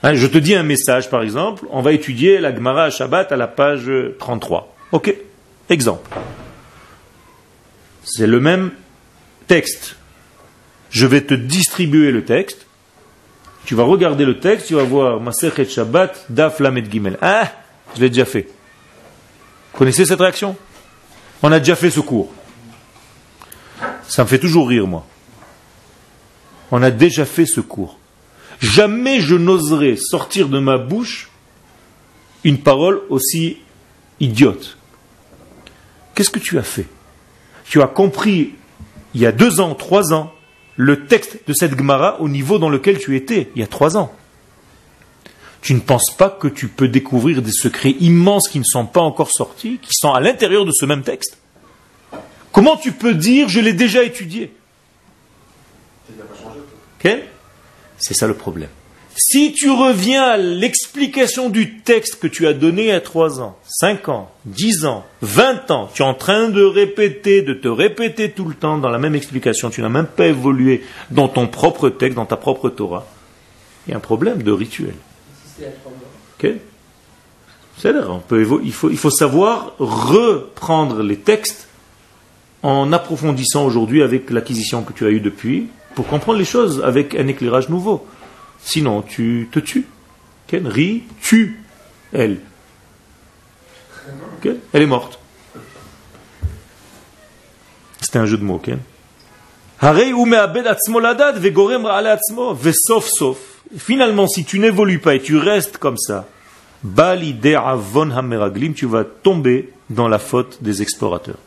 Hein, 0.02 0.14
je 0.14 0.26
te 0.26 0.38
dis 0.38 0.56
un 0.56 0.64
message, 0.64 1.08
par 1.08 1.22
exemple, 1.22 1.64
on 1.70 1.80
va 1.80 1.92
étudier 1.92 2.38
la 2.40 2.54
Gemara 2.54 2.84
à 2.84 2.90
Shabbat 2.90 3.30
à 3.30 3.36
la 3.36 3.46
page 3.46 3.90
33. 4.18 4.74
Ok? 4.90 5.14
Exemple. 5.70 6.10
C'est 8.02 8.26
le 8.26 8.40
même 8.40 8.72
texte. 9.46 9.96
Je 10.90 11.06
vais 11.06 11.20
te 11.20 11.34
distribuer 11.34 12.10
le 12.10 12.24
texte. 12.24 12.66
Tu 13.64 13.76
vas 13.76 13.84
regarder 13.84 14.24
le 14.24 14.40
texte, 14.40 14.66
tu 14.66 14.74
vas 14.74 14.82
voir 14.82 15.20
Maserhet 15.20 15.66
Shabbat, 15.66 16.26
Daf 16.28 16.58
Lamed 16.58 16.90
Gimel. 16.90 17.16
Ah, 17.22 17.52
je 17.94 18.00
l'ai 18.00 18.08
déjà 18.08 18.24
fait. 18.24 18.48
Connaissez 19.72 20.04
cette 20.04 20.18
réaction? 20.18 20.56
On 21.42 21.50
a 21.50 21.58
déjà 21.58 21.76
fait 21.76 21.90
ce 21.90 22.00
cours. 22.00 22.32
Ça 24.06 24.22
me 24.22 24.28
fait 24.28 24.38
toujours 24.38 24.68
rire, 24.68 24.86
moi. 24.86 25.06
On 26.70 26.82
a 26.82 26.90
déjà 26.90 27.24
fait 27.24 27.46
ce 27.46 27.60
cours. 27.60 27.98
Jamais 28.60 29.20
je 29.20 29.34
n'oserais 29.34 29.96
sortir 29.96 30.48
de 30.48 30.58
ma 30.58 30.78
bouche 30.78 31.30
une 32.44 32.58
parole 32.58 33.02
aussi 33.08 33.58
idiote. 34.20 34.76
Qu'est-ce 36.14 36.30
que 36.30 36.38
tu 36.38 36.58
as 36.58 36.62
fait? 36.62 36.86
Tu 37.64 37.82
as 37.82 37.86
compris 37.86 38.54
il 39.14 39.20
y 39.20 39.26
a 39.26 39.32
deux 39.32 39.60
ans, 39.60 39.74
trois 39.74 40.12
ans, 40.12 40.32
le 40.76 41.06
texte 41.06 41.40
de 41.46 41.52
cette 41.52 41.76
Gemara 41.76 42.20
au 42.20 42.28
niveau 42.28 42.58
dans 42.58 42.70
lequel 42.70 42.98
tu 42.98 43.16
étais, 43.16 43.50
il 43.54 43.60
y 43.60 43.64
a 43.64 43.66
trois 43.66 43.96
ans. 43.96 44.14
Tu 45.62 45.74
ne 45.74 45.80
penses 45.80 46.10
pas 46.10 46.28
que 46.28 46.48
tu 46.48 46.68
peux 46.68 46.88
découvrir 46.88 47.40
des 47.40 47.52
secrets 47.52 47.94
immenses 48.00 48.48
qui 48.48 48.58
ne 48.58 48.64
sont 48.64 48.84
pas 48.84 49.00
encore 49.00 49.30
sortis, 49.30 49.78
qui 49.80 49.92
sont 49.92 50.12
à 50.12 50.20
l'intérieur 50.20 50.64
de 50.64 50.72
ce 50.72 50.84
même 50.84 51.02
texte? 51.02 51.38
Comment 52.50 52.76
tu 52.76 52.92
peux 52.92 53.14
dire 53.14 53.48
je 53.48 53.60
l'ai 53.60 53.72
déjà 53.72 54.02
étudié? 54.02 54.52
C'est 57.98 58.14
ça 58.14 58.26
le 58.26 58.34
problème. 58.34 58.68
Si 59.16 59.52
tu 59.52 59.70
reviens 59.70 60.24
à 60.24 60.36
l'explication 60.36 61.48
du 61.50 61.80
texte 61.80 62.18
que 62.18 62.26
tu 62.26 62.46
as 62.46 62.54
donné 62.54 62.92
à 62.92 63.00
3 63.00 63.40
ans, 63.40 63.56
5 63.66 64.08
ans, 64.08 64.30
10 64.46 64.86
ans, 64.86 65.04
20 65.20 65.70
ans, 65.70 65.90
tu 65.92 66.02
es 66.02 66.04
en 66.04 66.14
train 66.14 66.48
de 66.48 66.62
répéter, 66.62 67.42
de 67.42 67.52
te 67.52 67.68
répéter 67.68 68.30
tout 68.30 68.46
le 68.46 68.54
temps 68.54 68.78
dans 68.78 68.88
la 68.88 68.98
même 68.98 69.14
explication, 69.14 69.70
tu 69.70 69.82
n'as 69.82 69.88
même 69.88 70.06
pas 70.06 70.26
évolué 70.26 70.82
dans 71.10 71.28
ton 71.28 71.46
propre 71.46 71.90
texte, 71.90 72.16
dans 72.16 72.26
ta 72.26 72.36
propre 72.36 72.70
Torah, 72.70 73.06
il 73.86 73.90
y 73.90 73.94
a 73.94 73.98
un 73.98 74.00
problème 74.00 74.42
de 74.42 74.50
rituel. 74.50 74.94
Okay. 76.38 76.60
On 77.84 78.20
il, 78.62 78.72
faut, 78.72 78.90
il 78.90 78.96
faut 78.96 79.10
savoir 79.10 79.72
reprendre 79.78 81.02
les 81.02 81.16
textes 81.16 81.68
en 82.62 82.92
approfondissant 82.92 83.64
aujourd'hui 83.64 84.02
avec 84.02 84.30
l'acquisition 84.30 84.82
que 84.82 84.92
tu 84.92 85.04
as 85.04 85.10
eue 85.10 85.20
depuis 85.20 85.68
pour 85.94 86.06
comprendre 86.06 86.38
les 86.38 86.44
choses 86.44 86.82
avec 86.84 87.14
un 87.14 87.26
éclairage 87.26 87.68
nouveau. 87.68 88.06
Sinon, 88.62 89.02
tu 89.02 89.48
te 89.50 89.58
tues. 89.58 89.86
Okay. 90.46 90.62
Ri, 90.64 91.02
tue, 91.20 91.60
elle. 92.12 92.38
Okay. 94.38 94.56
Elle 94.72 94.82
est 94.82 94.86
morte. 94.86 95.18
C'était 98.00 98.18
un 98.18 98.26
jeu 98.26 98.36
de 98.36 98.44
mots. 98.44 98.60
Harei 99.80 100.12
ou 100.12 100.26
finalement, 103.76 104.26
si 104.26 104.44
tu 104.44 104.58
n'évolues 104.58 104.98
pas 104.98 105.14
et 105.14 105.20
tu 105.20 105.36
restes 105.36 105.78
comme 105.78 105.98
ça, 105.98 106.28
tu 108.74 108.86
vas 108.86 109.04
tomber 109.04 109.70
dans 109.90 110.08
la 110.08 110.18
faute 110.18 110.62
des 110.62 110.82
explorateurs. 110.82 111.38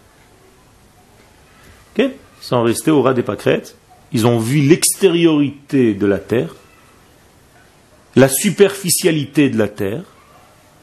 Ok? 1.98 2.10
Sont 2.42 2.64
restés 2.64 2.92
au 2.92 3.02
ras 3.02 3.14
des 3.14 3.24
pâquerettes, 3.24 3.76
ils 4.12 4.28
ont 4.28 4.40
vu 4.40 4.62
l'extériorité 4.62 5.94
de 5.94 6.06
la 6.06 6.20
terre, 6.20 6.56
la 8.16 8.30
superficialité 8.30 9.50
de 9.50 9.58
la 9.58 9.68
terre, 9.68 10.04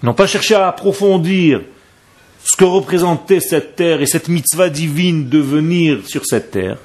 ils 0.03 0.07
n'ont 0.07 0.15
pas 0.15 0.27
cherché 0.27 0.55
à 0.55 0.69
approfondir 0.69 1.63
ce 2.45 2.57
que 2.57 2.65
représentait 2.65 3.41
cette 3.41 3.77
terre 3.77 4.03
et 4.03 4.07
cette 4.07 4.29
mitzvah 4.29 4.69
divine 4.69 5.29
de 5.29 5.39
venir 5.39 6.07
sur 6.07 6.27
cette 6.27 6.51
terre, 6.51 6.79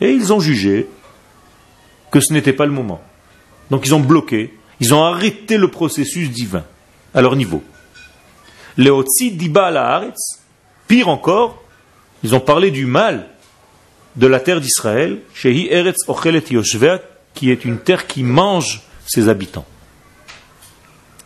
et 0.00 0.10
ils 0.10 0.32
ont 0.32 0.40
jugé 0.40 0.88
que 2.10 2.20
ce 2.20 2.32
n'était 2.32 2.52
pas 2.52 2.66
le 2.66 2.72
moment. 2.72 3.02
Donc 3.72 3.86
ils 3.86 3.94
ont 3.94 4.00
bloqué, 4.00 4.52
ils 4.80 4.92
ont 4.92 5.02
arrêté 5.02 5.56
le 5.56 5.68
processus 5.68 6.30
divin 6.30 6.62
à 7.14 7.22
leur 7.22 7.36
niveau. 7.36 7.62
Leotzi 8.76 9.32
diba 9.32 9.70
la. 9.70 10.12
Pire 10.86 11.08
encore, 11.08 11.62
ils 12.22 12.34
ont 12.34 12.40
parlé 12.40 12.70
du 12.70 12.84
mal 12.84 13.28
de 14.16 14.26
la 14.26 14.40
terre 14.40 14.60
d'Israël, 14.60 15.20
Shehi 15.32 15.68
Eretz 15.70 16.06
Ochelet 16.06 16.44
Yoshvea, 16.50 17.00
qui 17.32 17.50
est 17.50 17.64
une 17.64 17.78
terre 17.78 18.06
qui 18.06 18.24
mange 18.24 18.82
ses 19.06 19.30
habitants. 19.30 19.64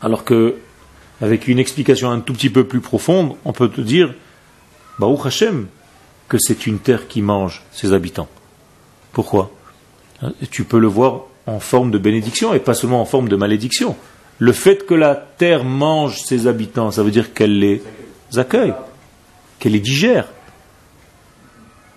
Alors 0.01 0.23
que, 0.23 0.55
avec 1.21 1.49
une 1.49 1.59
explication 1.59 2.13
un 2.13 2.21
tout 2.21 2.33
petit 2.33 2.51
peu 2.51 2.63
plus 2.63 2.81
profonde, 2.81 3.35
on 3.45 3.53
peut 3.53 3.69
te 3.69 3.81
dire, 3.81 4.15
Baruch 5.01 5.27
Hashem, 5.27 5.67
que 6.29 6.39
c'est 6.39 6.69
une 6.69 6.79
terre 6.79 7.09
qui 7.09 7.23
mange 7.23 7.65
ses 7.73 7.93
habitants. 7.93 8.29
Pourquoi? 9.13 9.51
Tu 10.53 10.63
peux 10.63 10.79
le 10.79 10.87
voir 10.87 11.23
en 11.47 11.61
forme 11.61 11.91
de 11.91 11.99
bénédiction 11.99 12.55
et 12.55 12.59
pas 12.59 12.75
seulement 12.75 13.01
en 13.01 13.05
forme 13.05 13.29
de 13.29 13.37
malédiction. 13.37 13.97
Le 14.39 14.53
fait 14.53 14.85
que 14.85 14.95
la 14.95 15.15
terre 15.15 15.65
mange 15.65 16.21
ses 16.21 16.47
habitants, 16.47 16.91
ça 16.91 17.03
veut 17.03 17.11
dire 17.11 17.33
qu'elle 17.33 17.59
les 17.59 17.83
accueille, 18.37 18.75
qu'elle 19.59 19.73
les 19.73 19.81
digère, 19.81 20.29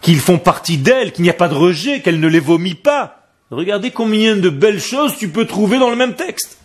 qu'ils 0.01 0.19
font 0.19 0.37
partie 0.37 0.77
d'elle, 0.77 1.11
qu'il 1.11 1.23
n'y 1.23 1.29
a 1.29 1.33
pas 1.33 1.49
de 1.49 1.55
rejet, 1.55 2.01
qu'elle 2.01 2.19
ne 2.19 2.27
les 2.27 2.39
vomit 2.39 2.75
pas. 2.75 3.27
Regardez 3.51 3.91
combien 3.91 4.35
de 4.37 4.49
belles 4.49 4.79
choses 4.79 5.17
tu 5.17 5.29
peux 5.29 5.45
trouver 5.45 5.79
dans 5.79 5.89
le 5.89 5.95
même 5.95 6.15
texte. 6.15 6.59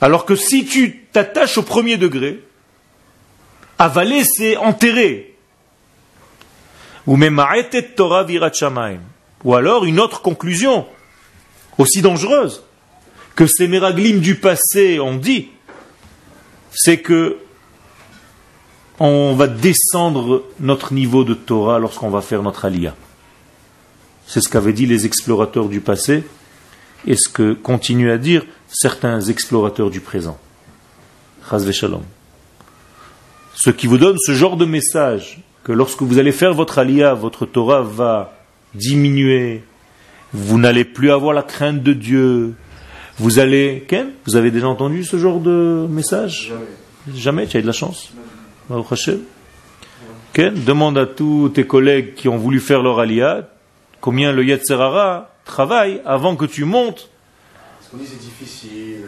Alors 0.00 0.24
que 0.24 0.36
si 0.36 0.64
tu 0.64 1.06
t'attaches 1.12 1.58
au 1.58 1.62
premier 1.62 1.96
degré, 1.96 2.42
avaler 3.78 4.24
c'est 4.24 4.56
enterrer. 4.56 5.34
Ou 7.06 7.18
Torah. 7.96 8.26
Ou 9.46 9.54
alors 9.54 9.84
une 9.84 10.00
autre 10.00 10.22
conclusion, 10.22 10.86
aussi 11.78 12.02
dangereuse, 12.02 12.64
que 13.36 13.46
ces 13.46 13.68
méraglim 13.68 14.18
du 14.18 14.34
passé 14.34 14.98
ont 14.98 15.14
dit, 15.14 15.50
c'est 16.72 16.98
que 16.98 17.36
on 18.98 19.36
va 19.36 19.46
descendre 19.46 20.42
notre 20.58 20.92
niveau 20.92 21.22
de 21.22 21.34
Torah 21.34 21.78
lorsqu'on 21.78 22.10
va 22.10 22.22
faire 22.22 22.42
notre 22.42 22.64
aliyah. 22.64 22.96
C'est 24.26 24.40
ce 24.40 24.48
qu'avaient 24.48 24.72
dit 24.72 24.86
les 24.86 25.06
explorateurs 25.06 25.68
du 25.68 25.80
passé 25.80 26.24
et 27.06 27.14
ce 27.14 27.28
que 27.28 27.52
continuent 27.52 28.10
à 28.10 28.18
dire 28.18 28.44
certains 28.66 29.20
explorateurs 29.20 29.90
du 29.90 30.00
présent. 30.00 30.38
Ce 33.54 33.70
qui 33.70 33.86
vous 33.86 33.98
donne 33.98 34.16
ce 34.18 34.34
genre 34.34 34.56
de 34.56 34.64
message, 34.64 35.38
que 35.62 35.70
lorsque 35.70 36.02
vous 36.02 36.18
allez 36.18 36.32
faire 36.32 36.52
votre 36.52 36.80
aliyah, 36.80 37.14
votre 37.14 37.46
Torah 37.46 37.82
va 37.82 38.35
diminuer, 38.74 39.62
vous 40.32 40.58
n'allez 40.58 40.84
plus 40.84 41.10
avoir 41.10 41.32
la 41.32 41.42
crainte 41.42 41.82
de 41.82 41.92
Dieu, 41.92 42.54
vous 43.18 43.38
allez... 43.38 43.84
Ken, 43.88 44.08
vous 44.26 44.36
avez 44.36 44.50
déjà 44.50 44.68
entendu 44.68 45.04
ce 45.04 45.16
genre 45.18 45.40
de 45.40 45.86
message? 45.88 46.48
Jamais. 46.48 47.18
Jamais, 47.18 47.46
tu 47.46 47.56
as 47.56 47.60
eu 47.60 47.62
de 47.62 47.66
la 47.66 47.72
chance? 47.72 48.12
Ken, 50.32 50.54
demande 50.64 50.98
à 50.98 51.06
tous 51.06 51.48
tes 51.50 51.66
collègues 51.66 52.14
qui 52.14 52.28
ont 52.28 52.36
voulu 52.36 52.60
faire 52.60 52.82
leur 52.82 52.98
aliyah 52.98 53.48
combien 54.00 54.32
le 54.32 54.44
Yetzerara 54.44 55.30
travaille 55.44 56.02
avant 56.04 56.36
que 56.36 56.44
tu 56.44 56.64
montes. 56.64 57.08
Parce 57.78 57.90
qu'on 57.90 57.96
dit 57.96 58.06
c'est 58.06 58.20
difficile. 58.20 59.06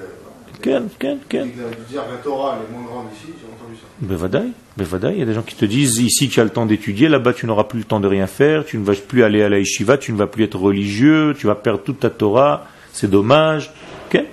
euh, 0.57 0.61
Ken, 0.61 0.87
Ken, 0.99 1.17
on 1.23 1.27
Ken. 1.29 1.45
dit 1.47 1.51
que 1.53 1.57
de 1.57 1.83
dire 1.89 2.05
que 2.05 2.11
la 2.11 2.17
Torah 2.17 2.57
elle 2.57 2.65
est 2.73 2.77
moins 2.77 2.89
grande 2.89 3.05
ici, 3.15 3.27
j'ai 3.27 3.45
entendu 3.45 3.77
ça. 3.79 3.87
Bevadaï, 3.99 4.51
Bevadaï, 4.77 5.13
il 5.13 5.19
y 5.19 5.21
a 5.21 5.25
des 5.25 5.33
gens 5.33 5.41
qui 5.41 5.55
te 5.55 5.65
disent 5.65 5.97
ici 5.97 6.29
tu 6.29 6.39
as 6.39 6.43
le 6.43 6.49
temps 6.49 6.65
d'étudier, 6.65 7.09
là-bas 7.09 7.33
tu 7.33 7.45
n'auras 7.45 7.65
plus 7.65 7.79
le 7.79 7.85
temps 7.85 7.99
de 7.99 8.07
rien 8.07 8.27
faire, 8.27 8.65
tu 8.65 8.77
ne 8.77 8.83
vas 8.83 8.93
plus 8.93 9.23
aller 9.23 9.43
à 9.43 9.49
la 9.49 9.59
yeshiva, 9.59 9.97
tu 9.97 10.11
ne 10.13 10.17
vas 10.17 10.27
plus 10.27 10.43
être 10.43 10.59
religieux, 10.59 11.35
tu 11.37 11.47
vas 11.47 11.55
perdre 11.55 11.81
toute 11.83 11.99
ta 11.99 12.09
Torah, 12.09 12.67
c'est 12.91 13.09
dommage. 13.09 13.71
Ok 14.07 14.23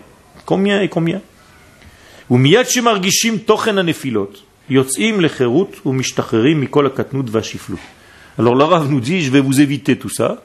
Combien 0.47 0.81
et 0.81 0.89
combien 0.89 1.21
ומייד 2.31 2.67
שמרגישים 2.69 3.39
תוכן 3.39 3.79
הנפילות, 3.79 4.43
יוצאים 4.69 5.21
לחירות 5.21 5.87
ומשתחררים 5.87 6.61
מכל 6.61 6.87
הקטנות 6.87 7.27
והשפלות. 7.31 7.79
Alors 8.39 8.55
le 8.55 8.65
Rav 8.65 8.89
nous 8.89 9.01
dit, 9.01 9.23
je 9.23 9.31
vais 9.31 9.41
vous 9.41 9.61
éviter 9.61 9.99
tout 9.99 10.09
ça, 10.09 10.43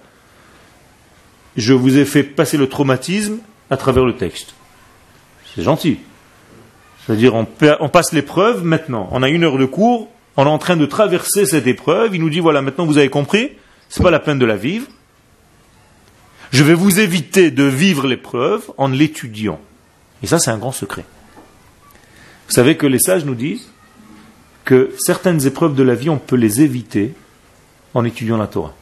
je 1.55 1.73
vous 1.73 1.97
ai 1.97 2.05
fait 2.05 2.23
passer 2.23 2.57
le 2.57 2.67
traumatisme 2.67 3.37
à 3.69 3.77
travers 3.77 4.03
le 4.03 4.15
texte. 4.15 4.53
C'est 5.54 5.62
gentil. 5.62 5.98
C'est-à-dire, 7.06 7.34
on, 7.34 7.44
pa- 7.44 7.76
on 7.80 7.88
passe 7.88 8.12
l'épreuve 8.12 8.64
maintenant. 8.64 9.08
On 9.10 9.22
a 9.22 9.28
une 9.28 9.44
heure 9.44 9.58
de 9.58 9.64
cours, 9.64 10.08
on 10.36 10.44
est 10.44 10.48
en 10.48 10.58
train 10.58 10.76
de 10.76 10.86
traverser 10.86 11.46
cette 11.46 11.66
épreuve. 11.66 12.14
Il 12.14 12.20
nous 12.20 12.30
dit 12.30 12.40
voilà, 12.40 12.62
maintenant 12.62 12.86
vous 12.86 12.98
avez 12.98 13.08
compris, 13.10 13.50
c'est 13.88 14.02
pas 14.02 14.10
la 14.10 14.20
peine 14.20 14.38
de 14.38 14.46
la 14.46 14.56
vivre. 14.56 14.86
Je 16.52 16.62
vais 16.64 16.74
vous 16.74 16.98
éviter 17.00 17.50
de 17.50 17.64
vivre 17.64 18.06
l'épreuve 18.06 18.70
en 18.76 18.88
l'étudiant. 18.88 19.60
Et 20.22 20.26
ça, 20.26 20.38
c'est 20.38 20.50
un 20.50 20.58
grand 20.58 20.72
secret. 20.72 21.04
Vous 22.48 22.54
savez 22.54 22.76
que 22.76 22.86
les 22.86 22.98
sages 22.98 23.24
nous 23.24 23.36
disent 23.36 23.70
que 24.64 24.92
certaines 24.98 25.46
épreuves 25.46 25.74
de 25.74 25.82
la 25.82 25.94
vie, 25.94 26.10
on 26.10 26.18
peut 26.18 26.36
les 26.36 26.60
éviter 26.60 27.14
en 27.94 28.04
étudiant 28.04 28.36
la 28.36 28.46
Torah. 28.46 28.74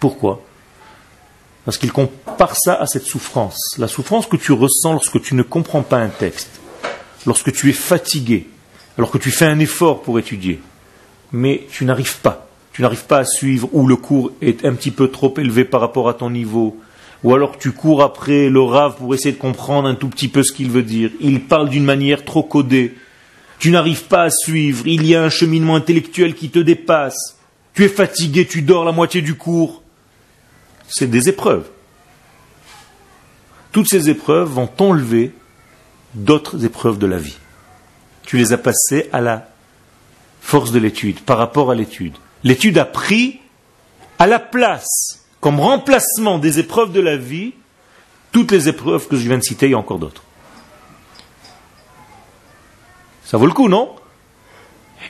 Pourquoi? 0.00 0.42
Parce 1.66 1.78
qu'ils 1.78 1.92
comparent 1.92 2.56
ça 2.56 2.74
à 2.74 2.86
cette 2.86 3.04
souffrance. 3.04 3.74
La 3.76 3.88
souffrance 3.88 4.26
que 4.26 4.36
tu 4.36 4.52
ressens 4.52 4.92
lorsque 4.92 5.20
tu 5.20 5.34
ne 5.34 5.42
comprends 5.42 5.82
pas 5.82 5.98
un 5.98 6.08
texte, 6.08 6.60
lorsque 7.26 7.52
tu 7.52 7.68
es 7.68 7.74
fatigué, 7.74 8.46
alors 8.96 9.10
que 9.10 9.18
tu 9.18 9.32
fais 9.32 9.46
un 9.46 9.58
effort 9.58 10.00
pour 10.00 10.18
étudier, 10.20 10.60
mais 11.32 11.66
tu 11.70 11.84
n'arrives 11.84 12.18
pas. 12.18 12.48
Tu 12.72 12.82
n'arrives 12.82 13.06
pas 13.06 13.18
à 13.18 13.24
suivre, 13.24 13.68
ou 13.72 13.88
le 13.88 13.96
cours 13.96 14.30
est 14.40 14.64
un 14.64 14.74
petit 14.74 14.92
peu 14.92 15.08
trop 15.08 15.34
élevé 15.38 15.64
par 15.64 15.80
rapport 15.80 16.08
à 16.08 16.14
ton 16.14 16.30
niveau, 16.30 16.78
ou 17.24 17.34
alors 17.34 17.58
tu 17.58 17.72
cours 17.72 18.02
après 18.02 18.48
le 18.48 18.60
rave 18.60 18.96
pour 18.98 19.12
essayer 19.12 19.32
de 19.32 19.40
comprendre 19.40 19.88
un 19.88 19.96
tout 19.96 20.08
petit 20.08 20.28
peu 20.28 20.44
ce 20.44 20.52
qu'il 20.52 20.70
veut 20.70 20.84
dire. 20.84 21.10
Il 21.20 21.40
parle 21.42 21.68
d'une 21.68 21.84
manière 21.84 22.24
trop 22.24 22.44
codée. 22.44 22.94
Tu 23.58 23.70
n'arrives 23.70 24.04
pas 24.04 24.24
à 24.24 24.30
suivre. 24.30 24.86
Il 24.86 25.04
y 25.04 25.16
a 25.16 25.24
un 25.24 25.30
cheminement 25.30 25.74
intellectuel 25.74 26.34
qui 26.34 26.50
te 26.50 26.60
dépasse. 26.60 27.38
Tu 27.74 27.84
es 27.84 27.88
fatigué, 27.88 28.46
tu 28.46 28.62
dors 28.62 28.84
la 28.84 28.92
moitié 28.92 29.22
du 29.22 29.34
cours. 29.34 29.82
C'est 30.88 31.08
des 31.08 31.28
épreuves. 31.28 31.68
toutes 33.72 33.88
ces 33.88 34.08
épreuves 34.08 34.48
vont 34.48 34.70
enlever 34.78 35.34
d'autres 36.14 36.64
épreuves 36.64 36.98
de 36.98 37.06
la 37.06 37.18
vie. 37.18 37.36
Tu 38.22 38.38
les 38.38 38.54
as 38.54 38.58
passées 38.58 39.10
à 39.12 39.20
la 39.20 39.48
force 40.40 40.72
de 40.72 40.78
l'étude, 40.78 41.20
par 41.20 41.36
rapport 41.36 41.70
à 41.70 41.74
l'étude. 41.74 42.14
L'étude 42.42 42.78
a 42.78 42.86
pris 42.86 43.38
à 44.18 44.26
la 44.26 44.38
place, 44.38 45.26
comme 45.40 45.60
remplacement 45.60 46.38
des 46.38 46.58
épreuves 46.58 46.92
de 46.92 47.00
la 47.00 47.18
vie, 47.18 47.52
toutes 48.32 48.50
les 48.50 48.68
épreuves 48.68 49.08
que 49.08 49.16
je 49.16 49.28
viens 49.28 49.36
de 49.36 49.42
citer, 49.42 49.74
a 49.74 49.78
encore 49.78 49.98
d'autres. 49.98 50.22
Ça 53.24 53.36
vaut 53.36 53.46
le 53.46 53.52
coup, 53.52 53.68
non? 53.68 53.94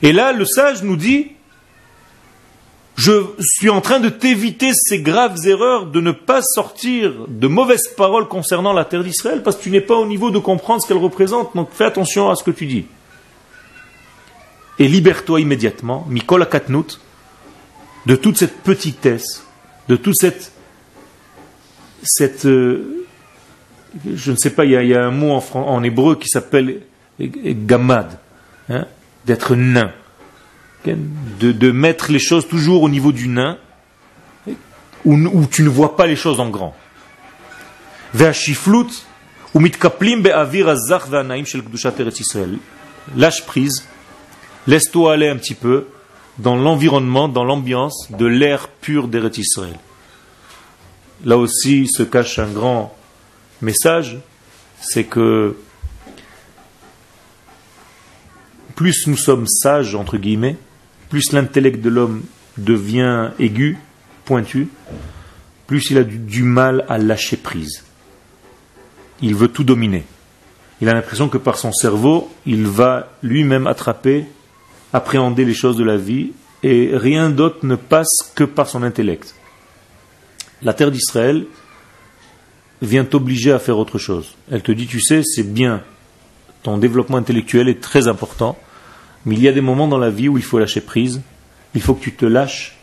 Et 0.02 0.12
là, 0.12 0.32
le 0.32 0.44
sage 0.44 0.82
nous 0.82 0.96
dit, 0.96 1.35
je 2.96 3.12
suis 3.40 3.68
en 3.68 3.82
train 3.82 4.00
de 4.00 4.08
t'éviter 4.08 4.72
ces 4.74 5.00
graves 5.00 5.46
erreurs 5.46 5.86
de 5.86 6.00
ne 6.00 6.12
pas 6.12 6.40
sortir 6.40 7.26
de 7.28 7.46
mauvaises 7.46 7.88
paroles 7.94 8.26
concernant 8.26 8.72
la 8.72 8.86
terre 8.86 9.04
d'Israël 9.04 9.42
parce 9.42 9.56
que 9.56 9.62
tu 9.62 9.70
n'es 9.70 9.82
pas 9.82 9.96
au 9.96 10.06
niveau 10.06 10.30
de 10.30 10.38
comprendre 10.38 10.82
ce 10.82 10.88
qu'elle 10.88 10.96
représente. 10.96 11.54
Donc 11.54 11.68
fais 11.72 11.84
attention 11.84 12.30
à 12.30 12.36
ce 12.36 12.42
que 12.42 12.50
tu 12.50 12.64
dis. 12.64 12.86
Et 14.78 14.88
libère-toi 14.88 15.40
immédiatement, 15.40 16.06
Mikola 16.08 16.46
Katnout, 16.46 16.98
de 18.06 18.16
toute 18.16 18.38
cette 18.38 18.62
petitesse, 18.62 19.44
de 19.88 19.96
toute 19.96 20.16
cette. 20.16 20.52
cette 22.02 22.46
euh, 22.46 23.06
je 24.14 24.30
ne 24.30 24.36
sais 24.36 24.50
pas, 24.50 24.64
il 24.64 24.70
y, 24.70 24.94
a, 24.94 25.04
un 25.04 25.10
mot 25.10 25.38
en, 25.54 25.82
hébreu 25.82 26.16
qui 26.16 26.28
s'appelle 26.28 26.82
gamad, 27.18 28.18
hein, 28.68 28.86
d'être 29.24 29.54
nain 29.54 29.92
de, 30.94 31.70
mettre 31.70 32.12
les 32.12 32.18
choses 32.18 32.46
toujours 32.48 32.82
au 32.82 32.88
niveau 32.88 33.12
du 33.12 33.28
nain, 33.28 33.58
où, 35.04 35.46
tu 35.46 35.62
ne 35.62 35.68
vois 35.68 35.96
pas 35.96 36.06
les 36.06 36.16
choses 36.16 36.40
en 36.40 36.50
grand. 36.50 36.74
Lâche 43.16 43.46
prise, 43.46 43.84
laisse-toi 44.66 45.12
aller 45.12 45.28
un 45.28 45.36
petit 45.36 45.54
peu 45.54 45.86
dans 46.38 46.56
l'environnement, 46.56 47.28
dans 47.28 47.44
l'ambiance 47.44 48.08
de 48.10 48.26
l'air 48.26 48.68
pur 48.68 49.08
d'Eretz 49.08 49.38
Israël. 49.38 49.78
Là 51.24 51.38
aussi 51.38 51.86
se 51.86 52.02
cache 52.02 52.38
un 52.38 52.48
grand 52.48 52.94
message, 53.62 54.18
c'est 54.80 55.04
que 55.04 55.56
plus 58.74 59.06
nous 59.06 59.16
sommes 59.16 59.46
sages, 59.46 59.94
entre 59.94 60.18
guillemets, 60.18 60.56
plus 61.08 61.32
l'intellect 61.32 61.80
de 61.80 61.88
l'homme 61.88 62.22
devient 62.58 63.30
aigu, 63.38 63.78
pointu, 64.24 64.68
plus 65.66 65.90
il 65.90 65.98
a 65.98 66.04
du, 66.04 66.42
mal 66.42 66.84
à 66.88 66.98
lâcher 66.98 67.36
prise. 67.36 67.84
Il 69.20 69.34
veut 69.34 69.48
tout 69.48 69.64
dominer. 69.64 70.04
Il 70.80 70.88
a 70.88 70.94
l'impression 70.94 71.28
que 71.28 71.38
par 71.38 71.58
son 71.58 71.72
cerveau, 71.72 72.30
il 72.44 72.66
va 72.66 73.10
lui-même 73.22 73.66
attraper, 73.66 74.26
appréhender 74.92 75.44
les 75.44 75.54
choses 75.54 75.76
de 75.76 75.84
la 75.84 75.96
vie, 75.96 76.32
et 76.62 76.90
rien 76.92 77.30
d'autre 77.30 77.64
ne 77.64 77.76
passe 77.76 78.32
que 78.34 78.44
par 78.44 78.68
son 78.68 78.82
intellect. 78.82 79.34
La 80.62 80.74
terre 80.74 80.90
d'Israël 80.90 81.46
vient 82.82 83.04
t'obliger 83.04 83.52
à 83.52 83.58
faire 83.58 83.78
autre 83.78 83.98
chose. 83.98 84.34
Elle 84.50 84.62
te 84.62 84.72
dit, 84.72 84.86
tu 84.86 85.00
sais, 85.00 85.22
c'est 85.24 85.42
bien, 85.42 85.82
ton 86.62 86.78
développement 86.78 87.16
intellectuel 87.16 87.68
est 87.68 87.80
très 87.80 88.08
important, 88.08 88.58
mais 89.26 89.34
il 89.34 89.42
y 89.42 89.48
a 89.48 89.52
des 89.52 89.60
moments 89.60 89.88
dans 89.88 89.98
la 89.98 90.08
vie 90.08 90.28
où 90.28 90.38
il 90.38 90.44
faut 90.44 90.58
lâcher 90.58 90.80
prise. 90.80 91.20
Il 91.74 91.82
faut 91.82 91.94
que 91.94 92.02
tu 92.02 92.12
te 92.12 92.24
lâches 92.24 92.76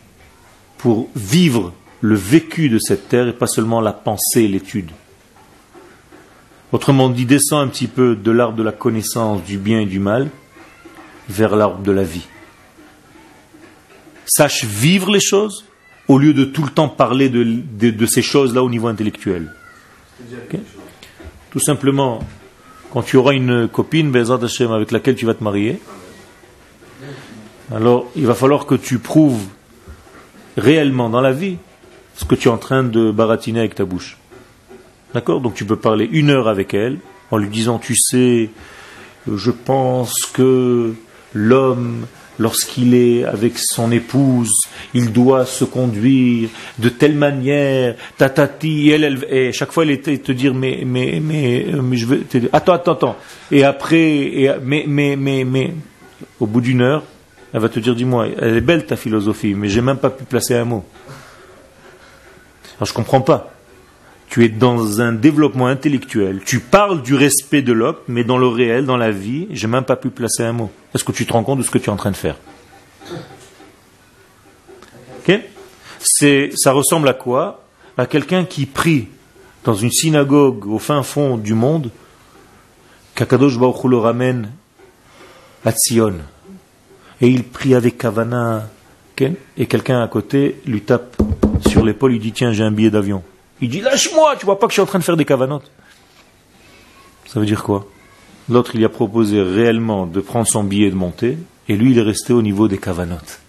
pour 0.76 1.08
vivre 1.16 1.72
le 2.02 2.14
vécu 2.14 2.68
de 2.68 2.78
cette 2.78 3.08
terre 3.08 3.26
et 3.26 3.32
pas 3.32 3.46
seulement 3.46 3.80
la 3.80 3.94
pensée 3.94 4.46
l'étude. 4.46 4.90
Autrement 6.70 7.08
dit, 7.08 7.24
descends 7.24 7.60
un 7.60 7.68
petit 7.68 7.86
peu 7.86 8.14
de 8.14 8.30
l'arbre 8.30 8.56
de 8.56 8.62
la 8.62 8.72
connaissance 8.72 9.42
du 9.42 9.56
bien 9.56 9.80
et 9.80 9.86
du 9.86 9.98
mal 9.98 10.28
vers 11.30 11.56
l'arbre 11.56 11.82
de 11.82 11.92
la 11.92 12.04
vie. 12.04 12.26
Sache 14.26 14.64
vivre 14.64 15.10
les 15.10 15.20
choses 15.20 15.64
au 16.08 16.18
lieu 16.18 16.34
de 16.34 16.44
tout 16.44 16.62
le 16.62 16.70
temps 16.70 16.88
parler 16.88 17.30
de, 17.30 18.06
ces 18.06 18.22
choses-là 18.22 18.62
au 18.62 18.68
niveau 18.68 18.88
intellectuel. 18.88 19.50
Tout 21.50 21.60
simplement, 21.60 22.20
quand 22.92 23.02
tu 23.02 23.16
auras 23.16 23.32
une 23.32 23.66
copine, 23.66 24.14
avec 24.14 24.90
laquelle 24.90 25.14
tu 25.14 25.24
vas 25.24 25.34
te 25.34 25.42
marier, 25.42 25.80
alors 27.72 28.06
il 28.16 28.26
va 28.26 28.34
falloir 28.34 28.66
que 28.66 28.74
tu 28.74 28.98
prouves 28.98 29.44
réellement 30.56 31.08
dans 31.08 31.20
la 31.20 31.32
vie 31.32 31.56
ce 32.16 32.24
que 32.24 32.34
tu 32.34 32.48
es 32.48 32.50
en 32.50 32.58
train 32.58 32.84
de 32.84 33.10
baratiner 33.10 33.60
avec 33.60 33.74
ta 33.74 33.84
bouche. 33.84 34.18
D'accord? 35.14 35.40
Donc 35.40 35.54
tu 35.54 35.64
peux 35.64 35.76
parler 35.76 36.08
une 36.10 36.30
heure 36.30 36.48
avec 36.48 36.74
elle 36.74 36.98
en 37.30 37.38
lui 37.38 37.48
disant, 37.48 37.78
tu 37.78 37.96
sais, 37.96 38.50
je 39.32 39.50
pense 39.50 40.14
que 40.32 40.94
l'homme, 41.32 42.06
lorsqu'il 42.38 42.94
est 42.94 43.24
avec 43.24 43.58
son 43.58 43.90
épouse, 43.90 44.52
il 44.92 45.12
doit 45.12 45.46
se 45.46 45.64
conduire 45.64 46.48
de 46.78 46.88
telle 46.88 47.14
manière, 47.14 47.96
tatati, 48.18 48.90
elle, 48.90 49.04
elle, 49.04 49.26
et 49.30 49.52
chaque 49.52 49.72
fois 49.72 49.84
elle 49.84 49.90
était 49.90 50.18
te 50.18 50.32
dire, 50.32 50.54
mais, 50.54 50.82
mais, 50.84 51.20
mais, 51.22 51.66
mais 51.82 51.96
je 51.96 52.06
veux, 52.06 52.22
attends, 52.52 52.74
attends, 52.74 52.92
attends. 52.92 53.16
Et 53.50 53.64
après, 53.64 54.02
et, 54.02 54.50
mais, 54.62 54.84
mais, 54.86 55.16
mais, 55.16 55.44
mais, 55.44 55.74
au 56.40 56.46
bout 56.46 56.60
d'une 56.60 56.82
heure, 56.82 57.04
elle 57.54 57.60
va 57.60 57.68
te 57.68 57.78
dire, 57.78 57.94
dis-moi, 57.94 58.26
elle 58.40 58.56
est 58.56 58.60
belle 58.60 58.84
ta 58.84 58.96
philosophie, 58.96 59.54
mais 59.54 59.68
j'ai 59.68 59.80
même 59.80 59.98
pas 59.98 60.10
pu 60.10 60.24
placer 60.24 60.56
un 60.56 60.64
mot. 60.64 60.84
Alors 62.76 62.86
je 62.86 62.92
comprends 62.92 63.20
pas. 63.20 63.52
Tu 64.28 64.44
es 64.44 64.48
dans 64.48 65.00
un 65.00 65.12
développement 65.12 65.68
intellectuel. 65.68 66.40
Tu 66.44 66.58
parles 66.58 67.00
du 67.02 67.14
respect 67.14 67.62
de 67.62 67.72
l'homme, 67.72 67.94
mais 68.08 68.24
dans 68.24 68.38
le 68.38 68.48
réel, 68.48 68.86
dans 68.86 68.96
la 68.96 69.12
vie, 69.12 69.46
j'ai 69.52 69.68
même 69.68 69.84
pas 69.84 69.94
pu 69.94 70.10
placer 70.10 70.42
un 70.42 70.52
mot. 70.52 70.72
Est-ce 70.92 71.04
que 71.04 71.12
tu 71.12 71.26
te 71.26 71.32
rends 71.32 71.44
compte 71.44 71.60
de 71.60 71.62
ce 71.62 71.70
que 71.70 71.78
tu 71.78 71.90
es 71.90 71.92
en 71.92 71.96
train 71.96 72.10
de 72.10 72.16
faire? 72.16 72.36
Ok? 75.20 75.38
C'est, 76.00 76.50
ça 76.56 76.72
ressemble 76.72 77.06
à 77.06 77.14
quoi? 77.14 77.62
À 77.96 78.06
quelqu'un 78.06 78.44
qui 78.44 78.66
prie 78.66 79.06
dans 79.62 79.74
une 79.74 79.92
synagogue 79.92 80.66
au 80.66 80.80
fin 80.80 81.04
fond 81.04 81.36
du 81.36 81.54
monde, 81.54 81.92
qu'Akadosh 83.14 83.60
Baruch 83.60 83.84
le 83.84 83.98
à 85.64 85.70
Tzion 85.70 86.14
et 87.24 87.28
il 87.28 87.42
prie 87.42 87.74
avec 87.74 87.96
Kavana, 87.96 88.68
et 89.56 89.64
quelqu'un 89.64 90.02
à 90.02 90.08
côté 90.08 90.60
lui 90.66 90.82
tape 90.82 91.16
sur 91.66 91.82
l'épaule, 91.82 92.12
il 92.12 92.20
dit 92.20 92.32
Tiens, 92.32 92.52
j'ai 92.52 92.64
un 92.64 92.70
billet 92.70 92.90
d'avion. 92.90 93.22
Il 93.62 93.70
dit 93.70 93.80
Lâche-moi, 93.80 94.36
tu 94.38 94.44
vois 94.44 94.58
pas 94.58 94.66
que 94.66 94.72
je 94.72 94.74
suis 94.74 94.82
en 94.82 94.86
train 94.86 94.98
de 94.98 95.04
faire 95.04 95.16
des 95.16 95.24
cavanotes 95.24 95.70
Ça 97.26 97.40
veut 97.40 97.46
dire 97.46 97.62
quoi? 97.62 97.86
L'autre, 98.50 98.72
il 98.74 98.78
lui 98.78 98.84
a 98.84 98.90
proposé 98.90 99.40
réellement 99.40 100.04
de 100.04 100.20
prendre 100.20 100.46
son 100.46 100.64
billet 100.64 100.88
et 100.88 100.90
de 100.90 100.96
monter, 100.96 101.38
et 101.66 101.76
lui, 101.76 101.92
il 101.92 101.98
est 101.98 102.02
resté 102.02 102.34
au 102.34 102.42
niveau 102.42 102.68
des 102.68 102.76
cavanotes, 102.76 103.40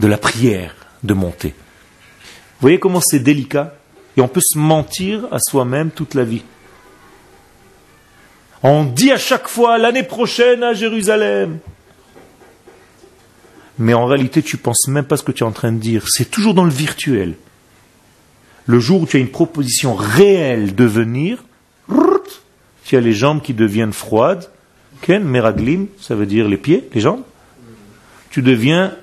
de 0.00 0.06
la 0.06 0.18
prière 0.18 0.74
de 1.02 1.14
monter. 1.14 1.48
Vous 1.48 2.60
voyez 2.60 2.78
comment 2.78 3.00
c'est 3.00 3.20
délicat? 3.20 3.74
Et 4.18 4.20
on 4.20 4.28
peut 4.28 4.42
se 4.44 4.58
mentir 4.58 5.28
à 5.32 5.38
soi-même 5.38 5.90
toute 5.92 6.12
la 6.12 6.24
vie. 6.24 6.42
On 8.62 8.84
dit 8.84 9.10
à 9.10 9.18
chaque 9.18 9.48
fois 9.48 9.78
l'année 9.78 10.02
prochaine 10.02 10.62
à 10.62 10.74
Jérusalem. 10.74 11.58
Mais 13.78 13.94
en 13.94 14.04
réalité, 14.04 14.42
tu 14.42 14.58
penses 14.58 14.88
même 14.88 15.04
pas 15.04 15.16
ce 15.16 15.22
que 15.22 15.32
tu 15.32 15.42
es 15.42 15.46
en 15.46 15.52
train 15.52 15.72
de 15.72 15.78
dire. 15.78 16.06
C'est 16.08 16.30
toujours 16.30 16.52
dans 16.52 16.64
le 16.64 16.70
virtuel. 16.70 17.34
Le 18.66 18.78
jour 18.78 19.02
où 19.02 19.06
tu 19.06 19.16
as 19.16 19.20
une 19.20 19.30
proposition 19.30 19.94
réelle 19.94 20.74
de 20.74 20.84
venir, 20.84 21.42
tu 22.84 22.96
as 22.96 23.00
les 23.00 23.14
jambes 23.14 23.40
qui 23.40 23.54
deviennent 23.54 23.94
froides. 23.94 24.50
Ken, 25.00 25.24
meraglim, 25.24 25.86
ça 25.98 26.14
veut 26.14 26.26
dire 26.26 26.46
les 26.46 26.58
pieds, 26.58 26.86
les 26.92 27.00
jambes. 27.00 27.22
Tu 28.30 28.42
deviens 28.42 28.94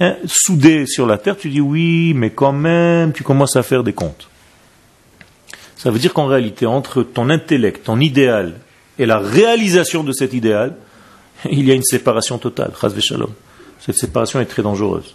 hein, 0.00 0.16
soudé 0.26 0.86
sur 0.86 1.06
la 1.06 1.18
terre. 1.18 1.36
Tu 1.36 1.48
dis 1.48 1.60
oui, 1.60 2.12
mais 2.14 2.30
quand 2.30 2.52
même, 2.52 3.12
tu 3.12 3.22
commences 3.22 3.54
à 3.54 3.62
faire 3.62 3.84
des 3.84 3.92
comptes. 3.92 4.28
Ça 5.76 5.92
veut 5.92 6.00
dire 6.00 6.12
qu'en 6.12 6.26
réalité, 6.26 6.66
entre 6.66 7.04
ton 7.04 7.30
intellect, 7.30 7.84
ton 7.84 8.00
idéal 8.00 8.54
et 8.98 9.06
la 9.06 9.18
réalisation 9.18 10.04
de 10.04 10.12
cet 10.12 10.32
idéal, 10.32 10.76
il 11.50 11.66
y 11.66 11.70
a 11.70 11.74
une 11.74 11.84
séparation 11.84 12.38
totale. 12.38 12.72
Cette 13.80 13.96
séparation 13.96 14.40
est 14.40 14.46
très 14.46 14.62
dangereuse. 14.62 15.14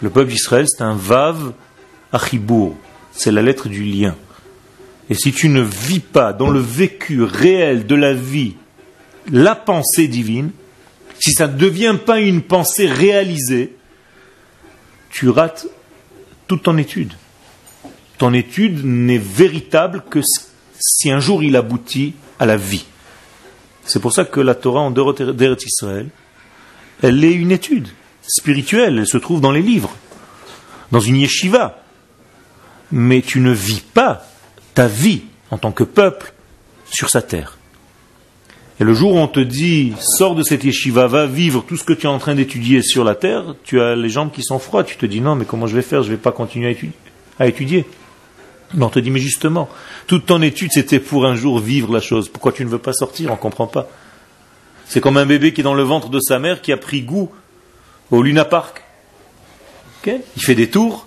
Le 0.00 0.10
peuple 0.10 0.30
d'Israël, 0.30 0.66
c'est 0.68 0.82
un 0.82 0.96
vav 0.96 1.52
achibour. 2.12 2.76
C'est 3.12 3.32
la 3.32 3.42
lettre 3.42 3.68
du 3.68 3.84
lien. 3.84 4.16
Et 5.10 5.14
si 5.14 5.32
tu 5.32 5.48
ne 5.48 5.60
vis 5.60 6.00
pas 6.00 6.32
dans 6.32 6.50
le 6.50 6.60
vécu 6.60 7.22
réel 7.22 7.86
de 7.86 7.94
la 7.94 8.14
vie 8.14 8.54
la 9.30 9.54
pensée 9.54 10.08
divine, 10.08 10.50
si 11.20 11.32
ça 11.32 11.46
ne 11.46 11.56
devient 11.56 11.96
pas 12.04 12.20
une 12.20 12.42
pensée 12.42 12.86
réalisée, 12.86 13.76
tu 15.10 15.28
rates 15.28 15.66
toute 16.48 16.64
ton 16.64 16.76
étude. 16.78 17.12
Ton 18.18 18.32
étude 18.32 18.84
n'est 18.84 19.18
véritable 19.18 20.02
que 20.08 20.20
si 20.80 21.10
un 21.10 21.20
jour 21.20 21.42
il 21.42 21.56
aboutit 21.56 22.14
à 22.42 22.46
la 22.46 22.56
vie. 22.56 22.84
C'est 23.84 24.00
pour 24.00 24.12
ça 24.12 24.24
que 24.24 24.40
la 24.40 24.56
Torah 24.56 24.80
en 24.80 24.90
d'Eretz 24.90 25.64
Israël, 25.64 26.08
elle 27.00 27.22
est 27.24 27.32
une 27.32 27.52
étude 27.52 27.86
spirituelle, 28.20 28.98
elle 28.98 29.06
se 29.06 29.16
trouve 29.16 29.40
dans 29.40 29.52
les 29.52 29.62
livres, 29.62 29.94
dans 30.90 30.98
une 30.98 31.16
yeshiva. 31.16 31.78
Mais 32.90 33.22
tu 33.22 33.38
ne 33.38 33.52
vis 33.52 33.80
pas 33.80 34.26
ta 34.74 34.88
vie 34.88 35.22
en 35.52 35.58
tant 35.58 35.70
que 35.70 35.84
peuple 35.84 36.32
sur 36.90 37.10
sa 37.10 37.22
terre. 37.22 37.58
Et 38.80 38.84
le 38.84 38.92
jour 38.92 39.14
où 39.14 39.18
on 39.18 39.28
te 39.28 39.38
dit, 39.38 39.92
sors 40.00 40.34
de 40.34 40.42
cette 40.42 40.64
yeshiva, 40.64 41.06
va 41.06 41.26
vivre 41.26 41.64
tout 41.66 41.76
ce 41.76 41.84
que 41.84 41.92
tu 41.92 42.06
es 42.06 42.10
en 42.10 42.18
train 42.18 42.34
d'étudier 42.34 42.82
sur 42.82 43.04
la 43.04 43.14
terre, 43.14 43.54
tu 43.62 43.80
as 43.80 43.94
les 43.94 44.08
jambes 44.08 44.32
qui 44.32 44.42
sont 44.42 44.58
froides, 44.58 44.86
tu 44.86 44.96
te 44.96 45.06
dis, 45.06 45.20
non, 45.20 45.36
mais 45.36 45.44
comment 45.44 45.68
je 45.68 45.76
vais 45.76 45.82
faire, 45.82 46.02
je 46.02 46.10
ne 46.10 46.16
vais 46.16 46.20
pas 46.20 46.32
continuer 46.32 46.66
à 46.66 46.70
étudier. 46.70 46.96
À 47.38 47.46
étudier. 47.46 47.86
Mais 48.74 48.84
on 48.84 48.88
te 48.88 48.98
dit, 48.98 49.12
mais 49.12 49.20
justement, 49.20 49.68
toute 50.06 50.26
ton 50.26 50.42
étude, 50.42 50.72
c'était 50.72 51.00
pour 51.00 51.26
un 51.26 51.34
jour 51.34 51.58
vivre 51.58 51.92
la 51.92 52.00
chose. 52.00 52.28
Pourquoi 52.28 52.52
tu 52.52 52.64
ne 52.64 52.70
veux 52.70 52.78
pas 52.78 52.92
sortir? 52.92 53.30
On 53.30 53.34
ne 53.34 53.38
comprend 53.38 53.66
pas. 53.66 53.88
C'est 54.86 55.00
comme 55.00 55.16
un 55.16 55.26
bébé 55.26 55.52
qui 55.52 55.60
est 55.60 55.64
dans 55.64 55.74
le 55.74 55.82
ventre 55.82 56.08
de 56.08 56.20
sa 56.20 56.38
mère, 56.38 56.60
qui 56.60 56.72
a 56.72 56.76
pris 56.76 57.02
goût 57.02 57.30
au 58.10 58.22
Luna 58.22 58.44
Park. 58.44 58.82
Il 60.06 60.20
fait 60.42 60.54
des 60.54 60.68
tours. 60.68 61.06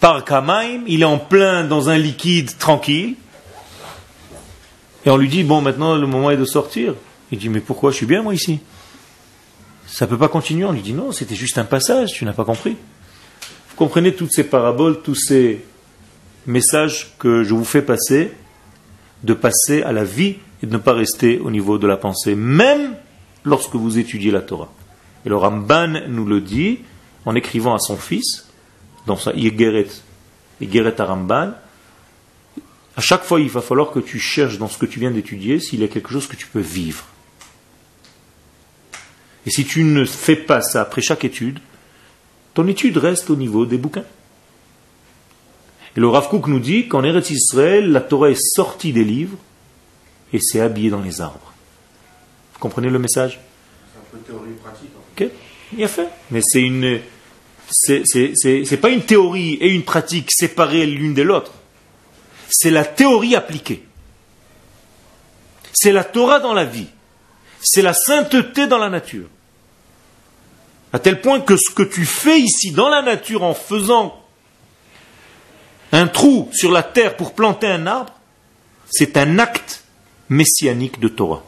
Par 0.00 0.24
Kamaim, 0.24 0.82
il 0.86 1.02
est 1.02 1.04
en 1.04 1.18
plein 1.18 1.64
dans 1.64 1.90
un 1.90 1.98
liquide 1.98 2.56
tranquille. 2.56 3.14
Et 5.04 5.10
on 5.10 5.16
lui 5.16 5.28
dit, 5.28 5.44
bon, 5.44 5.60
maintenant 5.60 5.96
le 5.96 6.06
moment 6.06 6.30
est 6.30 6.36
de 6.36 6.44
sortir. 6.44 6.94
Il 7.30 7.38
dit, 7.38 7.48
mais 7.48 7.60
pourquoi 7.60 7.90
je 7.90 7.96
suis 7.96 8.06
bien 8.06 8.22
moi 8.22 8.34
ici? 8.34 8.60
Ça 9.86 10.06
ne 10.06 10.10
peut 10.10 10.18
pas 10.18 10.28
continuer. 10.28 10.64
On 10.64 10.72
lui 10.72 10.80
dit, 10.80 10.94
non, 10.94 11.12
c'était 11.12 11.34
juste 11.34 11.58
un 11.58 11.64
passage, 11.64 12.12
tu 12.12 12.24
n'as 12.24 12.32
pas 12.32 12.44
compris. 12.44 12.76
Vous 13.70 13.76
comprenez 13.76 14.14
toutes 14.14 14.32
ces 14.32 14.44
paraboles, 14.44 15.02
tous 15.02 15.14
ces 15.14 15.64
messages 16.46 17.14
que 17.18 17.42
je 17.44 17.54
vous 17.54 17.64
fais 17.64 17.82
passer, 17.82 18.32
de 19.22 19.34
passer 19.34 19.82
à 19.82 19.92
la 19.92 20.04
vie 20.04 20.36
et 20.62 20.66
de 20.66 20.72
ne 20.72 20.78
pas 20.78 20.92
rester 20.92 21.38
au 21.38 21.50
niveau 21.50 21.78
de 21.78 21.86
la 21.86 21.96
pensée, 21.96 22.34
même 22.34 22.94
lorsque 23.44 23.74
vous 23.74 23.98
étudiez 23.98 24.30
la 24.30 24.40
Torah. 24.40 24.72
Et 25.24 25.28
le 25.28 25.36
Ramban 25.36 26.08
nous 26.08 26.24
le 26.24 26.40
dit 26.40 26.80
en 27.24 27.34
écrivant 27.34 27.74
à 27.74 27.78
son 27.78 27.96
fils, 27.96 28.46
dans 29.06 29.16
sa 29.16 29.32
Yegeret, 29.32 29.88
Yegeret 30.60 30.96
Ramban, 30.98 31.52
à 32.96 33.00
chaque 33.00 33.24
fois, 33.24 33.40
il 33.40 33.48
va 33.48 33.62
falloir 33.62 33.92
que 33.92 34.00
tu 34.00 34.18
cherches 34.18 34.58
dans 34.58 34.68
ce 34.68 34.76
que 34.76 34.86
tu 34.86 35.00
viens 35.00 35.10
d'étudier 35.10 35.60
s'il 35.60 35.80
y 35.80 35.84
a 35.84 35.88
quelque 35.88 36.10
chose 36.10 36.26
que 36.26 36.36
tu 36.36 36.46
peux 36.46 36.60
vivre. 36.60 37.04
Et 39.46 39.50
si 39.50 39.64
tu 39.64 39.84
ne 39.84 40.04
fais 40.04 40.36
pas 40.36 40.60
ça 40.60 40.82
après 40.82 41.00
chaque 41.00 41.24
étude, 41.24 41.60
ton 42.52 42.66
étude 42.66 42.98
reste 42.98 43.30
au 43.30 43.36
niveau 43.36 43.64
des 43.64 43.78
bouquins. 43.78 44.04
Et 46.00 46.02
le 46.02 46.08
Rav 46.08 46.30
Kook 46.30 46.46
nous 46.46 46.60
dit 46.60 46.88
qu'en 46.88 47.04
Eretz 47.04 47.28
Israël, 47.28 47.92
la 47.92 48.00
Torah 48.00 48.30
est 48.30 48.40
sortie 48.40 48.94
des 48.94 49.04
livres 49.04 49.36
et 50.32 50.40
s'est 50.40 50.60
habillée 50.60 50.88
dans 50.88 51.02
les 51.02 51.20
arbres. 51.20 51.52
Vous 52.54 52.58
comprenez 52.58 52.88
le 52.88 52.98
message? 52.98 53.38
C'est 53.92 53.98
un 53.98 54.18
peu 54.18 54.18
théorie 54.26 54.54
pratique. 54.62 54.88
Ok, 55.12 55.82
a 55.84 55.88
fait. 55.88 56.08
Mais 56.30 56.40
c'est 56.42 56.62
une, 56.62 57.00
c'est 57.68 58.80
pas 58.80 58.88
une 58.88 59.02
théorie 59.02 59.58
et 59.60 59.68
une 59.68 59.82
pratique 59.82 60.30
séparées 60.32 60.86
l'une 60.86 61.12
de 61.12 61.20
l'autre 61.20 61.52
c'est 62.50 62.70
la 62.70 62.84
théorie 62.84 63.36
appliquée. 63.36 63.84
C'est 65.72 65.92
la 65.92 66.04
Torah 66.04 66.40
dans 66.40 66.54
la 66.54 66.64
vie. 66.64 66.88
C'est 67.62 67.82
la 67.82 67.94
sainteté 67.94 68.66
dans 68.66 68.78
la 68.78 68.88
nature. 68.88 69.28
À 70.92 70.98
tel 70.98 71.20
point 71.20 71.40
que 71.40 71.56
ce 71.56 71.70
que 71.70 71.82
tu 71.82 72.04
fais 72.04 72.40
ici 72.40 72.72
dans 72.72 72.88
la 72.88 73.02
nature 73.02 73.44
en 73.44 73.54
faisant 73.54 74.19
un 75.92 76.06
trou 76.06 76.48
sur 76.52 76.70
la 76.70 76.82
terre 76.82 77.16
pour 77.16 77.34
planter 77.34 77.66
un 77.66 77.86
arbre, 77.86 78.12
c'est 78.90 79.16
un 79.16 79.38
acte 79.38 79.84
messianique 80.28 81.00
de 81.00 81.08
Torah. 81.08 81.42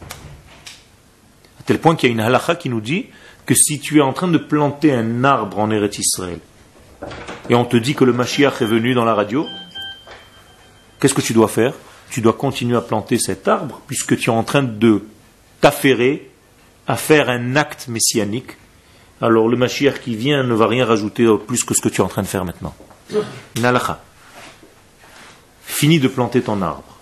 À 1.61 1.63
tel 1.65 1.79
point 1.79 1.97
qu'il 1.97 2.09
y 2.09 2.13
a 2.13 2.15
une 2.15 2.21
halakha 2.21 2.57
qui 2.57 2.69
nous 2.69 2.81
dit 2.81 3.07
que 3.47 3.55
si 3.55 3.81
tu 3.81 3.99
es 3.99 4.03
en 4.03 4.13
train 4.13 4.29
de 4.29 4.39
planter 4.39 4.93
un 4.93 5.25
arbre 5.25 5.59
en 5.59 5.71
Eretz 5.71 5.99
Israël, 5.99 6.39
et 7.49 7.55
on 7.55 7.65
te 7.65 7.77
dit 7.77 7.95
que 7.95 8.05
le 8.05 8.13
Mashiach 8.13 8.63
est 8.63 8.67
venu 8.67 8.95
dans 8.95 9.05
la 9.05 9.15
radio, 9.15 9.47
Qu'est-ce 11.03 11.15
que 11.15 11.21
tu 11.21 11.33
dois 11.33 11.49
faire? 11.49 11.75
Tu 12.11 12.21
dois 12.21 12.35
continuer 12.35 12.77
à 12.77 12.81
planter 12.81 13.19
cet 13.19 13.49
arbre 13.49 13.81
puisque 13.89 14.17
tu 14.17 14.31
es 14.31 14.33
en 14.33 14.45
train 14.45 14.63
de 14.63 15.03
t'affairer 15.61 16.31
à 16.87 16.95
faire 16.95 17.29
un 17.29 17.57
acte 17.57 17.89
messianique. 17.89 18.53
Alors 19.21 19.49
le 19.49 19.57
Mashiach 19.57 19.99
qui 20.01 20.15
vient 20.15 20.45
ne 20.45 20.55
va 20.55 20.69
rien 20.69 20.87
rajouter 20.87 21.27
plus 21.45 21.65
que 21.65 21.75
ce 21.75 21.81
que 21.81 21.89
tu 21.89 22.01
es 22.01 22.05
en 22.05 22.09
train 22.09 22.23
de 22.23 22.29
faire 22.29 22.45
maintenant. 22.45 22.73
Nalacha. 23.59 24.01
Fini 25.73 25.99
de 25.99 26.07
planter 26.07 26.43
ton 26.43 26.61
arbre. 26.61 26.99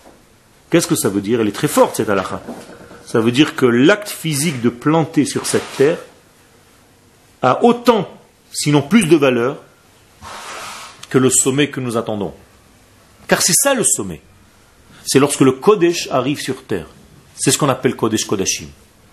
Qu'est-ce 0.71 0.87
que 0.87 0.95
ça 0.95 1.09
veut 1.09 1.21
dire? 1.21 1.41
Elle 1.41 1.49
est 1.49 1.53
très 1.53 1.69
forte 1.69 1.97
cette 1.97 2.09
halakha. 2.09 2.41
Ça 3.05 3.21
veut 3.21 3.33
dire 3.33 3.57
que 3.57 3.67
l'acte 3.67 4.09
physique 4.09 4.63
de 4.63 4.69
planter 4.69 5.25
sur 5.25 5.45
cette 5.45 5.77
terre 5.77 5.99
a 7.43 7.65
autant, 7.65 8.09
sinon 8.53 8.81
plus 8.81 9.07
de 9.07 9.17
valeur, 9.17 9.59
que 11.11 11.19
le 11.19 11.31
sommet 11.31 11.69
que 11.69 11.81
nous 11.81 11.97
attendons. 11.97 12.33
Car 13.27 13.43
c'est 13.43 13.57
ça 13.57 13.75
le 13.75 13.83
sommet. 13.83 14.23
C'est 15.05 15.19
lorsque 15.19 15.41
le 15.41 15.53
Kodesh 15.53 16.09
arrive 16.13 16.41
sur 16.41 16.63
terre. 16.63 16.87
C'est 17.37 17.51
ce 17.51 17.59
qu'on 17.59 17.69
appelle 17.69 17.97
Kodesh 17.97 18.25
Kodashim. 18.25 18.69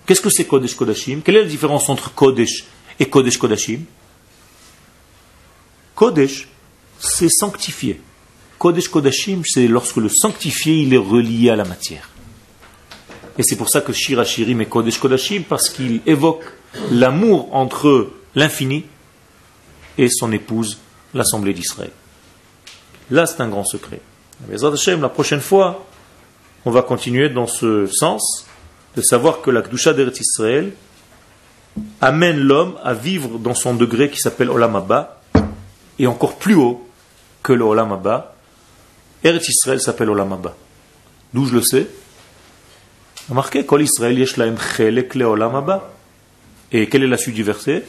Qu'est-ce 0.06 0.22
que 0.22 0.30
c'est 0.30 0.44
Kodesh 0.44 0.76
Kodashim? 0.76 1.20
Quelle 1.22 1.36
est 1.36 1.42
la 1.42 1.48
différence 1.48 1.88
entre 1.88 2.14
Kodesh 2.14 2.64
et 3.00 3.06
Kodesh 3.06 3.36
Kodashim? 3.36 3.80
Kodesh, 5.96 6.46
c'est 7.00 7.28
sanctifié. 7.28 8.00
Kodesh 8.58 8.88
Kodashim, 8.88 9.42
c'est 9.44 9.68
lorsque 9.68 9.96
le 9.96 10.08
sanctifié, 10.08 10.78
il 10.78 10.92
est 10.92 10.98
relié 10.98 11.50
à 11.50 11.56
la 11.56 11.64
matière. 11.64 12.08
Et 13.38 13.42
c'est 13.44 13.56
pour 13.56 13.68
ça 13.68 13.80
que 13.80 13.92
Shira 13.92 14.24
Shirim 14.24 14.60
est 14.60 14.66
Kodesh 14.66 14.98
Kodashim, 14.98 15.42
parce 15.48 15.70
qu'il 15.70 16.00
évoque 16.06 16.44
l'amour 16.90 17.54
entre 17.54 18.10
l'infini 18.34 18.84
et 19.96 20.08
son 20.08 20.32
épouse, 20.32 20.78
l'Assemblée 21.14 21.54
d'Israël. 21.54 21.90
Là, 23.10 23.26
c'est 23.26 23.40
un 23.40 23.48
grand 23.48 23.64
secret. 23.64 24.00
La 24.48 25.08
prochaine 25.08 25.40
fois, 25.40 25.86
on 26.64 26.70
va 26.70 26.82
continuer 26.82 27.28
dans 27.28 27.46
ce 27.46 27.86
sens 27.86 28.46
de 28.96 29.02
savoir 29.02 29.40
que 29.40 29.50
la 29.50 29.62
Kdusha 29.62 29.92
d'Eretz 29.92 30.20
Israël 30.20 30.72
amène 32.00 32.38
l'homme 32.38 32.74
à 32.82 32.94
vivre 32.94 33.38
dans 33.38 33.54
son 33.54 33.74
degré 33.74 34.10
qui 34.10 34.18
s'appelle 34.18 34.50
Olam 34.50 34.76
Abba 34.76 35.20
et 35.98 36.06
encore 36.06 36.36
plus 36.36 36.54
haut 36.54 36.86
que 37.42 37.52
le 37.52 37.64
Olam 37.64 37.92
Abba. 37.92 38.34
Eretz 39.24 39.48
Israël 39.48 39.80
s'appelle 39.80 40.10
Olam 40.10 40.32
Abba. 40.32 40.56
D'où 41.34 41.46
je 41.46 41.54
le 41.54 41.62
sais 41.62 41.86
Remarquez, 43.28 43.64
Kol 43.66 43.82
Israël 43.82 44.24
Olam. 45.24 45.80
Et 46.72 46.88
quelle 46.88 47.02
est 47.02 47.08
la 47.08 47.18
suite 47.18 47.34
du 47.34 47.42
verset 47.42 47.84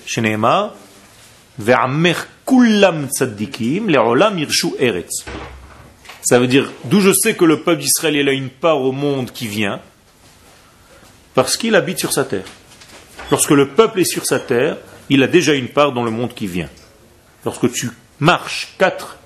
irshu 4.38 4.68
eretz. 4.80 5.26
Ça 6.22 6.40
veut 6.40 6.48
dire, 6.48 6.72
d'où 6.86 7.00
je 7.00 7.12
sais 7.14 7.36
que 7.36 7.46
le 7.46 7.62
peuple 7.62 7.82
d'Israël 7.82 8.28
a 8.28 8.34
une 8.34 8.50
part 8.50 8.82
au 8.82 8.92
monde 8.92 9.32
qui 9.32 9.48
vient, 9.48 9.80
parce 11.34 11.56
qu'il 11.58 11.76
habite 11.76 12.00
sur 12.00 12.12
sa 12.12 12.26
terre. 12.26 12.46
Lorsque 13.32 13.52
le 13.52 13.70
peuple 13.70 14.02
est 14.02 14.06
sur 14.06 14.26
sa 14.26 14.40
terre, 14.40 14.78
il 15.10 15.24
a 15.24 15.28
déjà 15.28 15.54
une 15.54 15.70
part 15.70 15.94
dans 15.94 16.04
le 16.04 16.12
monde 16.12 16.34
qui 16.34 16.48
vient. 16.48 16.70
Lorsque 17.46 17.72
tu 17.72 17.90
marches 18.20 18.74
quatre 18.78 19.19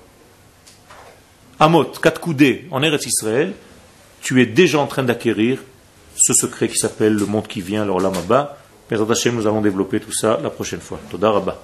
amot, 1.58 1.92
quatre 2.02 2.20
coudées 2.20 2.66
en 2.70 2.82
Eretz 2.82 3.06
Israël, 3.06 3.52
tu 4.20 4.40
es 4.40 4.46
déjà 4.46 4.78
en 4.78 4.86
train 4.86 5.02
d'acquérir 5.02 5.58
ce 6.16 6.32
secret 6.32 6.68
qui 6.68 6.76
s'appelle 6.76 7.14
le 7.14 7.26
monde 7.26 7.46
qui 7.46 7.60
vient, 7.60 7.82
alors 7.82 8.00
l'amaba. 8.00 8.58
Mais 8.90 8.98
nous 8.98 9.46
allons 9.46 9.60
développer 9.60 9.98
tout 9.98 10.12
ça 10.12 10.38
la 10.42 10.50
prochaine 10.50 10.80
fois. 10.80 11.00
Toda 11.10 11.30
Rabba. 11.30 11.58